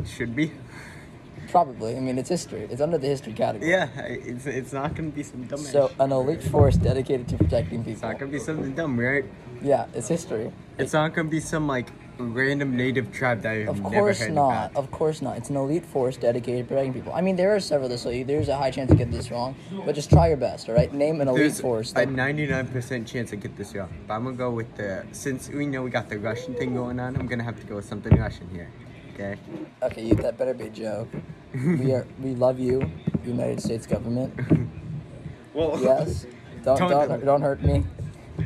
should 0.06 0.36
be. 0.36 0.52
probably. 1.50 1.96
I 1.98 2.00
mean, 2.00 2.18
it's 2.18 2.30
history. 2.30 2.68
It's 2.70 2.82
under 2.82 2.98
the 2.98 3.08
history 3.08 3.34
category. 3.34 3.72
Yeah, 3.72 3.88
it's 4.06 4.46
it's 4.46 4.74
not 4.74 4.96
gonna 4.96 5.10
be 5.10 5.24
some 5.24 5.44
dumb. 5.46 5.60
So 5.60 5.92
an 6.00 6.12
elite 6.12 6.44
force 6.44 6.76
dedicated 6.76 7.28
to 7.30 7.38
protecting 7.38 7.80
people. 7.80 7.94
it's 7.94 8.02
not 8.02 8.20
gonna 8.20 8.32
be 8.32 8.40
something 8.40 8.74
dumb, 8.76 9.00
right? 9.00 9.26
Yeah, 9.62 9.86
it's 9.94 10.08
history. 10.08 10.52
It's 10.78 10.94
not 10.94 11.14
gonna 11.14 11.30
be 11.30 11.40
some 11.40 11.68
like 11.68 11.90
random 12.20 12.76
native 12.76 13.12
tribe 13.12 13.42
that 13.42 13.54
you've 13.54 13.70
Of 13.70 13.82
course 13.84 14.28
not. 14.28 14.76
Of 14.76 14.92
course 14.92 15.22
not. 15.22 15.38
It's 15.38 15.50
an 15.50 15.56
elite 15.56 15.86
force 15.86 16.18
dedicated 16.18 16.66
to 16.66 16.68
protecting 16.68 16.94
people. 16.94 17.14
I 17.14 17.22
mean, 17.22 17.36
there 17.36 17.56
are 17.56 17.60
several. 17.60 17.90
So 17.98 18.12
there's 18.24 18.50
a 18.50 18.58
high 18.58 18.72
chance 18.72 18.90
to 18.92 18.98
get 18.98 19.12
this 19.12 19.32
wrong, 19.32 19.56
but 19.86 19.96
just 19.96 20.10
try 20.10 20.28
your 20.28 20.38
best. 20.38 20.68
All 20.70 20.76
right. 20.76 20.94
Name 20.94 21.22
an 21.22 21.28
elite 21.28 21.40
There's 21.42 21.62
force. 21.62 21.92
a 21.94 22.06
99% 22.06 23.08
chance 23.08 23.32
I 23.34 23.38
get 23.38 23.56
this 23.56 23.74
wrong, 23.74 23.90
but 24.08 24.14
I'm 24.16 24.26
gonna 24.26 24.36
go 24.36 24.52
with 24.52 24.76
the 24.76 25.06
since 25.12 25.50
we 25.50 25.66
know 25.66 25.82
we 25.82 25.90
got 25.90 26.10
the 26.10 26.20
Russian 26.20 26.54
thing 26.56 26.74
going 26.74 27.00
on. 27.00 27.16
I'm 27.16 27.28
gonna 27.28 27.44
have 27.44 27.60
to 27.60 27.66
go 27.66 27.76
with 27.78 27.86
something 27.86 28.16
Russian 28.18 28.50
here. 28.50 28.70
Okay. 29.14 29.38
Okay, 29.84 30.06
you, 30.06 30.16
that 30.16 30.38
better 30.38 30.54
be 30.54 30.66
a 30.66 30.70
joke. 30.70 31.08
we 31.54 31.94
are. 31.94 32.06
We 32.22 32.36
love 32.36 32.60
you, 32.60 32.90
United 33.26 33.62
States 33.62 33.86
government. 33.88 34.34
Well, 35.54 35.80
Yes. 35.82 36.26
Don't 36.64 36.78
Don't- 36.78 37.10
don't, 37.10 37.26
don't 37.26 37.42
hurt 37.42 37.62
me. 37.64 37.84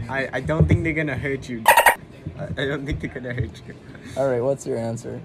I 0.09 0.29
I 0.33 0.39
don't 0.39 0.67
think 0.67 0.83
they're 0.83 0.93
gonna 0.93 1.17
hurt 1.17 1.49
you. 1.49 1.63
I 2.57 2.65
don't 2.65 2.86
think 2.86 3.01
they're 3.01 3.09
gonna 3.09 3.33
hurt 3.33 3.62
you. 3.67 3.75
All 4.17 4.27
right. 4.29 4.41
What's 4.41 4.65
your 4.65 4.77
answer? 4.77 5.21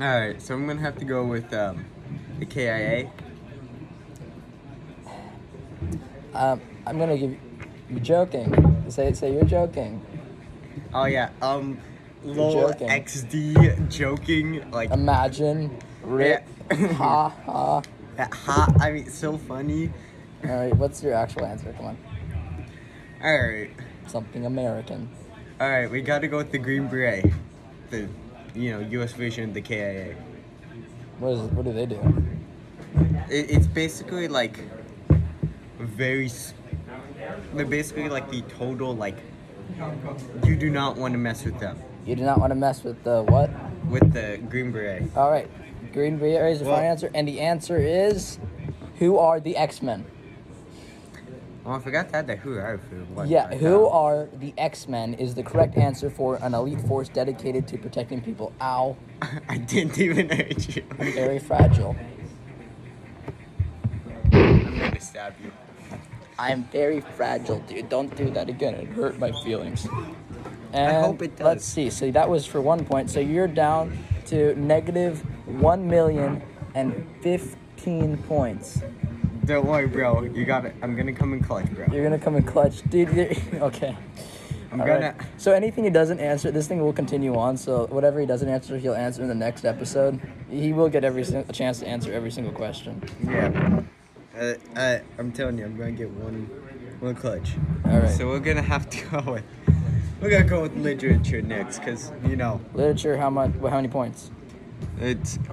All 0.00 0.06
right, 0.06 0.42
so 0.42 0.54
I'm 0.54 0.66
gonna 0.66 0.80
have 0.80 0.98
to 0.98 1.04
go 1.04 1.24
with 1.24 1.52
um, 1.54 1.84
the 2.40 2.46
KIA. 2.46 3.10
Um, 6.34 6.60
I'm 6.84 6.98
gonna 6.98 7.16
give 7.16 7.30
you. 7.30 7.38
You're 7.88 8.00
joking. 8.00 8.84
Say 8.88 9.12
say 9.12 9.32
you're 9.32 9.44
joking. 9.44 10.04
Oh 10.92 11.04
yeah, 11.04 11.30
um, 11.40 11.78
lol 12.24 12.52
joking. 12.52 12.88
XD 12.88 13.88
joking 13.88 14.68
like 14.72 14.90
Imagine. 14.90 15.78
Rip. 16.02 16.44
Yeah. 16.72 16.92
ha 16.94 17.28
ha. 17.28 17.82
ha. 18.18 18.74
I 18.80 18.90
mean, 18.90 19.08
so 19.08 19.38
funny. 19.38 19.92
All 20.42 20.50
right. 20.50 20.76
What's 20.76 21.04
your 21.04 21.14
actual 21.14 21.46
answer? 21.46 21.72
Come 21.76 21.86
on. 21.86 21.98
All 23.22 23.38
right, 23.38 23.70
Something 24.08 24.44
American. 24.44 25.08
All 25.60 25.68
right, 25.68 25.90
we 25.90 26.02
gotta 26.02 26.28
go 26.28 26.36
with 26.38 26.50
the 26.50 26.58
Green 26.58 26.88
Beret, 26.88 27.24
the 27.90 28.08
you 28.54 28.72
know 28.72 28.80
U.S. 28.80 29.12
version 29.12 29.44
of 29.50 29.54
the 29.54 29.60
KIA. 29.60 30.14
What 31.18 31.32
is? 31.32 31.40
What 31.52 31.64
do 31.64 31.72
they 31.72 31.86
do? 31.86 31.98
It, 33.30 33.50
it's 33.50 33.66
basically 33.66 34.28
like 34.28 34.60
very. 35.78 36.30
They're 37.54 37.64
basically 37.66 38.08
like 38.08 38.30
the 38.30 38.42
total 38.42 38.94
like. 38.94 39.16
You 40.44 40.56
do 40.56 40.70
not 40.70 40.96
want 40.96 41.12
to 41.14 41.18
mess 41.18 41.44
with 41.44 41.58
them. 41.58 41.78
You 42.04 42.16
do 42.16 42.22
not 42.22 42.38
want 42.38 42.50
to 42.50 42.54
mess 42.54 42.84
with 42.84 43.02
the 43.02 43.22
what? 43.22 43.50
With 43.88 44.12
the 44.12 44.38
Green 44.48 44.72
Beret. 44.72 45.04
All 45.16 45.30
right. 45.30 45.48
Green 45.92 46.18
Beret 46.18 46.52
is 46.52 46.58
the 46.58 46.64
Well- 46.66 46.76
final 46.76 46.90
answer, 46.90 47.10
and 47.14 47.26
the 47.26 47.40
answer 47.40 47.78
is, 47.78 48.38
who 48.98 49.16
are 49.18 49.40
the 49.40 49.56
X 49.56 49.80
Men? 49.82 50.04
Oh, 51.66 51.72
I 51.72 51.78
forgot 51.78 52.10
to 52.10 52.16
add 52.16 52.26
that 52.26 52.38
who 52.38 52.58
are 52.58 52.76
one. 53.14 53.26
Yeah, 53.26 53.54
who 53.54 53.86
um, 53.86 53.92
are 53.92 54.28
the 54.34 54.52
X 54.58 54.86
Men 54.86 55.14
is 55.14 55.34
the 55.34 55.42
correct 55.42 55.78
answer 55.78 56.10
for 56.10 56.36
an 56.36 56.52
elite 56.52 56.80
force 56.82 57.08
dedicated 57.08 57.66
to 57.68 57.78
protecting 57.78 58.20
people. 58.20 58.52
Ow, 58.60 58.96
I 59.48 59.56
didn't 59.56 59.98
even 59.98 60.28
hurt 60.28 60.76
you. 60.76 60.82
very 60.98 61.38
fragile. 61.38 61.96
I'm 64.32 64.78
gonna 64.78 65.00
stab 65.00 65.34
you. 65.42 65.50
I 66.38 66.50
am 66.50 66.64
very 66.64 67.00
fragile, 67.00 67.60
dude. 67.60 67.88
Don't 67.88 68.14
do 68.14 68.28
that 68.30 68.50
again. 68.50 68.74
It 68.74 68.88
hurt 68.88 69.18
my 69.18 69.32
feelings. 69.42 69.86
And 70.72 71.06
hope 71.06 71.22
it 71.22 71.36
does. 71.36 71.44
Let's 71.46 71.64
see. 71.64 71.88
So 71.88 72.10
that 72.10 72.28
was 72.28 72.44
for 72.44 72.60
one 72.60 72.84
point. 72.84 73.08
So 73.08 73.20
you're 73.20 73.48
down 73.48 73.96
to 74.26 74.54
negative 74.56 75.20
one 75.46 75.88
million 75.88 76.42
and 76.74 77.08
fifteen 77.22 78.18
points. 78.18 78.82
Don't 79.44 79.66
worry, 79.66 79.86
bro. 79.86 80.22
You 80.22 80.44
got 80.44 80.64
it. 80.64 80.74
I'm 80.82 80.96
gonna 80.96 81.12
come 81.12 81.32
in 81.34 81.42
clutch, 81.42 81.66
bro. 81.74 81.86
You're 81.92 82.02
gonna 82.04 82.18
come 82.18 82.36
in 82.36 82.42
clutch, 82.44 82.82
dude. 82.88 83.08
Okay. 83.54 83.96
I'm 84.72 84.80
All 84.80 84.86
gonna. 84.86 85.14
right. 85.18 85.26
So 85.36 85.52
anything 85.52 85.84
he 85.84 85.90
doesn't 85.90 86.18
answer, 86.18 86.50
this 86.50 86.66
thing 86.66 86.80
will 86.80 86.92
continue 86.92 87.36
on. 87.36 87.56
So 87.56 87.86
whatever 87.86 88.18
he 88.18 88.26
doesn't 88.26 88.48
answer, 88.48 88.76
he'll 88.76 88.94
answer 88.94 89.22
in 89.22 89.28
the 89.28 89.34
next 89.34 89.64
episode. 89.64 90.20
He 90.50 90.72
will 90.72 90.88
get 90.88 91.04
every 91.04 91.22
sin- 91.24 91.44
a 91.48 91.52
chance 91.52 91.78
to 91.80 91.86
answer 91.86 92.12
every 92.12 92.32
single 92.32 92.52
question. 92.52 93.00
Yeah. 93.22 93.82
Uh, 94.36 94.54
uh, 94.76 94.98
I'm 95.18 95.30
telling 95.30 95.58
you, 95.58 95.64
I'm 95.64 95.76
gonna 95.76 95.92
get 95.92 96.10
one, 96.10 96.46
one 96.98 97.14
clutch. 97.14 97.52
All 97.84 97.98
right. 97.98 98.10
So 98.10 98.26
we're 98.26 98.40
gonna 98.40 98.62
have 98.62 98.90
to 98.90 99.04
go 99.06 99.32
with. 99.32 99.44
We're 100.20 100.30
gonna 100.30 100.44
go 100.44 100.62
with 100.62 100.76
literature 100.76 101.42
next, 101.42 101.80
cause 101.82 102.10
you 102.26 102.34
know 102.34 102.60
Literature, 102.72 103.16
how 103.18 103.30
much? 103.30 103.52
How 103.62 103.76
many 103.76 103.88
points? 103.88 104.30
it's. 105.00 105.38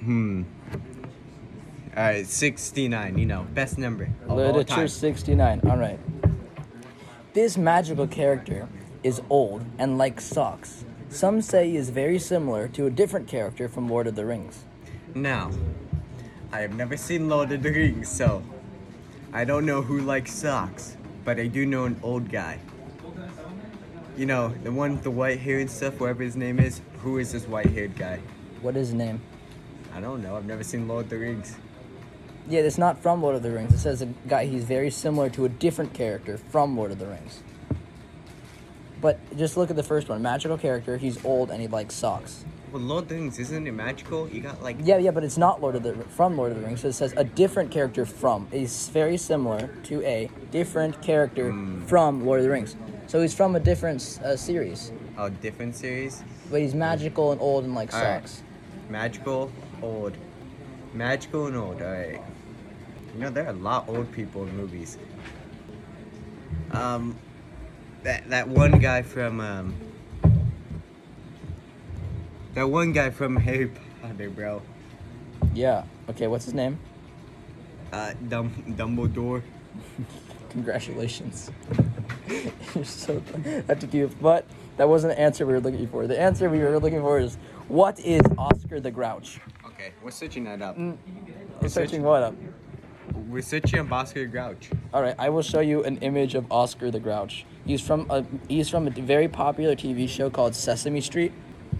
Hmm. 0.00 0.44
All 1.96 2.02
right, 2.02 2.26
69. 2.26 3.16
You 3.16 3.24
know, 3.24 3.46
best 3.54 3.78
number. 3.78 4.10
Of 4.24 4.32
all 4.32 4.36
Literature 4.36 4.74
time. 4.74 4.88
69. 4.88 5.60
All 5.66 5.78
right. 5.78 5.98
This 7.32 7.56
magical 7.56 8.06
character 8.06 8.68
is 9.02 9.22
old 9.30 9.64
and 9.78 9.96
like 9.96 10.20
socks. 10.20 10.84
Some 11.08 11.40
say 11.40 11.70
he 11.70 11.76
is 11.78 11.88
very 11.88 12.18
similar 12.18 12.68
to 12.68 12.84
a 12.84 12.90
different 12.90 13.28
character 13.28 13.66
from 13.66 13.88
Lord 13.88 14.06
of 14.06 14.14
the 14.14 14.26
Rings. 14.26 14.64
Now, 15.14 15.50
I 16.52 16.60
have 16.60 16.74
never 16.74 16.98
seen 16.98 17.30
Lord 17.30 17.50
of 17.52 17.62
the 17.62 17.70
Rings, 17.70 18.08
so 18.08 18.42
I 19.32 19.44
don't 19.44 19.64
know 19.64 19.80
who 19.80 20.00
likes 20.00 20.34
socks, 20.34 20.98
but 21.24 21.38
I 21.40 21.46
do 21.46 21.64
know 21.64 21.84
an 21.84 21.98
old 22.02 22.30
guy. 22.30 22.58
You 24.18 24.26
know, 24.26 24.48
the 24.64 24.72
one 24.72 24.92
with 24.92 25.02
the 25.02 25.10
white 25.10 25.38
hair 25.38 25.60
and 25.60 25.70
stuff, 25.70 25.98
whatever 25.98 26.22
his 26.22 26.36
name 26.36 26.58
is. 26.58 26.82
Who 27.02 27.16
is 27.16 27.32
this 27.32 27.46
white 27.46 27.70
haired 27.70 27.96
guy? 27.96 28.20
What 28.60 28.76
is 28.76 28.88
his 28.88 28.94
name? 28.94 29.22
I 29.94 30.00
don't 30.00 30.22
know. 30.22 30.36
I've 30.36 30.44
never 30.44 30.62
seen 30.62 30.86
Lord 30.88 31.04
of 31.04 31.10
the 31.10 31.18
Rings. 31.18 31.56
Yeah, 32.48 32.60
it's 32.60 32.78
not 32.78 32.98
from 33.02 33.22
Lord 33.22 33.34
of 33.34 33.42
the 33.42 33.50
Rings. 33.50 33.72
It 33.74 33.78
says 33.78 34.02
a 34.02 34.06
guy 34.28 34.46
he's 34.46 34.64
very 34.64 34.90
similar 34.90 35.28
to 35.30 35.44
a 35.44 35.48
different 35.48 35.92
character 35.94 36.38
from 36.38 36.76
Lord 36.76 36.92
of 36.92 36.98
the 36.98 37.06
Rings. 37.06 37.40
But 39.00 39.18
just 39.36 39.56
look 39.56 39.68
at 39.70 39.76
the 39.76 39.82
first 39.82 40.08
one. 40.08 40.22
Magical 40.22 40.56
character, 40.56 40.96
he's 40.96 41.22
old 41.24 41.50
and 41.50 41.60
he 41.60 41.66
likes 41.68 41.94
socks. 41.94 42.44
Well, 42.72 42.82
Lord 42.82 43.04
of 43.04 43.08
the 43.10 43.14
Rings, 43.16 43.38
isn't 43.38 43.66
it 43.66 43.72
magical? 43.72 44.28
You 44.28 44.40
got 44.40 44.62
like. 44.62 44.76
Yeah, 44.82 44.98
yeah, 44.98 45.10
but 45.10 45.22
it's 45.24 45.36
not 45.38 45.60
Lord 45.60 45.76
of 45.76 45.82
the 45.82 45.94
from 46.10 46.36
Lord 46.36 46.52
of 46.52 46.60
the 46.60 46.66
Rings. 46.66 46.80
So 46.80 46.88
it 46.88 46.92
says 46.94 47.14
a 47.16 47.24
different 47.24 47.70
character 47.70 48.04
from. 48.06 48.48
He's 48.50 48.88
very 48.88 49.16
similar 49.16 49.68
to 49.84 50.02
a 50.02 50.30
different 50.50 51.00
character 51.02 51.52
from 51.86 52.24
Lord 52.24 52.40
of 52.40 52.44
the 52.44 52.50
Rings. 52.50 52.76
So 53.06 53.20
he's 53.22 53.34
from 53.34 53.54
a 53.54 53.60
different 53.60 54.18
uh, 54.24 54.36
series, 54.36 54.90
A 55.16 55.30
different 55.30 55.76
series. 55.76 56.24
but 56.50 56.60
he's 56.60 56.74
magical 56.74 57.30
and 57.32 57.40
old 57.40 57.64
and 57.64 57.74
like 57.74 57.92
All 57.94 58.00
right. 58.02 58.20
socks. 58.28 58.42
Magical, 58.88 59.50
old. 59.82 60.16
Magical 60.92 61.46
and 61.46 61.56
old, 61.56 61.80
alright. 61.82 62.20
You 63.16 63.22
know, 63.22 63.30
there 63.30 63.46
are 63.46 63.50
a 63.50 63.52
lot 63.54 63.88
of 63.88 63.96
old 63.96 64.12
people 64.12 64.42
in 64.42 64.54
movies. 64.54 64.98
Um, 66.72 67.16
that, 68.02 68.28
that 68.28 68.46
one 68.46 68.72
guy 68.78 69.00
from, 69.00 69.40
um, 69.40 69.74
that 72.52 72.64
one 72.68 72.92
guy 72.92 73.08
from 73.08 73.36
Harry 73.48 73.70
Potter, 74.02 74.28
bro. 74.28 74.60
Yeah. 75.54 75.84
Okay, 76.10 76.26
what's 76.26 76.44
his 76.44 76.52
name? 76.52 76.78
Uh, 77.90 78.12
Dum- 78.28 78.74
Dumbledore. 78.76 79.42
Congratulations. 80.50 81.50
You're 82.74 82.84
so 82.84 83.22
that 83.66 83.80
took 83.80 83.94
you, 83.94 84.10
but 84.20 84.44
that 84.76 84.90
wasn't 84.90 85.14
the 85.14 85.20
answer 85.20 85.46
we 85.46 85.54
were 85.54 85.60
looking 85.60 85.86
for. 85.88 86.06
The 86.06 86.20
answer 86.20 86.50
we 86.50 86.58
were 86.58 86.78
looking 86.78 87.00
for 87.00 87.18
is 87.18 87.38
what 87.68 87.98
is 87.98 88.20
Oscar 88.36 88.78
the 88.78 88.90
Grouch? 88.90 89.40
Okay, 89.64 89.92
we're 90.02 90.10
searching 90.10 90.44
that 90.44 90.60
up. 90.60 90.76
You're 90.76 90.98
We're 91.62 91.68
searching 91.68 92.02
what 92.02 92.22
up? 92.22 92.34
Searching 93.40 93.80
on 93.80 93.92
Oscar 93.92 94.26
Grouch. 94.26 94.70
All 94.92 95.02
right, 95.02 95.14
I 95.18 95.28
will 95.28 95.42
show 95.42 95.60
you 95.60 95.84
an 95.84 95.98
image 95.98 96.34
of 96.34 96.50
Oscar 96.50 96.90
the 96.90 96.98
Grouch. 97.00 97.44
He's 97.66 97.80
from 97.80 98.10
a 98.10 98.24
he's 98.48 98.68
from 98.68 98.86
a 98.86 98.90
very 98.90 99.28
popular 99.28 99.76
TV 99.76 100.08
show 100.08 100.30
called 100.30 100.54
Sesame 100.54 101.00
Street. 101.00 101.32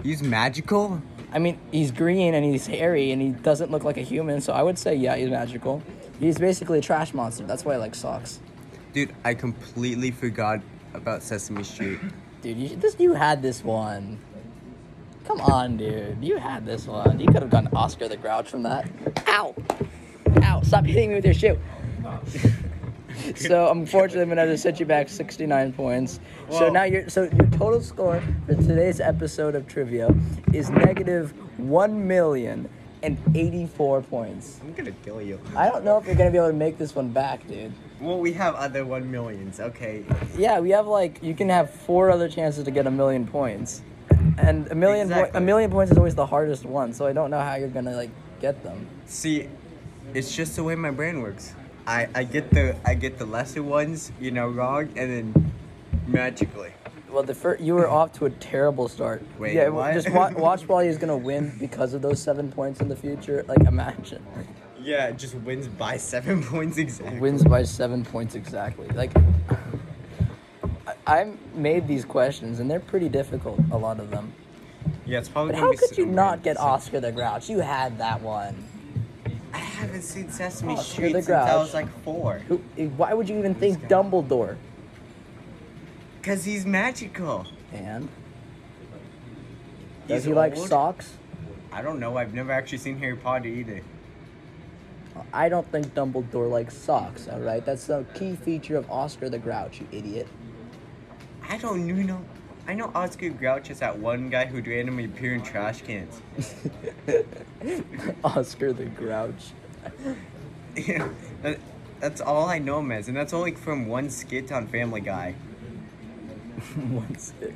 He's 0.02 0.22
magical? 0.22 1.00
I 1.32 1.38
mean, 1.38 1.58
he's 1.72 1.90
green 1.90 2.34
and 2.34 2.44
he's 2.44 2.66
hairy 2.66 3.10
and 3.10 3.20
he 3.20 3.30
doesn't 3.30 3.70
look 3.70 3.84
like 3.84 3.96
a 3.96 4.02
human, 4.02 4.40
so 4.40 4.52
I 4.52 4.62
would 4.62 4.78
say 4.78 4.94
yeah, 4.94 5.16
he's 5.16 5.30
magical. 5.30 5.82
He's 6.20 6.38
basically 6.38 6.78
a 6.78 6.82
trash 6.82 7.14
monster. 7.14 7.44
That's 7.44 7.64
why 7.64 7.74
I 7.74 7.76
like 7.78 7.94
socks. 7.94 8.40
Dude, 8.92 9.14
I 9.24 9.34
completely 9.34 10.10
forgot 10.10 10.60
about 10.94 11.22
Sesame 11.22 11.64
Street. 11.64 11.98
Dude, 12.42 12.58
you 12.58 12.76
this 12.76 12.96
you 12.98 13.14
had 13.14 13.42
this 13.42 13.64
one. 13.64 14.18
Come 15.24 15.40
on, 15.40 15.76
dude. 15.76 16.22
You 16.22 16.36
had 16.36 16.64
this 16.64 16.86
one. 16.86 17.18
You 17.18 17.26
could 17.26 17.42
have 17.42 17.50
gotten 17.50 17.74
Oscar 17.74 18.06
the 18.08 18.16
Grouch 18.16 18.48
from 18.48 18.62
that. 18.62 18.88
Ow! 19.26 19.54
Ow! 20.42 20.60
Stop 20.62 20.84
hitting 20.84 21.10
me 21.10 21.16
with 21.16 21.24
your 21.24 21.34
shoe. 21.34 21.58
so 23.36 23.70
unfortunately, 23.70 24.22
I'm 24.22 24.28
gonna 24.28 24.46
to 24.46 24.58
set 24.58 24.78
you 24.80 24.86
back 24.86 25.08
69 25.08 25.72
points. 25.72 26.20
So 26.50 26.68
now 26.70 26.84
your 26.84 27.08
so 27.08 27.22
your 27.22 27.46
total 27.50 27.80
score 27.80 28.22
for 28.46 28.54
today's 28.54 29.00
episode 29.00 29.54
of 29.54 29.66
trivia 29.66 30.14
is 30.52 30.70
negative 30.70 31.32
one 31.58 32.06
million 32.06 32.68
and 33.02 33.18
84 33.34 34.02
points. 34.02 34.60
I'm 34.62 34.72
gonna 34.74 34.92
kill 34.92 35.20
you. 35.20 35.40
I 35.54 35.68
don't 35.68 35.84
know 35.84 35.98
if 35.98 36.06
you're 36.06 36.14
gonna 36.14 36.30
be 36.30 36.38
able 36.38 36.48
to 36.48 36.54
make 36.54 36.78
this 36.78 36.94
one 36.94 37.10
back, 37.10 37.46
dude. 37.46 37.72
Well, 38.00 38.18
we 38.18 38.32
have 38.34 38.54
other 38.54 38.84
one 38.84 39.10
millions. 39.10 39.60
Okay. 39.60 40.04
Yeah, 40.36 40.60
we 40.60 40.70
have 40.70 40.86
like 40.86 41.22
you 41.22 41.34
can 41.34 41.48
have 41.48 41.70
four 41.70 42.10
other 42.10 42.28
chances 42.28 42.64
to 42.64 42.70
get 42.70 42.86
a 42.86 42.90
million 42.90 43.26
points, 43.26 43.82
and 44.38 44.70
a 44.70 44.74
million 44.74 45.08
po- 45.08 45.30
a 45.34 45.40
million 45.40 45.70
points 45.70 45.92
is 45.92 45.98
always 45.98 46.14
the 46.14 46.26
hardest 46.26 46.64
one. 46.64 46.92
So 46.92 47.06
I 47.06 47.12
don't 47.12 47.30
know 47.30 47.40
how 47.40 47.54
you're 47.54 47.68
gonna 47.68 47.96
like 47.96 48.10
get 48.40 48.62
them. 48.62 48.86
See, 49.06 49.48
it's 50.16 50.34
just 50.34 50.56
the 50.56 50.64
way 50.64 50.74
my 50.74 50.90
brain 50.90 51.20
works. 51.20 51.54
I, 51.86 52.08
I 52.14 52.24
get 52.24 52.50
the 52.50 52.74
I 52.84 52.94
get 52.94 53.18
the 53.18 53.26
lesser 53.26 53.62
ones, 53.62 54.10
you 54.18 54.30
know, 54.30 54.48
wrong, 54.48 54.88
and 54.96 55.34
then 55.34 55.52
magically. 56.06 56.72
Well, 57.10 57.22
the 57.22 57.34
first 57.34 57.62
you 57.62 57.74
were 57.74 57.88
off 57.88 58.12
to 58.14 58.26
a 58.26 58.30
terrible 58.30 58.88
start. 58.88 59.22
Wait, 59.38 59.54
yeah, 59.54 59.68
what? 59.68 59.92
just 59.94 60.10
wa- 60.10 60.32
watch 60.36 60.66
while 60.66 60.80
he's 60.84 60.98
gonna 60.98 61.16
win 61.16 61.54
because 61.60 61.94
of 61.94 62.00
those 62.02 62.20
seven 62.20 62.50
points 62.50 62.80
in 62.80 62.88
the 62.88 62.96
future. 62.96 63.44
Like 63.46 63.60
imagine 63.60 64.24
Yeah, 64.80 65.08
it 65.08 65.18
just 65.18 65.34
wins 65.34 65.68
by 65.68 65.98
seven 65.98 66.42
points 66.52 66.78
exactly. 66.78 67.20
wins 67.20 67.44
by 67.44 67.62
seven 67.62 68.04
points 68.04 68.34
exactly. 68.34 68.88
Like 68.88 69.12
I, 70.86 70.94
I 71.06 71.32
made 71.54 71.86
these 71.86 72.04
questions 72.04 72.58
and 72.58 72.70
they're 72.70 72.80
pretty 72.80 73.08
difficult. 73.10 73.60
A 73.70 73.76
lot 73.76 74.00
of 74.00 74.10
them. 74.10 74.32
Yeah, 75.04 75.18
it's 75.18 75.28
probably. 75.28 75.52
But 75.52 75.60
how 75.60 75.72
could 75.72 75.96
you 75.96 76.06
not 76.06 76.42
get 76.42 76.58
Oscar 76.58 77.00
the 77.00 77.12
Grouch? 77.12 77.48
You 77.48 77.60
had 77.60 77.98
that 77.98 78.20
one. 78.22 78.64
I 79.52 79.58
haven't 79.58 80.02
seen 80.02 80.30
Sesame 80.30 80.74
oh, 80.74 80.76
Oscar 80.76 80.92
Street 80.92 81.12
since 81.12 81.28
I 81.30 81.56
was 81.56 81.74
like 81.74 81.88
four. 82.02 82.38
Who? 82.48 82.60
Eh, 82.76 82.86
why 82.86 83.14
would 83.14 83.28
you 83.28 83.38
even 83.38 83.54
think 83.54 83.88
Dumbledore? 83.88 84.56
Cause 86.22 86.44
he's 86.44 86.66
magical. 86.66 87.46
And 87.72 88.08
does 90.08 90.24
He's 90.24 90.28
he 90.28 90.34
like 90.34 90.56
socks? 90.56 91.14
I 91.72 91.82
don't 91.82 92.00
know. 92.00 92.16
I've 92.16 92.34
never 92.34 92.52
actually 92.52 92.78
seen 92.78 92.98
Harry 92.98 93.16
Potter 93.16 93.48
either. 93.48 93.82
I 95.32 95.48
don't 95.48 95.70
think 95.70 95.94
Dumbledore 95.94 96.50
likes 96.50 96.76
socks. 96.76 97.28
All 97.28 97.40
right, 97.40 97.64
that's 97.64 97.86
the 97.86 98.04
key 98.14 98.36
feature 98.36 98.76
of 98.76 98.90
Oscar 98.90 99.28
the 99.28 99.38
Grouch, 99.38 99.80
you 99.80 99.86
idiot. 99.90 100.28
I 101.48 101.58
don't 101.58 101.86
know. 101.86 102.20
I 102.68 102.74
know 102.74 102.90
Oscar 102.94 103.28
Grouch 103.30 103.70
is 103.70 103.78
that 103.78 103.96
one 103.98 104.28
guy 104.28 104.46
who'd 104.46 104.66
randomly 104.66 105.04
appear 105.04 105.34
in 105.34 105.42
trash 105.42 105.82
cans. 105.82 106.20
Oscar 108.24 108.72
the 108.72 108.86
Grouch. 108.86 109.52
Yeah, 110.76 111.08
that, 111.42 111.58
that's 112.00 112.20
all 112.20 112.46
I 112.46 112.58
know 112.58 112.80
him 112.80 112.90
as, 112.92 113.08
and 113.08 113.16
that's 113.16 113.32
only 113.32 113.52
from 113.52 113.86
one 113.86 114.10
skit 114.10 114.50
on 114.50 114.66
Family 114.66 115.00
Guy. 115.00 115.34
Once 116.90 117.32
it- 117.40 117.54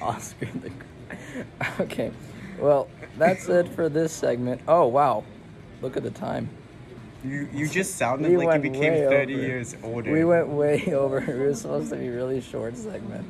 Oscar 0.00 0.46
the. 0.46 0.70
Okay, 1.80 2.10
well 2.58 2.88
that's 3.18 3.48
it 3.48 3.68
for 3.68 3.88
this 3.88 4.12
segment. 4.12 4.60
Oh 4.66 4.86
wow, 4.86 5.24
look 5.82 5.96
at 5.96 6.02
the 6.02 6.10
time. 6.10 6.48
You 7.24 7.48
you 7.52 7.68
just 7.68 7.96
sounded 7.96 8.30
We 8.30 8.36
like 8.46 8.62
you 8.62 8.70
became 8.70 8.94
30 9.08 9.34
over. 9.34 9.42
years 9.42 9.76
older. 9.82 10.10
We 10.12 10.24
went 10.24 10.48
way 10.48 10.94
over. 10.94 11.18
It 11.18 11.48
was 11.48 11.60
supposed 11.62 11.90
to 11.90 11.96
be 11.96 12.08
really 12.08 12.40
short 12.40 12.76
segment. 12.76 13.26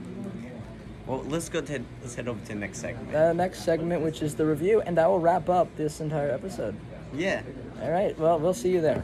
Well, 1.09 1.25
let's 1.27 1.49
go 1.49 1.61
to 1.63 1.83
let's 2.03 2.15
head 2.15 2.29
over 2.29 2.39
to 2.39 2.49
the 2.49 2.55
next 2.55 2.79
segment. 2.81 3.11
The 3.13 3.33
next 3.33 3.65
segment, 3.65 4.03
which 4.03 4.21
is 4.23 4.35
the 4.37 4.45
review, 4.45 4.83
and 4.83 4.97
that 4.99 5.09
will 5.09 5.19
wrap 5.21 5.49
up 5.49 5.75
this 5.77 6.01
entire 6.01 6.31
episode. 6.31 6.77
yeah. 7.15 7.43
All 7.83 7.91
right. 7.91 8.17
Well, 8.19 8.39
we'll 8.39 8.53
see 8.55 8.71
you 8.71 8.81
there. 8.83 9.03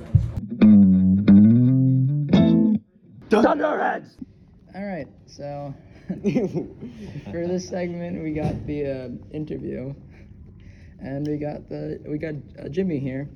Dunderheads! 3.28 4.16
All 4.74 4.84
right. 4.84 5.06
So 5.26 5.74
for 6.08 7.46
this 7.46 7.68
segment, 7.68 8.22
we 8.22 8.32
got 8.32 8.66
the 8.66 8.86
uh, 8.86 9.08
interview, 9.34 9.94
and 11.00 11.26
we 11.26 11.38
got 11.38 11.68
the 11.68 12.00
we 12.06 12.18
got 12.18 12.34
uh, 12.62 12.68
Jimmy 12.68 12.98
here. 12.98 13.28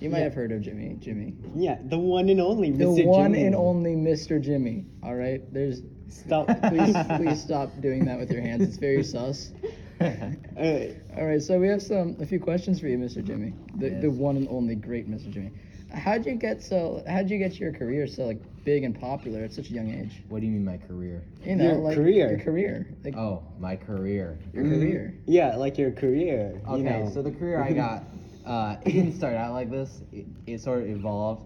You 0.00 0.10
might 0.10 0.18
Yeah. 0.18 0.24
have 0.24 0.34
heard 0.34 0.52
of 0.52 0.60
Jimmy. 0.62 0.96
Jimmy, 1.00 1.34
Yeah, 1.54 1.78
the 1.84 1.98
one 1.98 2.28
and 2.28 2.40
only 2.40 2.70
the 2.70 2.88
one 3.04 3.32
Jimmy. 3.32 3.46
and 3.46 3.54
only 3.54 3.94
Mr. 3.94 4.40
Jimmy. 4.40 4.84
All 5.02 5.14
right. 5.14 5.40
There's 5.52 5.82
Stop. 6.08 6.46
please 6.68 6.96
please 7.16 7.42
stop 7.42 7.70
doing 7.80 8.04
that 8.06 8.18
with 8.18 8.30
your 8.30 8.40
hands. 8.42 8.62
It's 8.62 8.76
very 8.76 9.02
sus. 9.04 9.50
Alright. 10.00 10.96
All 11.16 11.26
right. 11.26 11.42
So 11.42 11.58
we 11.58 11.68
have 11.68 11.82
some 11.82 12.16
a 12.20 12.26
few 12.26 12.38
questions 12.40 12.80
for 12.80 12.86
you, 12.88 12.98
Mr. 12.98 13.24
Jimmy. 13.24 13.54
The 13.76 13.90
the 13.90 14.10
one 14.10 14.36
and 14.36 14.48
only 14.48 14.74
great 14.74 15.10
Mr. 15.10 15.30
Jimmy. 15.30 15.52
How'd 15.92 16.26
you 16.26 16.34
get 16.34 16.62
so? 16.62 17.02
How'd 17.08 17.30
you 17.30 17.38
get 17.38 17.58
your 17.58 17.72
career 17.72 18.06
so 18.06 18.24
like 18.26 18.40
big 18.64 18.82
and 18.84 18.98
popular 18.98 19.44
at 19.44 19.52
such 19.52 19.70
a 19.70 19.72
young 19.72 19.88
age? 19.88 20.22
What 20.28 20.40
do 20.40 20.46
you 20.46 20.52
mean 20.52 20.64
my 20.64 20.76
career? 20.78 21.22
You 21.44 21.56
know, 21.56 21.64
Your 21.64 21.74
like 21.76 21.94
career. 21.96 22.30
Your 22.30 22.38
career. 22.40 22.86
Like 23.04 23.16
Oh, 23.16 23.42
my 23.58 23.76
career. 23.76 24.38
your 24.52 24.64
career. 24.64 25.14
Yeah, 25.26 25.56
like 25.56 25.78
your 25.78 25.92
career. 25.92 26.60
Okay, 26.68 26.78
you 26.78 26.82
know. 27.04 27.10
so 27.14 27.22
the 27.22 27.30
career 27.30 27.62
I 27.62 27.72
got, 27.72 28.02
uh, 28.44 28.76
it 28.84 28.90
didn't 28.92 29.16
start 29.16 29.34
out 29.34 29.52
like 29.52 29.70
this. 29.70 30.02
It, 30.12 30.26
it 30.46 30.60
sort 30.60 30.82
of 30.82 30.88
evolved. 30.90 31.44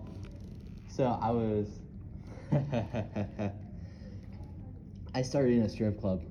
So 0.88 1.04
I 1.04 1.30
was, 1.30 1.68
I 5.14 5.22
started 5.22 5.52
in 5.54 5.62
a 5.62 5.68
strip 5.68 6.00
club, 6.00 6.22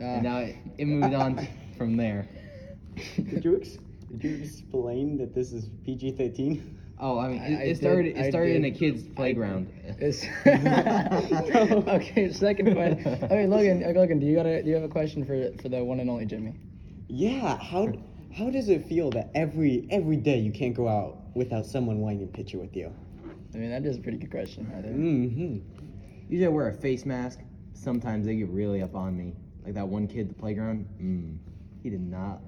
Ah. 0.00 0.02
and 0.02 0.22
now 0.22 0.38
it, 0.38 0.56
it 0.78 0.86
moved 0.86 1.14
on 1.14 1.46
from 1.78 1.96
there. 1.96 2.26
Did 3.16 3.44
you, 3.44 3.56
ex- 3.56 3.78
did 4.10 4.24
you 4.24 4.36
explain 4.44 5.16
that 5.18 5.34
this 5.34 5.52
is 5.52 5.68
PG 5.84 6.12
13? 6.12 6.78
Oh, 7.00 7.18
I 7.18 7.28
mean, 7.28 7.42
it, 7.42 7.58
I 7.58 7.62
it 7.64 7.76
started. 7.76 8.14
did- 8.14 8.16
it 8.24 8.30
started 8.30 8.56
in 8.56 8.64
a 8.64 8.70
kid's 8.70 9.02
playground. 9.02 9.68
It's 9.98 10.24
okay. 11.88 12.32
Second 12.32 12.72
question. 12.74 13.18
Okay, 13.24 13.46
Logan. 13.46 13.82
uh, 13.84 13.88
Logan, 13.98 14.18
do 14.20 14.26
you 14.26 14.36
got 14.36 14.46
a 14.46 14.62
do 14.62 14.68
you 14.68 14.74
have 14.76 14.84
a 14.84 14.88
question 14.88 15.24
for 15.24 15.50
for 15.60 15.68
the 15.68 15.82
one 15.84 16.00
and 16.00 16.08
only 16.08 16.24
Jimmy? 16.24 16.54
Yeah, 17.08 17.58
how 17.58 17.92
how 18.32 18.48
does 18.50 18.68
it 18.68 18.86
feel 18.86 19.10
that 19.10 19.30
every 19.34 19.86
every 19.90 20.16
day 20.16 20.38
you 20.38 20.52
can't 20.52 20.74
go 20.74 20.88
out 20.88 21.16
without 21.34 21.66
someone 21.66 21.98
wanting 22.00 22.22
a 22.22 22.26
picture 22.26 22.58
with 22.58 22.74
you? 22.76 22.92
I 23.54 23.58
mean, 23.58 23.70
that 23.70 23.84
is 23.84 23.96
a 23.96 24.00
pretty 24.00 24.18
good 24.18 24.30
question. 24.30 24.72
I 24.76 24.82
think. 24.82 24.96
Mm-hmm. 24.96 26.30
Usually 26.30 26.46
I 26.46 26.48
wear 26.48 26.68
a 26.68 26.72
face 26.72 27.04
mask. 27.04 27.40
Sometimes 27.74 28.26
they 28.26 28.36
get 28.36 28.48
really 28.48 28.82
up 28.82 28.94
on 28.94 29.16
me. 29.16 29.34
Like 29.64 29.74
that 29.74 29.86
one 29.88 30.06
kid 30.06 30.20
at 30.20 30.28
the 30.28 30.34
playground. 30.34 30.86
Mm, 31.00 31.36
he 31.82 31.90
did 31.90 32.00
not. 32.00 32.40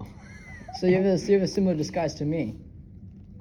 So 0.81 0.87
you 0.87 0.97
have 0.97 1.05
a 1.07 1.19
you 1.27 1.35
have 1.35 1.43
a 1.43 1.49
similar 1.49 1.75
disguise 1.75 2.15
to 2.15 2.25
me. 2.25 2.57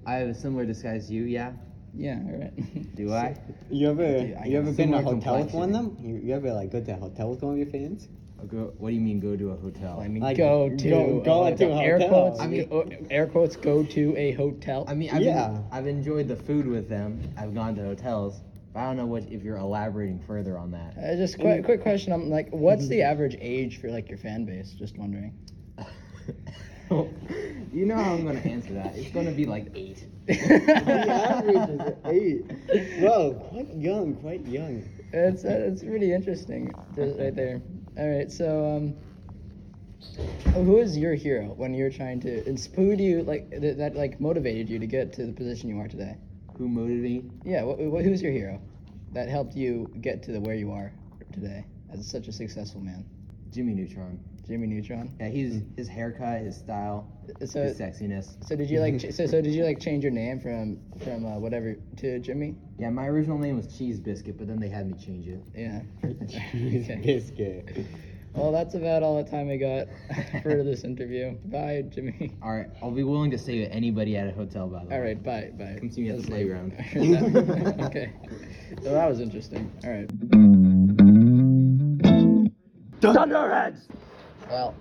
I 0.05 0.15
have 0.15 0.29
a 0.29 0.33
similar 0.35 0.65
disguise 0.65 1.07
to 1.07 1.13
you, 1.13 1.23
yeah? 1.23 1.53
Yeah. 1.93 2.19
All 2.25 2.39
right. 2.39 2.95
Do 2.95 3.13
I? 3.13 3.37
You 3.69 3.89
ever 3.89 4.19
Dude, 4.21 4.37
I 4.41 4.45
you 4.45 4.57
ever 4.57 4.71
been 4.71 4.91
to 4.91 4.97
a 4.97 5.01
hotel 5.01 5.43
with 5.43 5.53
one 5.53 5.69
of 5.69 5.73
them? 5.75 5.97
You, 5.99 6.15
you 6.17 6.33
ever 6.35 6.53
like 6.53 6.71
go 6.71 6.81
to 6.81 6.91
a 6.91 6.95
hotel 6.95 7.31
with 7.31 7.41
one 7.41 7.53
of 7.53 7.57
your 7.57 7.67
fans? 7.67 8.07
I'll 8.39 8.45
go, 8.47 8.73
what 8.77 8.89
do 8.89 8.95
you 8.95 9.01
mean 9.01 9.19
go 9.21 9.35
to 9.37 9.51
a 9.51 9.55
hotel? 9.55 9.99
I 10.01 10.09
mean, 10.09 10.21
Like, 10.21 10.35
go 10.37 10.69
to 10.69 10.89
go- 10.89 11.19
go 11.21 11.43
uh, 11.43 11.55
to 11.55 11.71
a 11.71 11.75
air 11.81 11.97
hotel. 11.99 12.09
quotes. 12.09 12.39
I 12.41 12.47
mean- 12.47 13.07
air 13.09 13.27
quotes. 13.27 13.55
Go 13.55 13.83
to 13.83 14.15
a 14.17 14.31
hotel. 14.33 14.83
I 14.89 14.93
mean, 14.93 15.09
I've, 15.11 15.21
Yeah. 15.21 15.47
been, 15.47 15.63
I've 15.71 15.87
enjoyed 15.87 16.27
the 16.27 16.35
food 16.35 16.67
with 16.67 16.89
them. 16.89 17.21
I've 17.37 17.55
gone 17.55 17.75
to 17.75 17.81
hotels, 17.83 18.41
but 18.75 18.81
I 18.81 18.85
don't 18.87 18.97
know 18.97 19.05
what 19.05 19.23
if 19.23 19.41
you're 19.41 19.55
elaborating 19.55 20.19
further 20.19 20.57
on 20.57 20.71
that. 20.71 20.97
Uh, 20.97 21.15
just 21.15 21.39
quick, 21.39 21.63
quick 21.63 21.81
question. 21.81 22.11
I'm 22.11 22.29
like, 22.29 22.49
what's 22.49 22.89
the 22.89 23.03
average 23.03 23.37
age 23.39 23.79
for 23.79 23.89
like 23.89 24.09
your 24.09 24.17
fan 24.17 24.43
base? 24.43 24.71
Just 24.71 24.97
wondering. 24.97 25.33
you 26.91 27.85
know 27.85 27.95
how 27.95 28.13
I'm 28.13 28.25
gonna 28.25 28.39
answer 28.41 28.73
that. 28.73 28.97
It's 28.97 29.11
gonna 29.11 29.31
be 29.31 29.45
like 29.45 29.67
eight. 29.75 30.05
the 30.27 31.09
average 31.09 31.69
is 31.69 31.93
eight. 32.05 32.99
Well, 33.01 33.35
quite 33.35 33.73
young, 33.73 34.13
quite 34.15 34.45
young. 34.45 34.83
It's 35.13 35.45
uh, 35.45 35.69
it's 35.71 35.81
pretty 35.81 36.11
interesting, 36.11 36.73
just 36.95 37.17
right 37.17 37.33
there. 37.33 37.61
All 37.97 38.09
right, 38.09 38.29
so 38.29 38.75
um, 38.75 38.93
who 40.65 40.79
is 40.79 40.97
your 40.97 41.15
hero 41.15 41.45
when 41.55 41.73
you're 41.73 41.91
trying 41.91 42.19
to? 42.21 42.45
ins- 42.45 42.67
Who 42.75 42.97
do 42.97 43.03
you 43.03 43.23
like 43.23 43.49
that, 43.51 43.77
that 43.77 43.95
like 43.95 44.19
motivated 44.19 44.69
you 44.69 44.79
to 44.79 44.87
get 44.87 45.13
to 45.13 45.25
the 45.25 45.31
position 45.31 45.69
you 45.69 45.79
are 45.79 45.87
today? 45.87 46.17
Who 46.57 46.67
motivated? 46.69 47.03
Me? 47.25 47.31
Yeah, 47.43 47.63
what, 47.63 47.79
what, 47.79 48.03
who's 48.03 48.21
your 48.21 48.31
hero 48.31 48.61
that 49.11 49.27
helped 49.29 49.55
you 49.55 49.91
get 50.01 50.23
to 50.23 50.31
the 50.31 50.39
where 50.39 50.55
you 50.55 50.71
are 50.71 50.91
today 51.33 51.65
as 51.91 52.07
such 52.09 52.27
a 52.27 52.31
successful 52.31 52.81
man? 52.81 53.05
Jimmy 53.51 53.73
Neutron. 53.73 54.19
Jimmy 54.47 54.67
Neutron. 54.67 55.11
Yeah, 55.19 55.29
he's 55.29 55.61
his 55.75 55.87
haircut, 55.87 56.41
his 56.41 56.55
style, 56.57 57.07
So 57.45 57.63
his 57.63 57.79
sexiness. 57.79 58.35
so 58.45 58.55
did 58.55 58.69
you 58.69 58.79
like 58.79 58.99
ch- 58.99 59.11
so 59.13 59.25
so 59.25 59.41
did 59.41 59.53
you 59.53 59.63
like 59.63 59.79
change 59.79 60.03
your 60.03 60.11
name 60.11 60.39
from 60.39 60.79
from 61.03 61.25
uh, 61.25 61.39
whatever 61.39 61.75
to 61.97 62.19
Jimmy? 62.19 62.55
Yeah, 62.77 62.89
my 62.91 63.07
original 63.07 63.37
name 63.39 63.55
was 63.57 63.75
Cheese 63.77 63.99
Biscuit, 63.99 64.37
but 64.37 64.47
then 64.47 64.59
they 64.59 64.69
had 64.69 64.87
me 64.87 64.93
change 64.97 65.27
it. 65.27 65.41
Yeah. 65.55 65.81
Cheese 66.51 66.85
Okay. 66.89 67.01
biscuit. 67.03 67.85
Well, 68.35 68.51
that's 68.51 68.75
about 68.75 69.01
all 69.01 69.23
the 69.23 69.29
time 69.29 69.49
I 69.49 69.55
got 69.55 69.87
for 70.43 70.61
this 70.61 70.83
interview. 70.83 71.37
Bye, 71.45 71.85
Jimmy. 71.89 72.35
All 72.43 72.53
right, 72.53 72.67
I'll 72.83 72.91
be 72.91 73.03
willing 73.03 73.31
to 73.31 73.37
save 73.37 73.69
anybody 73.71 74.17
at 74.17 74.27
a 74.27 74.31
hotel. 74.31 74.67
By 74.67 74.83
the 74.83 74.89
way. 74.89 74.95
All 74.95 75.01
right, 75.01 75.23
bye, 75.23 75.51
bye. 75.57 75.77
Come 75.79 75.89
see 75.89 76.01
me 76.01 76.09
at 76.09 76.21
the 76.21 76.27
playground. 76.27 76.73
okay. 77.85 78.11
So 78.83 78.91
that 78.91 79.07
was 79.07 79.21
interesting. 79.21 79.71
All 79.85 79.91
right. 79.91 80.09
Dunderheads. 82.99 83.87
Well, 84.49 84.75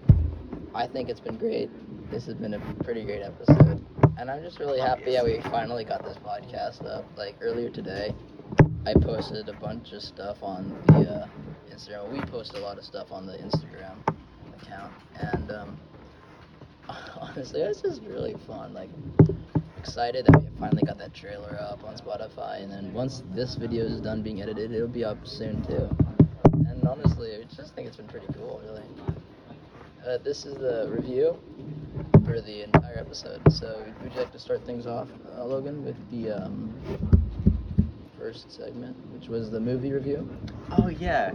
I 0.74 0.88
think 0.88 1.08
it's 1.08 1.20
been 1.20 1.36
great. 1.36 1.70
This 2.10 2.26
has 2.26 2.34
been 2.34 2.54
a 2.54 2.60
pretty 2.82 3.04
great 3.04 3.22
episode, 3.22 3.84
and 4.18 4.30
I'm 4.30 4.42
just 4.42 4.58
really 4.58 4.80
happy 4.80 5.12
that 5.12 5.24
we 5.24 5.40
finally 5.42 5.84
got 5.84 6.02
this 6.04 6.16
podcast 6.18 6.84
up. 6.84 7.04
Like 7.16 7.36
earlier 7.40 7.70
today, 7.70 8.12
I 8.84 8.94
posted 8.94 9.48
a 9.48 9.54
bunch 9.54 9.92
of 9.92 10.02
stuff 10.02 10.42
on 10.42 10.76
the 10.88 11.10
uh, 11.10 11.26
Instagram. 11.72 12.10
We 12.12 12.20
post 12.20 12.54
a 12.54 12.60
lot 12.60 12.78
of 12.78 12.84
stuff 12.84 13.12
on 13.12 13.26
the 13.26 13.34
Instagram 13.34 13.96
account, 14.62 14.92
and 15.14 15.50
um, 15.50 15.80
honestly, 17.20 17.60
it's 17.60 17.82
just 17.82 18.02
really 18.02 18.34
fun. 18.46 18.74
Like 18.74 18.90
excited 19.78 20.26
that 20.26 20.40
we 20.42 20.48
finally 20.58 20.82
got 20.82 20.98
that 20.98 21.12
trailer 21.12 21.58
up 21.60 21.84
on 21.84 21.94
Spotify, 21.96 22.62
and 22.62 22.72
then 22.72 22.92
once 22.92 23.22
this 23.34 23.54
video 23.54 23.84
is 23.84 24.00
done 24.00 24.22
being 24.22 24.40
edited, 24.40 24.72
it'll 24.72 24.88
be 24.88 25.04
up 25.04 25.26
soon 25.26 25.62
too. 25.64 25.88
And 26.68 26.86
honestly, 26.88 27.34
I 27.34 27.44
just 27.54 27.74
think 27.74 27.86
it's 27.86 27.96
been 27.96 28.08
pretty 28.08 28.26
cool, 28.34 28.62
really. 28.64 28.82
Uh, 30.06 30.18
this 30.18 30.44
is 30.44 30.54
the 30.54 30.88
review 30.90 31.36
for 32.24 32.40
the 32.40 32.62
entire 32.64 32.98
episode. 32.98 33.40
So, 33.52 33.84
would 34.02 34.12
you 34.12 34.18
like 34.18 34.32
to 34.32 34.38
start 34.38 34.64
things 34.64 34.86
off, 34.86 35.08
uh, 35.36 35.44
Logan, 35.44 35.84
with 35.84 35.96
the 36.10 36.30
um, 36.30 37.23
first 38.24 38.50
segment, 38.50 38.96
which 39.12 39.28
was 39.28 39.50
the 39.50 39.60
movie 39.60 39.92
review? 39.92 40.26
Oh 40.78 40.88
yeah, 40.88 41.34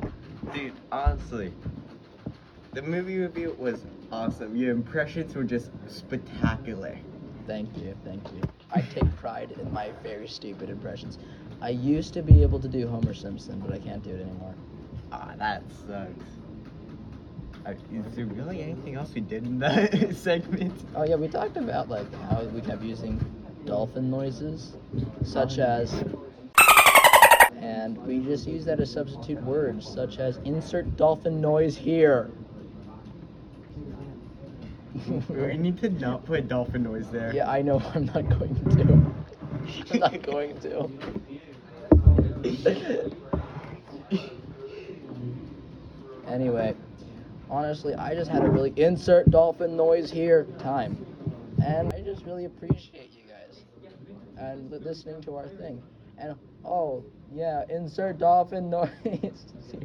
dude. 0.55 0.73
Honestly, 0.91 1.53
the 2.71 2.81
movie 2.81 3.19
review 3.19 3.55
was 3.59 3.85
awesome. 4.11 4.55
Your 4.55 4.71
impressions 4.71 5.35
were 5.35 5.43
just 5.43 5.69
spectacular. 5.87 6.97
Thank 7.45 7.77
you, 7.77 7.95
thank 8.03 8.23
you. 8.33 8.41
I 8.73 8.81
take 8.81 9.15
pride 9.17 9.51
in 9.61 9.71
my 9.71 9.91
very 10.01 10.27
stupid 10.27 10.71
impressions. 10.71 11.19
I 11.61 11.69
used 11.69 12.15
to 12.15 12.23
be 12.23 12.41
able 12.41 12.59
to 12.59 12.67
do 12.67 12.87
Homer 12.87 13.13
Simpson, 13.13 13.59
but 13.59 13.71
I 13.71 13.77
can't 13.77 14.01
do 14.01 14.09
it 14.09 14.21
anymore. 14.21 14.55
Ah, 15.11 15.33
that 15.37 15.61
sucks. 15.85 16.25
Uh, 17.67 17.73
is 17.93 18.15
there 18.15 18.25
really 18.25 18.63
anything 18.63 18.95
else 18.95 19.13
we 19.13 19.21
did 19.21 19.45
in 19.45 19.59
that 19.59 20.15
segment? 20.15 20.73
Oh 20.95 21.03
yeah, 21.03 21.17
we 21.17 21.27
talked 21.27 21.57
about 21.57 21.87
like 21.87 22.11
how 22.29 22.41
we 22.45 22.61
kept 22.61 22.81
using 22.81 23.23
dolphin 23.65 24.09
noises, 24.09 24.75
such 25.23 25.59
as, 25.59 26.03
and 27.70 27.97
we 28.05 28.20
just 28.20 28.47
use 28.47 28.65
that 28.65 28.80
as 28.80 28.91
substitute 28.91 29.41
words, 29.43 29.88
such 29.88 30.17
as 30.17 30.38
insert 30.38 30.97
dolphin 30.97 31.39
noise 31.39 31.78
here. 31.78 32.32
we 35.30 35.55
need 35.55 35.78
to 35.80 35.89
not 35.91 36.26
put 36.26 36.47
dolphin 36.47 36.84
noise 36.84 37.09
there. 37.11 37.32
yeah, 37.34 37.49
I 37.49 37.61
know. 37.61 37.80
I'm 37.93 38.05
not 38.05 38.28
going 38.28 38.55
to. 38.76 39.13
I'm 39.93 39.99
not 39.99 40.22
going 40.24 40.59
to. 40.61 40.89
anyway, 46.28 46.76
honestly, 47.51 47.93
I 47.93 48.15
just 48.15 48.32
had 48.32 48.43
a 48.43 48.49
really 48.49 48.74
insert 48.78 49.30
dolphin 49.30 49.78
noise 49.78 50.09
here 50.09 50.47
time, 50.57 50.97
and 51.63 51.93
I 51.93 52.01
just 52.01 52.26
really 52.26 52.45
appreciate 52.45 53.11
you 53.11 53.32
guys 53.32 53.61
and 54.38 54.72
listening 54.72 55.22
to 55.22 55.36
our 55.36 55.47
thing. 55.47 55.84
And 56.20 56.36
oh 56.65 57.03
yeah, 57.34 57.63
insert 57.70 58.17
dolphin 58.20 58.70
noise 58.70 58.89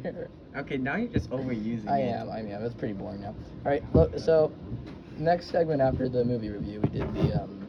here. 0.03 0.29
Okay, 0.55 0.77
now 0.77 0.95
you're 0.95 1.09
just 1.09 1.29
overusing 1.31 1.83
it. 1.83 1.89
I 1.89 1.99
it. 1.99 2.11
am. 2.11 2.29
I 2.29 2.39
am. 2.39 2.63
It's 2.63 2.73
pretty 2.73 2.93
boring 2.93 3.19
now. 3.19 3.35
All 3.65 3.71
right. 3.71 3.83
Look. 3.93 4.17
So, 4.17 4.53
next 5.17 5.51
segment 5.51 5.81
after 5.81 6.07
the 6.07 6.23
movie 6.23 6.47
review, 6.47 6.79
we 6.79 6.87
did 6.97 7.13
the 7.13 7.43
um, 7.43 7.67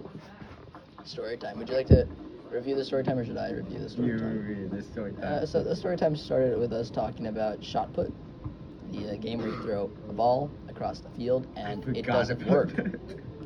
story 1.05 1.37
time. 1.37 1.59
Would 1.59 1.69
you 1.69 1.75
like 1.75 1.89
to 1.89 2.07
review 2.49 2.77
the 2.77 2.85
story 2.85 3.03
time, 3.03 3.19
or 3.19 3.25
should 3.27 3.39
I 3.39 3.51
review 3.51 3.81
the 3.81 3.89
story 3.89 4.07
You 4.07 4.19
time? 4.21 4.47
read 4.47 4.71
the 4.71 4.83
story 4.85 5.13
time. 5.15 5.25
Uh, 5.25 5.47
so 5.47 5.65
the 5.65 5.75
story 5.75 5.97
time 5.97 6.15
started 6.15 6.57
with 6.61 6.73
us 6.73 6.89
talking 6.89 7.27
about 7.27 7.65
shot 7.65 7.93
put, 7.93 8.13
the 8.93 9.11
uh, 9.11 9.17
game 9.17 9.41
where 9.41 9.49
you 9.49 9.63
throw 9.63 9.91
a 10.09 10.13
ball 10.13 10.49
across 10.69 11.01
the 11.01 11.11
field 11.17 11.49
and 11.57 11.85
it 11.97 12.07
doesn't 12.07 12.47
work. 12.47 12.71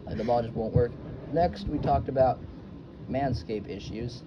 Like, 0.05 0.19
the 0.19 0.25
ball 0.25 0.43
just 0.43 0.55
won't 0.55 0.75
work. 0.75 0.93
Next, 1.33 1.67
we 1.67 1.79
talked 1.79 2.11
about 2.11 2.39
manscape 3.09 3.69
issues. 3.71 4.23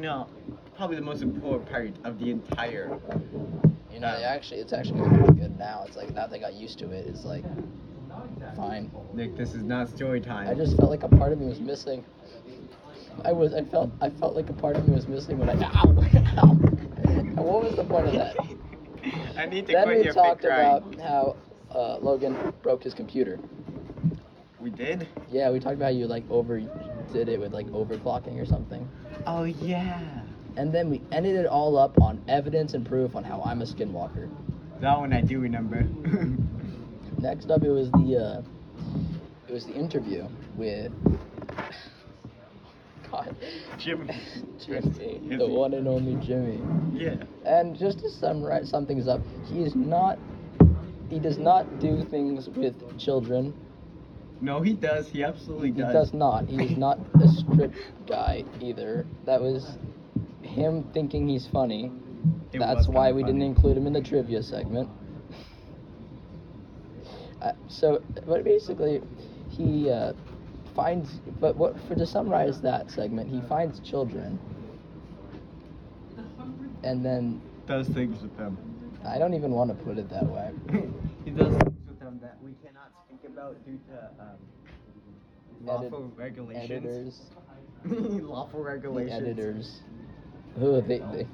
You 0.00 0.06
know, 0.06 0.28
probably 0.76 0.96
the 0.96 1.02
most 1.02 1.20
important 1.20 1.68
part 1.68 1.92
of 2.04 2.18
the 2.18 2.30
entire. 2.30 2.98
You 3.92 4.00
know, 4.00 4.08
it 4.08 4.22
actually, 4.22 4.60
it's 4.60 4.72
actually 4.72 5.06
pretty 5.06 5.34
good 5.34 5.58
now. 5.58 5.84
It's 5.86 5.94
like 5.94 6.14
now 6.14 6.26
that 6.26 6.34
I 6.34 6.38
got 6.38 6.54
used 6.54 6.78
to 6.78 6.90
it, 6.90 7.06
it's 7.06 7.26
like 7.26 7.44
fine. 8.56 8.90
Nick, 9.12 9.36
this 9.36 9.52
is 9.52 9.62
not 9.62 9.90
story 9.90 10.22
time. 10.22 10.48
I 10.48 10.54
just 10.54 10.78
felt 10.78 10.88
like 10.88 11.02
a 11.02 11.08
part 11.10 11.34
of 11.34 11.38
me 11.38 11.48
was 11.48 11.60
missing. 11.60 12.02
I 13.26 13.32
was, 13.32 13.52
I 13.52 13.62
felt, 13.62 13.90
I 14.00 14.08
felt 14.08 14.34
like 14.34 14.48
a 14.48 14.54
part 14.54 14.76
of 14.76 14.88
me 14.88 14.94
was 14.94 15.06
missing 15.06 15.38
when 15.38 15.50
I. 15.50 15.52
Ow! 15.64 15.90
Ow! 16.38 16.54
What 17.42 17.64
was 17.64 17.76
the 17.76 17.84
point 17.84 18.06
of 18.06 18.14
that? 18.14 18.36
I 19.36 19.44
need 19.44 19.66
to 19.66 19.72
Then 19.74 19.84
quit 19.84 19.98
we 19.98 20.04
your 20.04 20.14
talked 20.14 20.46
about 20.46 20.98
how 20.98 21.36
uh, 21.74 21.98
Logan 21.98 22.54
broke 22.62 22.84
his 22.84 22.94
computer. 22.94 23.38
We 24.58 24.70
did? 24.70 25.06
Yeah, 25.30 25.50
we 25.50 25.60
talked 25.60 25.74
about 25.74 25.92
how 25.92 25.98
you 25.98 26.06
like 26.06 26.24
over 26.30 26.58
did 27.12 27.28
it 27.28 27.38
with 27.38 27.52
like 27.52 27.66
overclocking 27.66 28.40
or 28.40 28.46
something. 28.46 28.88
Oh 29.26 29.44
yeah. 29.44 30.22
And 30.56 30.74
then 30.74 30.90
we 30.90 31.00
ended 31.12 31.36
it 31.36 31.46
all 31.46 31.78
up 31.78 32.00
on 32.00 32.22
evidence 32.28 32.74
and 32.74 32.86
proof 32.86 33.14
on 33.14 33.24
how 33.24 33.42
I'm 33.42 33.62
a 33.62 33.64
skinwalker. 33.64 34.28
That 34.80 34.98
one 34.98 35.12
I 35.12 35.20
do 35.20 35.40
remember. 35.40 35.82
Next 37.18 37.50
up, 37.50 37.62
it 37.62 37.70
was 37.70 37.90
the 37.92 38.16
uh, 38.16 38.42
it 39.48 39.52
was 39.52 39.66
the 39.66 39.72
interview 39.72 40.26
with 40.56 40.92
God, 43.10 43.34
Jimmy. 43.78 44.08
Jimmy, 44.64 45.36
the 45.36 45.46
one 45.46 45.74
and 45.74 45.86
only 45.86 46.14
Jimmy. 46.24 46.60
yeah. 46.92 47.16
And 47.44 47.76
just 47.76 48.00
to 48.00 48.10
summarize 48.10 48.70
sum 48.70 48.86
things 48.86 49.08
up, 49.08 49.20
he 49.46 49.62
is 49.62 49.74
not 49.74 50.18
he 51.10 51.18
does 51.18 51.38
not 51.38 51.80
do 51.80 52.04
things 52.04 52.48
with 52.48 52.98
children. 52.98 53.52
No, 54.40 54.62
he 54.62 54.72
does. 54.72 55.08
He 55.08 55.22
absolutely 55.22 55.72
does. 55.72 55.88
He 55.88 55.92
does. 55.92 56.14
not. 56.14 56.48
He 56.48 56.64
is 56.64 56.78
not 56.78 56.98
a 57.22 57.28
guy 58.06 58.44
either. 58.60 59.06
That 59.26 59.40
was 59.40 59.76
him 60.42 60.84
thinking 60.92 61.28
he's 61.28 61.46
funny. 61.46 61.92
It 62.52 62.58
That's 62.58 62.88
why 62.88 63.12
we 63.12 63.22
didn't 63.22 63.42
include 63.42 63.76
him 63.76 63.86
in 63.86 63.92
the 63.92 64.02
trivia 64.02 64.42
segment. 64.42 64.88
Uh, 67.42 67.52
so, 67.68 68.02
but 68.26 68.44
basically, 68.44 69.00
he 69.48 69.90
uh, 69.90 70.12
finds. 70.74 71.10
But 71.40 71.56
what 71.56 71.74
for 71.88 71.94
to 71.94 72.06
summarize 72.06 72.60
that 72.60 72.90
segment, 72.90 73.30
he 73.30 73.40
finds 73.48 73.80
children, 73.80 74.38
and 76.82 77.04
then 77.04 77.40
Does 77.66 77.88
things 77.88 78.20
with 78.22 78.36
them. 78.36 78.58
I 79.06 79.18
don't 79.18 79.32
even 79.34 79.52
want 79.52 79.70
to 79.76 79.84
put 79.84 79.96
it 79.96 80.10
that 80.10 80.26
way. 80.26 80.50
he 81.24 81.30
does 81.30 81.48
things 81.48 81.78
with 81.88 81.98
them 81.98 82.18
that 82.22 82.36
we 82.42 82.52
cannot 82.62 82.92
speak 83.06 83.30
about 83.32 83.56
due 83.64 83.80
to 83.88 84.22
um, 84.22 84.36
Edit- 85.62 85.92
lawful 85.92 86.12
regulations. 86.16 86.70
Editors. 86.70 87.20
lawful 87.84 88.60
the 88.60 88.64
regulations. 88.64 89.22
editors. 89.22 89.80
Ooh, 90.62 90.80
they, 90.80 90.98
they, 90.98 91.26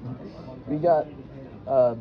we 0.67 0.77
got, 0.77 1.07
uh, 1.67 1.95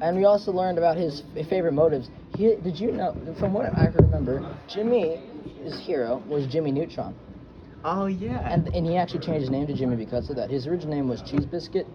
and 0.00 0.16
we 0.16 0.24
also 0.24 0.50
learned 0.52 0.78
about 0.78 0.96
his 0.96 1.22
f- 1.36 1.46
favorite 1.48 1.72
motives. 1.72 2.08
He, 2.34 2.56
did 2.56 2.80
you 2.80 2.92
know, 2.92 3.14
from 3.38 3.52
what 3.52 3.66
I 3.74 3.86
can 3.86 4.04
remember, 4.06 4.56
Jimmy, 4.68 5.16
his 5.62 5.78
hero, 5.78 6.22
was 6.28 6.46
Jimmy 6.46 6.72
Neutron. 6.72 7.14
Oh 7.84 8.06
yeah. 8.06 8.40
And, 8.52 8.68
and 8.74 8.86
he 8.86 8.96
actually 8.96 9.20
changed 9.20 9.40
his 9.42 9.50
name 9.50 9.66
to 9.66 9.74
Jimmy 9.74 9.96
because 9.96 10.28
of 10.30 10.36
that. 10.36 10.50
His 10.50 10.66
original 10.66 10.94
name 10.94 11.08
was 11.08 11.22
Cheese 11.22 11.46
Biscuit 11.46 11.86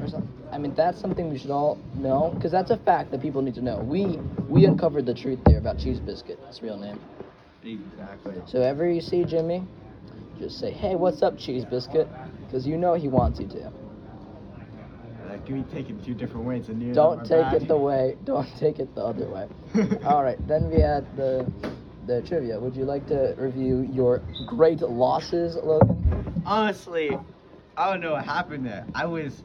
or 0.00 0.08
something. 0.08 0.30
I 0.52 0.58
mean, 0.58 0.74
that's 0.74 1.00
something 1.00 1.30
we 1.30 1.38
should 1.38 1.50
all 1.50 1.78
know 1.96 2.32
because 2.34 2.50
that's 2.52 2.70
a 2.70 2.78
fact 2.78 3.10
that 3.10 3.20
people 3.20 3.42
need 3.42 3.54
to 3.54 3.62
know. 3.62 3.78
We 3.78 4.18
we 4.48 4.64
uncovered 4.64 5.06
the 5.06 5.14
truth 5.14 5.38
there 5.44 5.58
about 5.58 5.78
Cheese 5.78 6.00
Biscuit, 6.00 6.38
his 6.46 6.62
real 6.62 6.78
name. 6.78 6.98
Exactly. 7.68 8.34
So 8.46 8.62
ever 8.62 8.90
you 8.90 9.00
see 9.00 9.24
Jimmy, 9.24 9.66
just 10.38 10.58
say, 10.58 10.70
"Hey, 10.70 10.94
what's 10.94 11.22
up, 11.22 11.38
Cheese 11.38 11.64
Biscuit?" 11.64 12.08
Because 12.46 12.66
you 12.66 12.76
know 12.76 12.94
he 12.94 13.08
wants 13.08 13.40
you 13.40 13.46
to. 13.48 13.72
That 15.26 15.44
can 15.44 15.62
be 15.62 15.74
taken 15.74 16.00
two 16.02 16.14
different 16.14 16.46
ways, 16.46 16.68
and 16.68 16.82
you 16.82 16.94
Don't 16.94 17.24
take 17.26 17.52
it 17.52 17.68
the 17.68 17.76
way. 17.76 18.16
Don't 18.24 18.48
take 18.58 18.78
it 18.78 18.94
the 18.94 19.04
other 19.04 19.28
way. 19.28 19.48
All 20.04 20.22
right. 20.22 20.38
Then 20.48 20.70
we 20.70 20.80
had 20.80 21.04
the 21.16 21.50
the 22.06 22.22
trivia. 22.22 22.58
Would 22.58 22.74
you 22.74 22.84
like 22.84 23.06
to 23.08 23.34
review 23.36 23.80
your 23.92 24.22
great 24.46 24.80
losses, 24.80 25.56
Logan? 25.56 26.42
Honestly, 26.46 27.18
I 27.76 27.90
don't 27.90 28.00
know 28.00 28.12
what 28.12 28.24
happened 28.24 28.64
there. 28.64 28.86
I 28.94 29.04
was. 29.06 29.42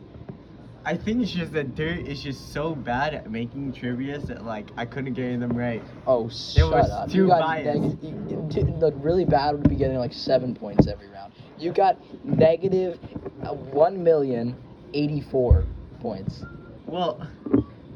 I 0.86 0.98
think 0.98 1.22
it's 1.22 1.32
just 1.32 1.54
that 1.54 1.76
Dirt 1.76 2.00
is 2.08 2.22
just 2.22 2.52
so 2.52 2.76
bad 2.76 3.14
at 3.14 3.32
making 3.32 3.72
trivias 3.72 4.28
that 4.28 4.46
like 4.46 4.70
I 4.76 4.86
couldn't 4.86 5.14
get 5.14 5.40
them 5.40 5.56
right. 5.58 5.82
Oh, 6.06 6.28
shut 6.30 6.72
was 6.72 6.90
up. 6.90 7.10
too 7.10 7.20
you 7.20 7.28
got 7.28 7.40
biased. 7.40 8.04
neg- 8.04 8.04
you, 8.04 8.50
you, 8.52 8.64
look, 8.80 8.94
really 8.98 9.24
bad 9.24 9.54
would 9.56 9.70
be 9.70 9.76
getting 9.76 9.98
like 9.98 10.12
seven 10.12 10.54
points 10.54 10.88
every 10.88 11.08
round. 11.10 11.32
You 11.58 11.72
got 11.72 11.98
negative 12.26 13.00
uh, 13.44 13.54
one 13.54 14.04
million 14.04 14.58
eighty-four 14.94 15.64
points. 16.02 16.44
Well, 16.86 17.26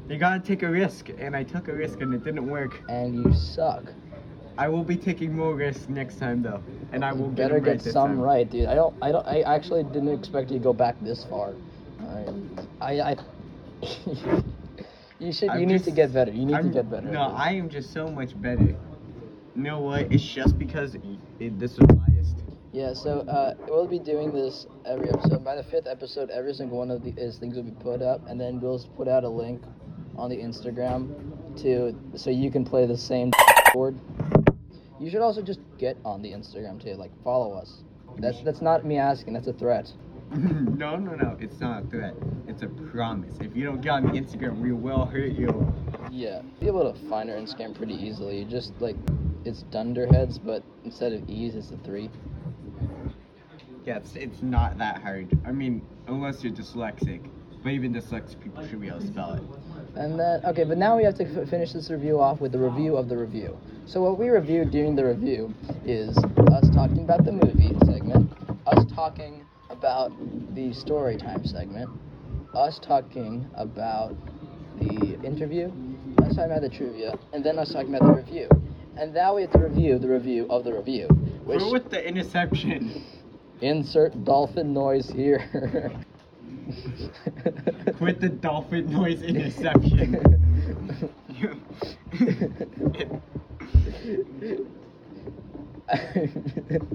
you 0.08 0.18
gotta 0.18 0.40
take 0.40 0.64
a 0.64 0.70
risk, 0.70 1.10
and 1.18 1.36
I 1.36 1.44
took 1.44 1.68
a 1.68 1.74
risk 1.74 2.00
and 2.00 2.14
it 2.14 2.24
didn't 2.24 2.48
work. 2.48 2.82
And 2.88 3.16
you 3.16 3.34
suck. 3.34 3.84
I 4.58 4.70
will 4.70 4.84
be 4.84 4.96
taking 4.96 5.36
more 5.36 5.54
risks 5.54 5.90
next 5.90 6.20
time 6.20 6.42
though, 6.42 6.64
and 6.94 7.04
I 7.04 7.12
will 7.12 7.26
You 7.26 7.28
get 7.32 7.36
better 7.36 7.56
them 7.56 7.64
right 7.66 7.84
get 7.84 7.94
some 7.94 8.12
time. 8.12 8.20
right, 8.22 8.50
dude. 8.50 8.68
I 8.68 8.76
don't. 8.76 8.96
I 9.02 9.12
don't. 9.12 9.28
I 9.28 9.42
actually 9.42 9.84
didn't 9.84 10.08
expect 10.18 10.52
you 10.52 10.58
to 10.58 10.64
go 10.64 10.72
back 10.72 10.96
this 11.02 11.26
far. 11.26 11.54
Alright. 12.18 12.68
I. 12.82 13.02
I. 13.02 13.16
you 15.20 15.32
should. 15.32 15.50
I'm 15.50 15.60
you 15.60 15.66
need 15.66 15.84
to 15.84 15.92
get 15.92 16.14
better. 16.14 16.32
You 16.32 16.46
need 16.46 16.54
to 16.54 16.58
I'm- 16.58 16.72
get 16.72 16.90
better. 16.90 17.08
No. 17.08 17.22
I 17.22 17.52
am 17.52 17.70
just 17.70 17.94
so 17.94 18.08
much 18.08 18.40
better. 18.42 18.76
You 19.56 19.64
know 19.64 19.80
what? 19.80 20.12
It's 20.12 20.24
just 20.24 20.58
because 20.60 20.96
it, 21.40 21.60
this 21.60 21.78
was 21.78 21.88
biased. 21.88 22.36
Yeah, 22.74 22.94
so 22.94 23.22
uh, 23.22 23.56
we'll 23.68 23.88
be 23.88 23.98
doing 23.98 24.32
this 24.32 24.68
every 24.86 25.10
episode. 25.10 25.44
By 25.44 25.56
the 25.56 25.64
fifth 25.64 25.88
episode, 25.88 26.30
every 26.30 26.54
single 26.54 26.78
one 26.78 26.92
of 26.92 27.04
these 27.04 27.38
things 27.40 27.56
will 27.56 27.64
be 27.64 27.72
put 27.72 28.04
up, 28.04 28.22
and 28.28 28.40
then 28.40 28.60
we'll 28.62 28.78
put 28.96 29.08
out 29.08 29.24
a 29.24 29.30
link 29.30 29.64
on 30.16 30.30
the 30.30 30.38
Instagram 30.38 31.10
to 31.64 31.96
so 32.16 32.30
you 32.30 32.52
can 32.52 32.64
play 32.64 32.86
the 32.86 32.98
same 32.98 33.32
board. 33.74 34.00
You 35.00 35.10
should 35.10 35.22
also 35.22 35.42
just 35.42 35.60
get 35.80 35.98
on 36.06 36.22
the 36.22 36.32
Instagram 36.32 36.84
too, 36.84 36.94
like 36.94 37.12
follow 37.24 37.54
us. 37.54 37.84
That's 38.20 38.44
that's 38.44 38.62
not 38.62 38.86
me 38.86 38.98
asking. 38.98 39.34
That's 39.34 39.48
a 39.48 39.54
threat. 39.54 39.92
no, 40.32 40.98
no, 40.98 41.16
no. 41.16 41.38
It's 41.40 41.60
not 41.60 41.84
a 41.84 41.88
threat. 41.88 42.14
It's 42.48 42.62
a 42.62 42.68
promise. 42.68 43.38
If 43.40 43.56
you 43.56 43.64
don't 43.64 43.82
get 43.82 43.92
on 43.92 44.04
the 44.04 44.12
Instagram, 44.12 44.60
we 44.60 44.74
will 44.74 45.06
hurt 45.06 45.32
you. 45.32 45.74
Yeah, 46.12 46.42
be 46.60 46.68
able 46.68 46.92
to 46.92 47.00
find 47.08 47.30
our 47.30 47.38
Instagram 47.38 47.74
pretty 47.74 47.96
easily. 47.96 48.44
Just 48.46 48.74
like 48.82 48.98
it's 49.46 49.64
Dunderheads, 49.64 50.38
but 50.38 50.64
instead 50.84 51.14
of 51.14 51.30
E's, 51.30 51.56
it's 51.56 51.72
a 51.72 51.78
three. 51.78 52.10
Yeah, 53.86 53.98
it's, 53.98 54.16
it's 54.18 54.42
not 54.42 54.78
that 54.80 55.02
hard. 55.02 55.30
I 55.46 55.54
mean, 55.54 55.82
unless 56.08 56.44
you're 56.44 56.54
dyslexic. 56.54 57.30
But 57.64 57.72
even 57.72 57.94
dyslexic 57.94 58.40
people 58.42 58.66
should 58.68 58.82
be 58.82 58.88
able 58.88 59.00
to 59.00 59.08
spell 59.08 59.34
it. 59.34 59.44
And 59.96 60.20
then, 60.20 60.46
okay, 60.46 60.64
but 60.64 60.78
now 60.78 60.96
we 60.98 61.04
have 61.04 61.16
to 61.16 61.26
f- 61.26 61.50
finish 61.50 61.74
this 61.74 61.90
review 61.90 62.20
off 62.20 62.40
with 62.40 62.52
the 62.52 62.60
review 62.60 62.96
of 62.98 63.10
the 63.10 63.18
review. 63.18 63.58
So 63.86 64.02
what 64.02 64.20
we 64.20 64.30
reviewed 64.30 64.72
during 64.72 64.96
the 64.96 65.06
review 65.06 65.54
is 65.86 66.16
us 66.18 66.70
talking 66.70 67.00
about 67.00 67.26
the 67.26 67.32
movie 67.32 67.76
segment, 67.86 68.32
us 68.68 68.86
talking 68.94 69.46
about 69.78 70.12
the 70.56 70.74
story 70.74 71.18
time 71.18 71.46
segment, 71.46 71.90
us 72.56 72.80
talking 72.80 73.48
about 73.56 74.16
the 74.80 75.20
interview, 75.24 75.72
us 76.24 76.36
talking 76.36 76.52
about 76.52 76.62
the 76.62 76.70
trivia, 76.70 77.14
and 77.32 77.44
then 77.44 77.60
us 77.60 77.72
talking 77.72 77.94
about 77.94 78.08
the 78.08 78.14
review. 78.14 78.50
And 78.98 79.14
now 79.14 79.36
we 79.36 79.44
have 79.44 79.52
to 79.52 79.60
review 79.60 80.00
the 80.00 80.08
review 80.08 80.48
of 80.50 80.64
the 80.64 80.74
review, 80.74 81.08
which 81.46 81.62
We're 81.62 81.72
with 81.72 81.92
the 81.92 82.04
interception. 82.08 83.04
insert 83.62 84.24
dolphin 84.24 84.74
noise 84.74 85.10
here. 85.12 85.48
with 88.00 88.20
the 88.20 88.30
dolphin 88.30 88.92
noise 88.92 89.22
interception. 89.22 90.18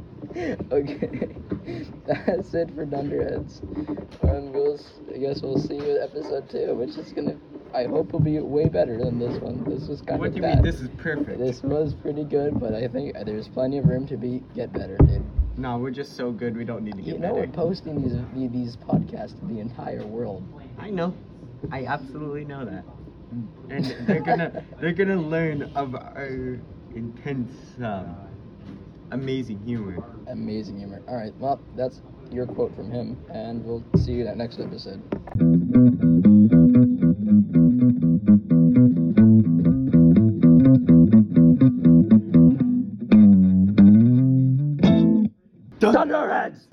okay, 0.36 1.28
that's 2.06 2.54
it 2.54 2.74
for 2.74 2.84
Dunderheads. 2.84 3.60
And 4.22 4.52
we'll, 4.52 4.78
I 5.14 5.18
guess 5.18 5.42
we'll 5.42 5.58
see 5.58 5.76
you 5.76 5.96
at 5.96 6.10
episode 6.10 6.48
two, 6.50 6.74
which 6.74 6.96
is 6.96 7.12
gonna, 7.12 7.36
I 7.74 7.84
hope 7.84 8.12
will 8.12 8.20
be 8.20 8.38
way 8.40 8.68
better 8.68 8.98
than 8.98 9.18
this 9.18 9.38
one. 9.40 9.64
This 9.64 9.88
was 9.88 10.00
kind 10.02 10.20
what 10.20 10.28
of 10.28 10.34
What 10.34 10.34
do 10.34 10.36
you 10.36 10.42
bad. 10.42 10.54
mean? 10.56 10.64
This 10.64 10.80
is 10.80 10.88
perfect. 10.96 11.38
This 11.38 11.62
was 11.62 11.94
pretty 11.94 12.24
good, 12.24 12.58
but 12.58 12.74
I 12.74 12.88
think 12.88 13.14
there's 13.24 13.48
plenty 13.48 13.78
of 13.78 13.86
room 13.86 14.06
to 14.08 14.16
be 14.16 14.42
get 14.54 14.72
better, 14.72 14.96
dude. 14.98 15.24
No, 15.58 15.76
we're 15.76 15.90
just 15.90 16.16
so 16.16 16.32
good. 16.32 16.56
We 16.56 16.64
don't 16.64 16.82
need 16.82 16.96
to 16.96 17.02
get 17.02 17.20
better. 17.20 17.34
You 17.34 17.34
know 17.34 17.34
we're 17.34 17.46
posting 17.52 18.02
these 18.02 18.50
these 18.52 18.76
podcasts 18.76 19.38
to 19.40 19.46
the 19.46 19.60
entire 19.60 20.04
world. 20.06 20.42
I 20.78 20.90
know. 20.90 21.14
I 21.70 21.84
absolutely 21.86 22.44
know 22.44 22.64
that. 22.64 22.84
And 23.70 23.84
they're 24.06 24.20
gonna 24.20 24.64
they're 24.80 24.92
gonna 24.92 25.20
learn 25.20 25.62
of 25.74 25.94
our 25.94 26.58
intense, 26.94 27.52
um, 27.82 28.16
amazing 29.12 29.60
humor. 29.64 30.02
Amazing 30.28 30.78
humor. 30.78 31.02
All 31.08 31.16
right, 31.16 31.32
well 31.38 31.60
that's 31.76 32.00
your 32.30 32.46
quote 32.46 32.74
from 32.74 32.90
him, 32.90 33.18
and 33.30 33.64
we'll 33.64 33.84
see 33.96 34.12
you 34.12 34.20
in 34.20 34.26
that 34.26 34.36
next 34.36 34.58
episode. 34.58 35.02
Dunderheads! 45.78 46.68